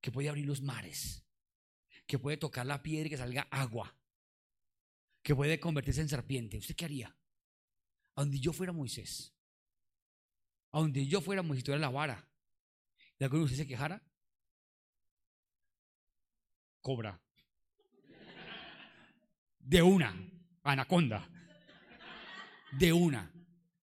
que 0.00 0.12
puede 0.12 0.28
abrir 0.28 0.46
los 0.46 0.62
mares, 0.62 1.24
que 2.06 2.18
puede 2.18 2.36
tocar 2.36 2.64
la 2.66 2.82
piedra 2.82 3.08
y 3.08 3.10
que 3.10 3.16
salga 3.16 3.42
agua, 3.50 3.96
que 5.22 5.34
puede 5.34 5.58
convertirse 5.58 6.00
en 6.00 6.08
serpiente. 6.08 6.58
¿Usted 6.58 6.76
qué 6.76 6.84
haría? 6.84 7.16
A 8.14 8.22
donde 8.22 8.38
yo 8.38 8.52
fuera 8.52 8.72
Moisés, 8.72 9.34
a 10.70 10.78
donde 10.78 11.06
yo 11.06 11.20
fuera 11.20 11.42
Moisés, 11.42 11.64
tuviera 11.64 11.80
la 11.80 11.90
vara, 11.90 12.28
¿de 13.18 13.26
acuerdo 13.26 13.46
usted 13.46 13.58
se 13.58 13.66
quejara? 13.66 14.00
Cobra. 16.80 17.20
De 19.58 19.82
una 19.82 20.30
anaconda. 20.62 21.28
De 22.78 22.92
una. 22.92 23.32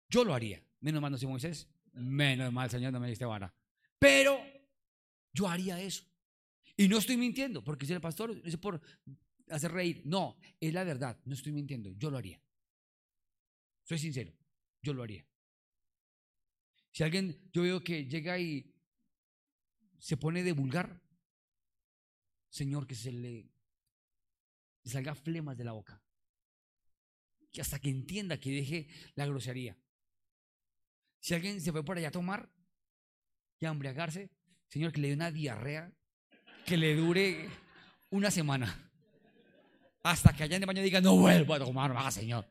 Yo 0.09 0.23
lo 0.23 0.33
haría. 0.33 0.63
Menos 0.79 1.01
mal 1.01 1.11
no 1.11 1.17
soy 1.17 1.27
Moisés. 1.27 1.69
Menos 1.93 2.51
mal, 2.51 2.69
Señor, 2.69 2.91
no 2.93 2.99
me 2.99 3.09
diste 3.09 3.25
vara. 3.25 3.53
Pero 3.99 4.39
yo 5.33 5.47
haría 5.47 5.79
eso. 5.79 6.05
Y 6.77 6.87
no 6.87 6.97
estoy 6.97 7.17
mintiendo, 7.17 7.63
porque 7.63 7.85
si 7.85 7.93
el 7.93 8.01
pastor 8.01 8.41
es 8.43 8.57
por 8.57 8.81
hacer 9.49 9.71
reír. 9.71 10.01
No, 10.05 10.37
es 10.59 10.73
la 10.73 10.83
verdad. 10.83 11.19
No 11.25 11.33
estoy 11.33 11.51
mintiendo. 11.51 11.91
Yo 11.91 12.09
lo 12.09 12.17
haría. 12.17 12.41
Soy 13.83 13.99
sincero. 13.99 14.33
Yo 14.81 14.93
lo 14.93 15.03
haría. 15.03 15.25
Si 16.91 17.03
alguien, 17.03 17.49
yo 17.53 17.61
veo 17.61 17.83
que 17.83 18.05
llega 18.05 18.37
y 18.39 18.73
se 19.99 20.17
pone 20.17 20.43
de 20.43 20.51
vulgar, 20.51 21.01
Señor, 22.49 22.87
que 22.87 22.95
se 22.95 23.11
le 23.11 23.49
salga 24.83 25.13
flemas 25.13 25.57
de 25.57 25.63
la 25.63 25.73
boca 25.73 26.01
hasta 27.59 27.79
que 27.79 27.89
entienda 27.89 28.39
que 28.39 28.51
deje 28.51 28.87
la 29.15 29.25
grosería. 29.25 29.75
Si 31.19 31.33
alguien 31.33 31.59
se 31.59 31.71
fue 31.71 31.83
por 31.83 31.97
allá 31.97 32.07
a 32.07 32.11
tomar 32.11 32.49
y 33.59 33.65
a 33.65 33.69
embriagarse, 33.69 34.29
Señor, 34.67 34.91
que 34.91 35.01
le 35.01 35.09
dé 35.09 35.13
una 35.15 35.31
diarrea 35.31 35.91
que 36.65 36.77
le 36.77 36.95
dure 36.95 37.49
una 38.11 38.31
semana. 38.31 38.89
Hasta 40.03 40.33
que 40.33 40.43
allá 40.43 40.55
en 40.55 40.63
el 40.63 40.67
baño 40.67 40.81
diga, 40.81 41.01
no 41.01 41.17
vuelvo 41.17 41.53
a 41.53 41.59
tomar 41.59 41.93
más, 41.93 42.13
Señor. 42.13 42.47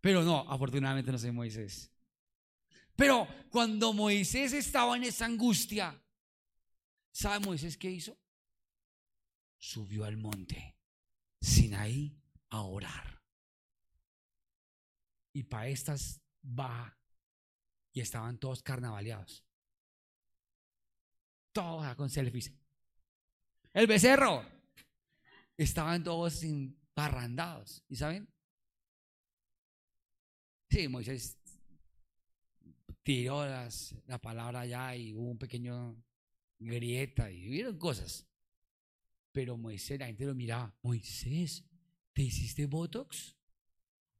Pero 0.00 0.22
no, 0.22 0.40
afortunadamente 0.48 1.10
no 1.10 1.18
soy 1.18 1.32
Moisés. 1.32 1.90
Pero 2.94 3.26
cuando 3.50 3.92
Moisés 3.92 4.52
estaba 4.52 4.96
en 4.96 5.04
esa 5.04 5.24
angustia, 5.24 6.00
¿sabe 7.10 7.44
Moisés 7.44 7.76
qué 7.76 7.90
hizo? 7.90 8.16
Subió 9.56 10.04
al 10.04 10.16
monte 10.16 10.76
Sinaí 11.40 12.16
a 12.50 12.62
orar. 12.62 13.17
Y 15.32 15.44
para 15.44 15.68
estas 15.68 16.20
va 16.42 16.96
y 17.92 18.00
estaban 18.00 18.38
todos 18.38 18.62
carnavaleados. 18.62 19.44
Todos 21.52 21.94
con 21.96 22.10
selfies. 22.10 22.52
El 23.72 23.86
becerro. 23.86 24.44
Estaban 25.56 26.04
todos 26.04 26.42
parrandados. 26.94 27.84
¿Y 27.88 27.96
saben? 27.96 28.28
Sí, 30.70 30.86
Moisés 30.86 31.38
tiró 33.02 33.46
la 33.46 34.18
palabra 34.20 34.60
allá 34.60 34.94
y 34.94 35.14
hubo 35.14 35.30
un 35.30 35.38
pequeño 35.38 35.96
grieta 36.58 37.30
y 37.30 37.48
vieron 37.48 37.78
cosas. 37.78 38.26
Pero 39.32 39.56
Moisés, 39.56 39.98
la 39.98 40.06
gente 40.06 40.26
lo 40.26 40.34
miraba, 40.34 40.76
Moisés, 40.82 41.64
¿te 42.12 42.22
hiciste 42.22 42.66
Botox? 42.66 43.37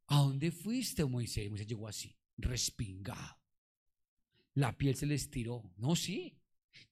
¿A 0.08 0.18
dónde 0.18 0.50
fuiste, 0.50 1.04
Moisés? 1.04 1.48
Moisés 1.48 1.66
llegó 1.66 1.86
así, 1.86 2.16
respingado. 2.36 3.38
La 4.54 4.76
piel 4.76 4.96
se 4.96 5.06
le 5.06 5.14
estiró. 5.14 5.70
No, 5.76 5.94
sí. 5.94 6.36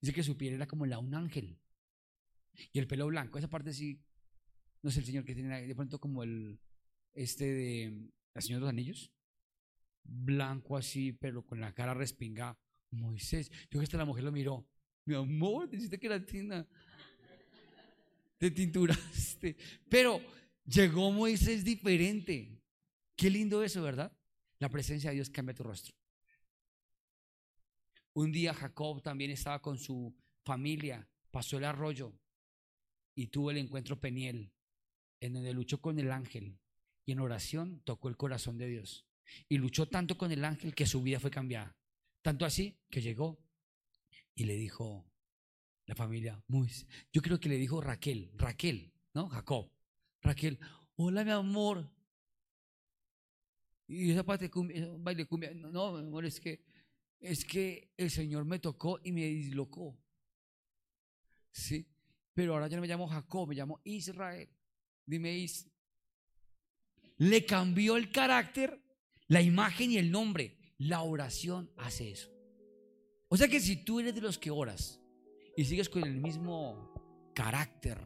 Dice 0.00 0.12
que 0.12 0.22
su 0.22 0.36
piel 0.36 0.54
era 0.54 0.66
como 0.66 0.86
la 0.86 0.96
de 0.96 1.02
un 1.02 1.14
ángel. 1.14 1.58
Y 2.72 2.78
el 2.78 2.86
pelo 2.86 3.06
blanco, 3.06 3.38
esa 3.38 3.48
parte 3.48 3.72
sí. 3.72 4.00
No 4.82 4.90
sé 4.90 5.00
el 5.00 5.06
señor 5.06 5.24
que 5.24 5.34
tiene 5.34 5.66
de 5.66 5.74
pronto 5.74 5.98
como 5.98 6.22
el 6.22 6.60
este 7.14 7.44
de 7.44 8.10
la 8.34 8.40
señora 8.40 8.58
de 8.58 8.60
los 8.60 8.70
anillos. 8.70 9.12
Blanco 10.04 10.76
así, 10.76 11.12
pero 11.12 11.44
con 11.44 11.60
la 11.60 11.72
cara 11.74 11.94
respingada. 11.94 12.58
Moisés. 12.90 13.50
Yo 13.70 13.80
que 13.80 13.84
hasta 13.84 13.96
la 13.96 14.04
mujer 14.04 14.24
lo 14.24 14.32
miró. 14.32 14.68
Mi 15.06 15.14
amor, 15.14 15.68
dijiste 15.68 15.98
que 15.98 16.06
era 16.06 16.24
tina. 16.24 16.66
Te 18.38 18.50
tinturaste. 18.50 19.56
Pero 19.88 20.20
llegó 20.66 21.10
Moisés 21.10 21.64
diferente. 21.64 22.55
Qué 23.16 23.30
lindo 23.30 23.62
eso, 23.62 23.82
¿verdad? 23.82 24.12
La 24.58 24.68
presencia 24.68 25.10
de 25.10 25.16
Dios 25.16 25.30
cambia 25.30 25.54
tu 25.54 25.62
rostro. 25.62 25.94
Un 28.12 28.32
día 28.32 28.54
Jacob 28.54 29.02
también 29.02 29.30
estaba 29.30 29.60
con 29.60 29.78
su 29.78 30.14
familia, 30.44 31.08
pasó 31.30 31.58
el 31.58 31.64
arroyo 31.64 32.12
y 33.14 33.26
tuvo 33.28 33.50
el 33.50 33.58
encuentro 33.58 34.00
Peniel, 34.00 34.52
en 35.20 35.32
donde 35.32 35.52
luchó 35.52 35.80
con 35.80 35.98
el 35.98 36.12
ángel 36.12 36.58
y 37.04 37.12
en 37.12 37.20
oración 37.20 37.80
tocó 37.84 38.08
el 38.08 38.16
corazón 38.16 38.58
de 38.58 38.68
Dios. 38.68 39.06
Y 39.48 39.58
luchó 39.58 39.88
tanto 39.88 40.16
con 40.16 40.30
el 40.30 40.44
ángel 40.44 40.74
que 40.74 40.86
su 40.86 41.02
vida 41.02 41.18
fue 41.18 41.30
cambiada. 41.30 41.76
Tanto 42.22 42.44
así 42.44 42.78
que 42.90 43.00
llegó 43.00 43.38
y 44.34 44.44
le 44.44 44.56
dijo 44.56 45.04
la 45.86 45.94
familia, 45.94 46.42
Moisés, 46.48 46.86
yo 47.12 47.22
creo 47.22 47.38
que 47.38 47.48
le 47.48 47.56
dijo 47.56 47.80
Raquel, 47.80 48.30
Raquel, 48.34 48.92
¿no? 49.14 49.28
Jacob. 49.28 49.70
Raquel, 50.22 50.58
hola 50.96 51.24
mi 51.24 51.30
amor, 51.30 51.88
y 53.88 54.10
esa 54.10 54.24
parte 54.24 54.48
de 54.48 54.96
baile 54.98 55.26
cumbia, 55.26 55.52
no, 55.54 55.92
mi 55.92 56.06
amor, 56.06 56.24
es 56.24 56.40
que, 56.40 56.60
es 57.20 57.44
que 57.44 57.92
el 57.96 58.10
Señor 58.10 58.44
me 58.44 58.58
tocó 58.58 58.98
y 59.02 59.12
me 59.12 59.24
dislocó. 59.26 59.96
Sí, 61.52 61.86
pero 62.34 62.54
ahora 62.54 62.68
ya 62.68 62.76
no 62.76 62.82
me 62.82 62.88
llamo 62.88 63.06
Jacob, 63.06 63.48
me 63.48 63.54
llamo 63.54 63.80
Israel. 63.84 64.48
Dime 65.06 65.36
Is. 65.38 65.70
Le 67.18 67.46
cambió 67.46 67.96
el 67.96 68.10
carácter, 68.10 68.82
la 69.28 69.40
imagen 69.40 69.92
y 69.92 69.98
el 69.98 70.10
nombre. 70.10 70.56
La 70.78 71.02
oración 71.02 71.70
hace 71.76 72.10
eso. 72.10 72.30
O 73.28 73.36
sea 73.36 73.48
que 73.48 73.60
si 73.60 73.76
tú 73.76 74.00
eres 74.00 74.14
de 74.14 74.20
los 74.20 74.36
que 74.38 74.50
oras 74.50 75.00
y 75.56 75.64
sigues 75.64 75.88
con 75.88 76.04
el 76.04 76.16
mismo 76.16 77.32
carácter 77.34 77.98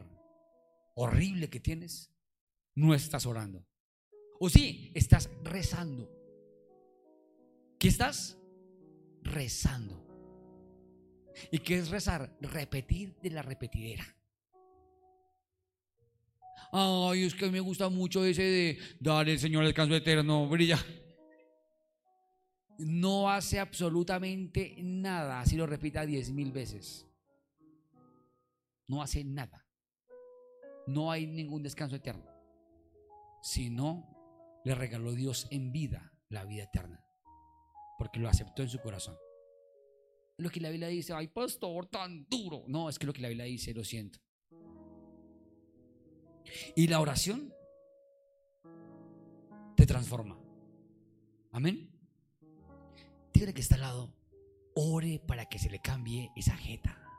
horrible 0.95 1.49
que 1.49 1.59
tienes, 1.59 2.11
no 2.75 2.93
estás 2.93 3.25
orando. 3.25 3.65
O 4.43 4.49
sí, 4.49 4.91
estás 4.95 5.29
rezando. 5.43 6.09
¿Qué 7.77 7.89
estás? 7.89 8.39
Rezando. 9.21 10.03
¿Y 11.51 11.59
qué 11.59 11.77
es 11.77 11.89
rezar? 11.89 12.35
Repetir 12.41 13.13
de 13.21 13.29
la 13.29 13.43
repetidera. 13.43 14.03
Ay, 16.71 17.25
es 17.25 17.35
que 17.35 17.51
me 17.51 17.59
gusta 17.59 17.89
mucho 17.89 18.25
ese 18.25 18.41
de 18.41 18.79
dar 18.99 19.29
el 19.29 19.37
Señor 19.37 19.63
descanso 19.63 19.93
eterno, 19.93 20.49
brilla. 20.49 20.83
No 22.79 23.29
hace 23.29 23.59
absolutamente 23.59 24.75
nada 24.81 25.45
si 25.45 25.55
lo 25.55 25.67
repita 25.67 26.03
diez 26.03 26.31
mil 26.31 26.51
veces. 26.51 27.05
No 28.87 29.03
hace 29.03 29.23
nada. 29.23 29.63
No 30.87 31.11
hay 31.11 31.27
ningún 31.27 31.61
descanso 31.61 31.95
eterno. 31.95 32.25
Si 33.43 33.69
no 33.69 34.10
le 34.63 34.75
regaló 34.75 35.13
Dios 35.13 35.47
en 35.51 35.71
vida 35.71 36.13
la 36.29 36.45
vida 36.45 36.63
eterna, 36.63 37.03
porque 37.97 38.19
lo 38.19 38.29
aceptó 38.29 38.61
en 38.61 38.69
su 38.69 38.79
corazón. 38.79 39.17
Lo 40.37 40.49
que 40.49 40.59
la 40.59 40.69
Biblia 40.69 40.87
dice, 40.87 41.13
ay 41.13 41.27
pastor, 41.27 41.87
tan 41.87 42.25
duro. 42.29 42.63
No, 42.67 42.89
es 42.89 42.97
que 42.97 43.05
lo 43.05 43.13
que 43.13 43.21
la 43.21 43.27
Biblia 43.27 43.45
dice, 43.45 43.73
lo 43.73 43.83
siento. 43.83 44.19
Y 46.75 46.87
la 46.87 46.99
oración 46.99 47.53
te 49.75 49.85
transforma. 49.85 50.39
Amén. 51.51 51.91
Dígale 53.33 53.53
que 53.53 53.61
está 53.61 53.75
al 53.75 53.81
lado, 53.81 54.13
ore 54.75 55.19
para 55.19 55.45
que 55.45 55.59
se 55.59 55.69
le 55.69 55.79
cambie 55.79 56.31
esa 56.35 56.55
jeta 56.55 57.10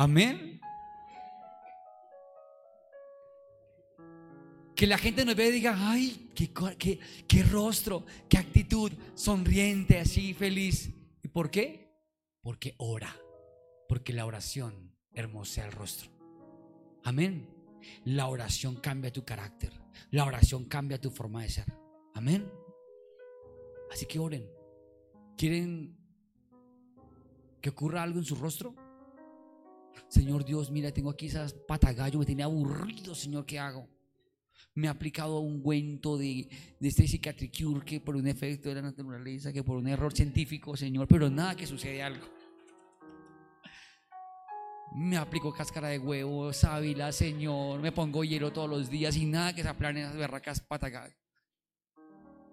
Amén. 0.00 0.58
Que 4.74 4.86
la 4.86 4.96
gente 4.96 5.26
nos 5.26 5.36
vea 5.36 5.48
y 5.48 5.52
diga, 5.52 5.76
ay, 5.76 6.30
qué, 6.34 7.42
rostro, 7.42 8.06
qué 8.26 8.38
actitud, 8.38 8.90
sonriente, 9.14 9.98
así, 9.98 10.32
feliz. 10.32 10.88
¿Y 11.22 11.28
por 11.28 11.50
qué? 11.50 11.92
Porque 12.40 12.74
ora. 12.78 13.14
Porque 13.90 14.14
la 14.14 14.24
oración 14.24 14.96
hermosea 15.12 15.66
el 15.66 15.72
rostro. 15.72 16.08
Amén. 17.04 17.46
La 18.06 18.28
oración 18.28 18.76
cambia 18.76 19.12
tu 19.12 19.26
carácter. 19.26 19.74
La 20.12 20.24
oración 20.24 20.64
cambia 20.64 20.98
tu 20.98 21.10
forma 21.10 21.42
de 21.42 21.50
ser. 21.50 21.66
Amén. 22.14 22.50
Así 23.92 24.06
que 24.06 24.18
oren. 24.18 24.48
¿Quieren 25.36 25.94
que 27.60 27.68
ocurra 27.68 28.02
algo 28.02 28.18
en 28.18 28.24
su 28.24 28.34
rostro? 28.34 28.74
Señor 30.10 30.44
Dios, 30.44 30.70
mira, 30.72 30.90
tengo 30.90 31.10
aquí 31.10 31.26
esas 31.26 31.52
patagallo, 31.52 32.18
me 32.18 32.26
tiene 32.26 32.42
aburrido, 32.42 33.14
Señor, 33.14 33.46
¿qué 33.46 33.58
hago? 33.60 33.88
Me 34.74 34.88
ha 34.88 34.90
aplicado 34.90 35.38
un 35.38 35.60
cuento 35.62 36.18
de, 36.18 36.48
de 36.78 36.88
este 36.88 37.06
cicatricure 37.06 37.84
que 37.84 38.00
por 38.00 38.16
un 38.16 38.26
efecto 38.26 38.68
de 38.68 38.76
la 38.76 38.82
naturaleza, 38.82 39.52
que 39.52 39.62
por 39.62 39.76
un 39.76 39.86
error 39.86 40.12
científico, 40.12 40.76
Señor, 40.76 41.06
pero 41.06 41.30
nada 41.30 41.54
que 41.54 41.66
sucede 41.66 42.02
algo. 42.02 42.26
Me 44.94 45.16
aplico 45.16 45.52
cáscara 45.52 45.88
de 45.88 45.98
huevo, 45.98 46.52
sábila, 46.52 47.12
Señor, 47.12 47.80
me 47.80 47.92
pongo 47.92 48.24
hielo 48.24 48.52
todos 48.52 48.68
los 48.68 48.90
días 48.90 49.16
y 49.16 49.26
nada 49.26 49.54
que 49.54 49.62
se 49.62 49.68
aplanen 49.68 50.04
esas 50.04 50.16
berracas 50.16 50.60
patagallo. 50.60 51.14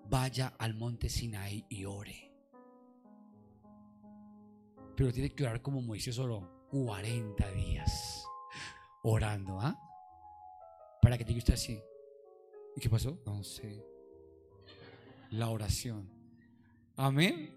Vaya 0.09 0.53
al 0.59 0.75
monte 0.75 1.09
Sinai 1.09 1.65
y 1.69 1.85
ore. 1.85 2.31
Pero 4.95 5.11
tiene 5.11 5.31
que 5.31 5.43
orar 5.43 5.61
como 5.61 5.81
Moisés 5.81 6.17
oró 6.19 6.56
40 6.71 7.51
días 7.51 8.25
orando, 9.03 9.59
¿ah? 9.59 9.79
Para 11.01 11.17
que 11.17 11.23
llegue 11.23 11.39
usted 11.39 11.53
así. 11.53 11.79
¿Y 12.75 12.81
qué 12.81 12.89
pasó? 12.89 13.19
No 13.25 13.43
sé. 13.43 13.83
La 15.31 15.49
oración. 15.49 16.09
Amén. 16.95 17.55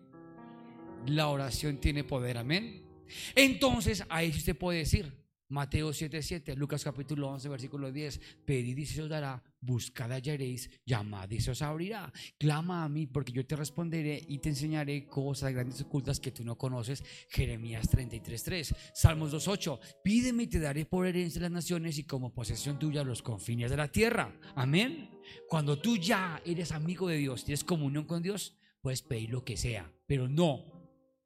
La 1.07 1.29
oración 1.29 1.79
tiene 1.79 2.05
poder, 2.05 2.39
amén. 2.39 2.87
Entonces, 3.35 4.05
ahí 4.09 4.31
usted 4.31 4.57
puede 4.57 4.79
decir, 4.79 5.20
Mateo 5.51 5.91
7:7, 5.91 6.55
Lucas 6.55 6.85
capítulo 6.85 7.29
11, 7.29 7.49
versículo 7.49 7.91
10. 7.91 8.21
Pedid 8.45 8.79
y 8.79 8.87
se 8.87 9.03
os 9.03 9.09
dará, 9.09 9.43
buscad 9.61 10.13
hallaréis, 10.13 10.71
llamad 10.87 11.29
y 11.29 11.41
se 11.41 11.51
os 11.51 11.61
abrirá. 11.61 12.13
Clama 12.39 12.85
a 12.85 12.89
mí 12.89 13.09
porque 13.09 13.33
yo 13.33 13.45
te 13.45 13.57
responderé 13.57 14.25
y 14.29 14.39
te 14.39 14.51
enseñaré 14.51 15.07
cosas 15.07 15.53
grandes 15.53 15.81
ocultas 15.81 16.21
que 16.21 16.31
tú 16.31 16.45
no 16.45 16.57
conoces. 16.57 17.03
Jeremías 17.29 17.89
33:3. 17.91 18.75
Salmos 18.95 19.33
2:8. 19.33 19.81
Pídeme 20.05 20.45
y 20.45 20.47
te 20.47 20.61
daré 20.61 20.87
por 20.87 21.05
herencia 21.05 21.43
las 21.43 21.51
naciones 21.51 21.99
y 21.99 22.05
como 22.05 22.33
posesión 22.33 22.79
tuya 22.79 23.03
los 23.03 23.21
confines 23.21 23.71
de 23.71 23.77
la 23.77 23.89
tierra. 23.89 24.33
Amén. 24.55 25.11
Cuando 25.49 25.81
tú 25.81 25.97
ya 25.97 26.41
eres 26.45 26.71
amigo 26.71 27.09
de 27.09 27.17
Dios, 27.17 27.45
tienes 27.45 27.65
comunión 27.65 28.05
con 28.05 28.23
Dios, 28.23 28.57
puedes 28.81 29.03
pedir 29.03 29.31
lo 29.31 29.45
que 29.45 29.57
sea, 29.57 29.93
pero 30.07 30.29
no 30.29 30.65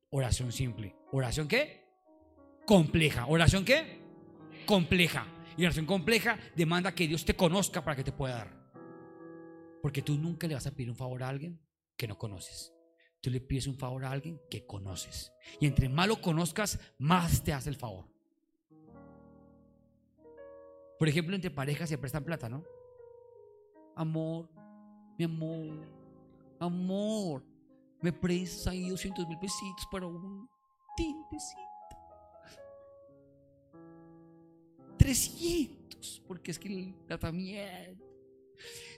oración 0.09 0.51
simple. 0.51 0.97
¿Oración 1.12 1.47
qué? 1.47 1.85
Compleja. 2.66 3.27
¿Oración 3.27 3.66
qué? 3.66 4.04
Compleja. 4.65 5.27
Y 5.57 5.62
la 5.62 5.69
oración 5.69 5.87
compleja 5.87 6.39
demanda 6.57 6.95
que 6.95 7.07
Dios 7.07 7.25
te 7.25 7.35
conozca 7.35 7.85
para 7.85 7.97
que 7.97 8.05
te 8.05 8.12
pueda 8.12 8.37
dar. 8.37 8.65
Porque 9.83 10.03
tú 10.03 10.17
nunca 10.17 10.47
le 10.47 10.55
vas 10.55 10.67
a 10.67 10.73
pedir 10.73 10.91
un 10.91 10.97
favor 10.97 11.23
a 11.23 11.29
alguien 11.29 11.61
que 11.97 12.09
no 12.09 12.19
conoces. 12.19 12.73
Tú 13.21 13.31
le 13.31 13.41
pides 13.41 13.67
un 13.67 13.77
favor 13.77 14.05
a 14.05 14.11
alguien 14.11 14.41
que 14.51 14.67
conoces. 14.67 15.33
Y 15.61 15.67
entre 15.67 15.89
más 15.89 16.09
lo 16.09 16.21
conozcas, 16.21 16.79
más 16.99 17.43
te 17.43 17.53
hace 17.53 17.71
el 17.71 17.77
favor. 17.77 18.07
Por 20.99 21.09
ejemplo, 21.09 21.35
entre 21.35 21.51
parejas 21.51 21.89
se 21.89 21.99
prestan 21.99 22.25
plata, 22.25 22.49
¿no? 22.49 22.65
Amor, 23.97 24.49
mi 25.19 25.25
amor, 25.25 25.87
amor, 26.61 27.45
me 28.01 28.12
prestas 28.12 28.69
ahí 28.69 28.89
200 28.89 29.27
mil 29.29 29.39
pesitos 29.39 29.87
para 29.91 30.07
un 30.07 30.49
tintecito. 30.97 31.74
300, 35.05 36.23
porque 36.27 36.51
es 36.51 36.59
que 36.59 36.69
el 36.69 36.95
tratamiento. 37.07 38.03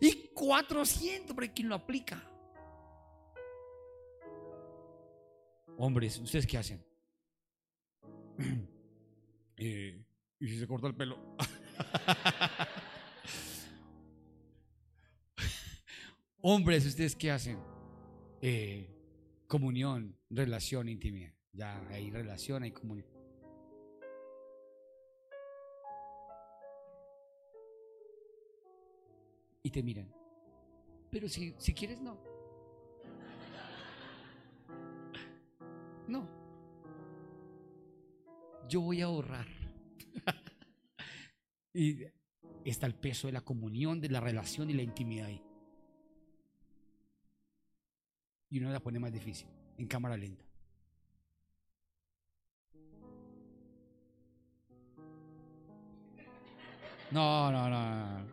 Y 0.00 0.28
400 0.32 1.34
para 1.34 1.52
quien 1.52 1.68
lo 1.68 1.74
aplica. 1.74 2.22
Hombres, 5.76 6.16
¿ustedes 6.20 6.46
qué 6.46 6.58
hacen? 6.58 6.86
Eh, 9.58 10.04
¿Y 10.38 10.48
si 10.48 10.58
se 10.58 10.66
corta 10.66 10.86
el 10.86 10.94
pelo? 10.94 11.18
Hombres, 16.42 16.84
¿ustedes 16.84 17.16
qué 17.16 17.30
hacen? 17.30 17.58
Eh, 18.42 18.94
comunión, 19.46 20.14
relación, 20.28 20.90
intimidad. 20.90 21.32
Ya 21.54 21.88
hay 21.88 22.10
relación, 22.10 22.64
hay 22.64 22.72
comunión. 22.72 23.15
Y 29.66 29.70
te 29.70 29.82
miran. 29.82 30.08
Pero 31.10 31.28
si, 31.28 31.52
si 31.58 31.74
quieres, 31.74 32.00
no. 32.00 32.16
No. 36.06 36.28
Yo 38.68 38.80
voy 38.80 39.02
a 39.02 39.06
ahorrar. 39.06 39.48
y 41.74 42.04
está 42.64 42.86
el 42.86 42.94
peso 42.94 43.26
de 43.26 43.32
la 43.32 43.40
comunión, 43.40 44.00
de 44.00 44.08
la 44.08 44.20
relación 44.20 44.70
y 44.70 44.74
la 44.74 44.82
intimidad 44.82 45.26
ahí. 45.26 45.42
Y 48.50 48.60
uno 48.60 48.70
la 48.70 48.78
pone 48.78 49.00
más 49.00 49.12
difícil, 49.12 49.48
en 49.78 49.88
cámara 49.88 50.16
lenta. 50.16 50.44
No, 57.10 57.50
no, 57.50 57.68
no. 57.68 58.25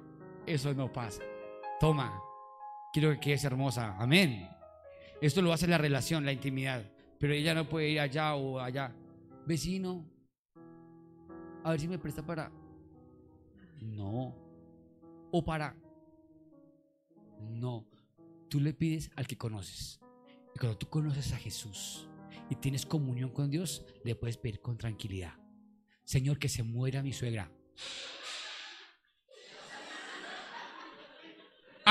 Eso 0.46 0.74
no 0.74 0.92
pasa. 0.92 1.22
Toma, 1.80 2.22
quiero 2.92 3.12
que 3.12 3.20
quedes 3.20 3.44
hermosa. 3.44 3.96
Amén. 3.98 4.50
Esto 5.22 5.42
lo 5.42 5.54
hace 5.54 5.68
la 5.68 5.78
relación, 5.78 6.26
la 6.26 6.34
intimidad. 6.34 6.84
Pero 7.20 7.34
ella 7.34 7.54
no 7.54 7.70
puede 7.70 7.90
ir 7.90 8.00
allá 8.00 8.36
o 8.36 8.60
allá. 8.60 8.94
Vecino, 9.46 10.06
a 11.64 11.72
ver 11.72 11.80
si 11.80 11.88
me 11.88 11.98
presta 11.98 12.26
para... 12.26 12.52
No. 13.82 14.36
O 15.32 15.44
para... 15.46 15.76
No. 17.40 17.88
Tú 18.50 18.60
le 18.60 18.74
pides 18.74 19.12
al 19.16 19.28
que 19.28 19.38
conoces. 19.38 20.00
Y 20.54 20.60
cuando 20.60 20.78
tú 20.78 20.90
conoces 20.90 21.32
a 21.32 21.38
Jesús 21.38 22.08
y 22.50 22.56
tienes 22.56 22.86
comunión 22.86 23.30
con 23.30 23.50
Dios, 23.50 23.86
le 24.04 24.16
puedes 24.16 24.38
pedir 24.38 24.62
con 24.62 24.78
tranquilidad. 24.78 25.34
Señor, 26.04 26.38
que 26.38 26.50
se 26.50 26.64
muera 26.64 27.02
mi 27.02 27.14
suegra. 27.14 27.50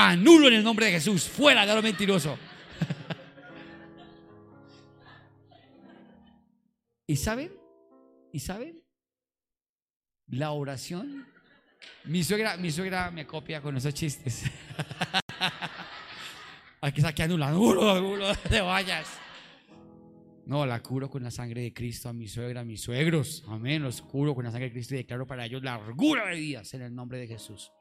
Anulo 0.09 0.47
en 0.47 0.55
el 0.55 0.63
nombre 0.63 0.87
de 0.87 0.93
Jesús. 0.93 1.29
Fuera 1.29 1.63
de 1.65 1.75
lo 1.75 1.81
mentiroso. 1.81 2.37
¿Y 7.07 7.15
saben? 7.15 7.51
¿Y 8.31 8.39
saben? 8.39 8.81
La 10.27 10.51
oración. 10.51 11.25
Mi 12.05 12.23
suegra, 12.23 12.55
mi 12.57 12.71
suegra 12.71 13.11
me 13.11 13.25
copia 13.25 13.61
con 13.61 13.77
esos 13.77 13.93
chistes. 13.93 14.43
Aquí 16.81 16.99
está 16.99 17.13
que 17.13 17.23
anula. 17.23 17.51
No 17.51 18.35
te 18.49 18.61
vayas. 18.61 19.07
No, 20.45 20.65
la 20.65 20.83
curo 20.83 21.09
con 21.09 21.23
la 21.23 21.31
sangre 21.31 21.61
de 21.61 21.73
Cristo 21.73 22.09
a 22.09 22.13
mi 22.13 22.27
suegra, 22.27 22.59
a 22.61 22.65
mis 22.65 22.81
suegros. 22.81 23.45
Amén. 23.47 23.81
Los 23.81 24.01
curo 24.01 24.35
con 24.35 24.43
la 24.43 24.51
sangre 24.51 24.67
de 24.67 24.73
Cristo 24.73 24.95
y 24.95 24.97
declaro 24.97 25.25
para 25.25 25.45
ellos 25.45 25.63
largura 25.63 26.27
de 26.27 26.35
días 26.35 26.73
en 26.73 26.81
el 26.81 26.93
nombre 26.93 27.19
de 27.19 27.27
Jesús. 27.27 27.71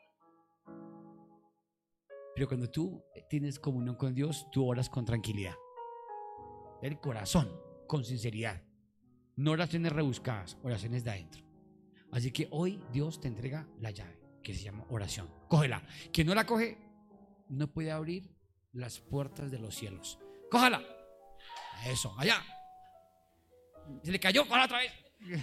Pero 2.34 2.48
cuando 2.48 2.70
tú 2.70 3.04
tienes 3.28 3.58
comunión 3.58 3.96
con 3.96 4.14
Dios, 4.14 4.46
tú 4.50 4.66
oras 4.66 4.88
con 4.88 5.04
tranquilidad. 5.04 5.54
El 6.80 6.98
corazón, 6.98 7.50
con 7.86 8.04
sinceridad. 8.04 8.62
No 9.36 9.52
oraciones 9.52 9.92
rebuscadas, 9.92 10.58
oraciones 10.62 11.04
de 11.04 11.10
adentro. 11.10 11.42
Así 12.10 12.32
que 12.32 12.48
hoy 12.50 12.82
Dios 12.92 13.20
te 13.20 13.28
entrega 13.28 13.68
la 13.78 13.90
llave, 13.90 14.18
que 14.42 14.54
se 14.54 14.62
llama 14.62 14.84
oración. 14.88 15.28
Cógela. 15.48 15.82
Quien 16.12 16.26
no 16.26 16.34
la 16.34 16.46
coge, 16.46 16.78
no 17.48 17.72
puede 17.72 17.90
abrir 17.90 18.34
las 18.72 19.00
puertas 19.00 19.50
de 19.50 19.58
los 19.58 19.74
cielos. 19.74 20.18
Cójala. 20.50 20.82
Eso, 21.86 22.14
allá. 22.18 22.42
Se 24.02 24.12
le 24.12 24.20
cayó, 24.20 24.44
cójala 24.44 24.64
otra 24.64 24.78
vez. 24.78 24.92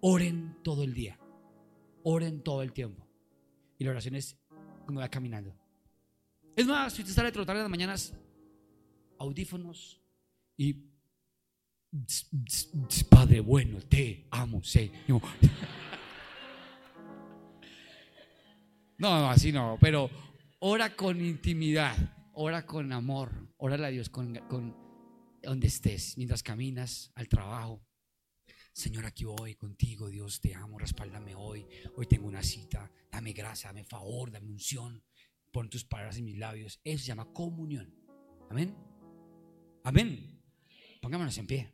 Oren 0.00 0.62
todo 0.62 0.82
el 0.84 0.94
día. 0.94 1.18
Oren 2.04 2.42
todo 2.42 2.62
el 2.62 2.72
tiempo. 2.72 3.05
Y 3.78 3.84
la 3.84 3.90
oración 3.90 4.14
es 4.14 4.36
cuando 4.84 5.00
va 5.00 5.08
caminando. 5.08 5.54
Es 6.54 6.66
más, 6.66 6.92
si 6.92 7.02
usted 7.02 7.14
sale 7.14 7.28
a 7.28 7.32
trotar 7.32 7.56
en 7.56 7.62
las 7.62 7.70
mañanas, 7.70 8.14
audífonos 9.18 10.00
y 10.56 10.86
Padre 13.08 13.40
bueno, 13.40 13.78
te 13.80 14.26
amo, 14.30 14.62
Señor. 14.62 15.22
No, 18.98 19.20
no, 19.20 19.30
así 19.30 19.52
no, 19.52 19.76
pero 19.78 20.08
ora 20.60 20.96
con 20.96 21.20
intimidad, 21.20 21.94
ora 22.32 22.64
con 22.64 22.90
amor, 22.92 23.52
ora 23.58 23.74
a 23.74 23.90
Dios 23.90 24.08
con 24.08 24.74
donde 25.42 25.66
estés, 25.66 26.16
mientras 26.16 26.42
caminas 26.42 27.12
al 27.14 27.28
trabajo, 27.28 27.85
Señor, 28.76 29.06
aquí 29.06 29.24
voy 29.24 29.54
contigo, 29.54 30.10
Dios, 30.10 30.38
te 30.38 30.54
amo, 30.54 30.78
respáldame 30.78 31.34
hoy. 31.34 31.66
Hoy 31.96 32.04
tengo 32.04 32.28
una 32.28 32.42
cita, 32.42 32.92
dame 33.10 33.32
gracia, 33.32 33.70
dame 33.70 33.84
favor, 33.84 34.30
dame 34.30 34.50
unción. 34.50 35.02
Pon 35.50 35.70
tus 35.70 35.86
palabras 35.86 36.18
en 36.18 36.26
mis 36.26 36.36
labios. 36.36 36.78
Eso 36.84 36.98
se 36.98 37.06
llama 37.06 37.32
comunión. 37.32 37.94
Amén. 38.50 38.76
Amén. 39.82 40.42
Pongámonos 41.00 41.38
en 41.38 41.46
pie. 41.46 41.72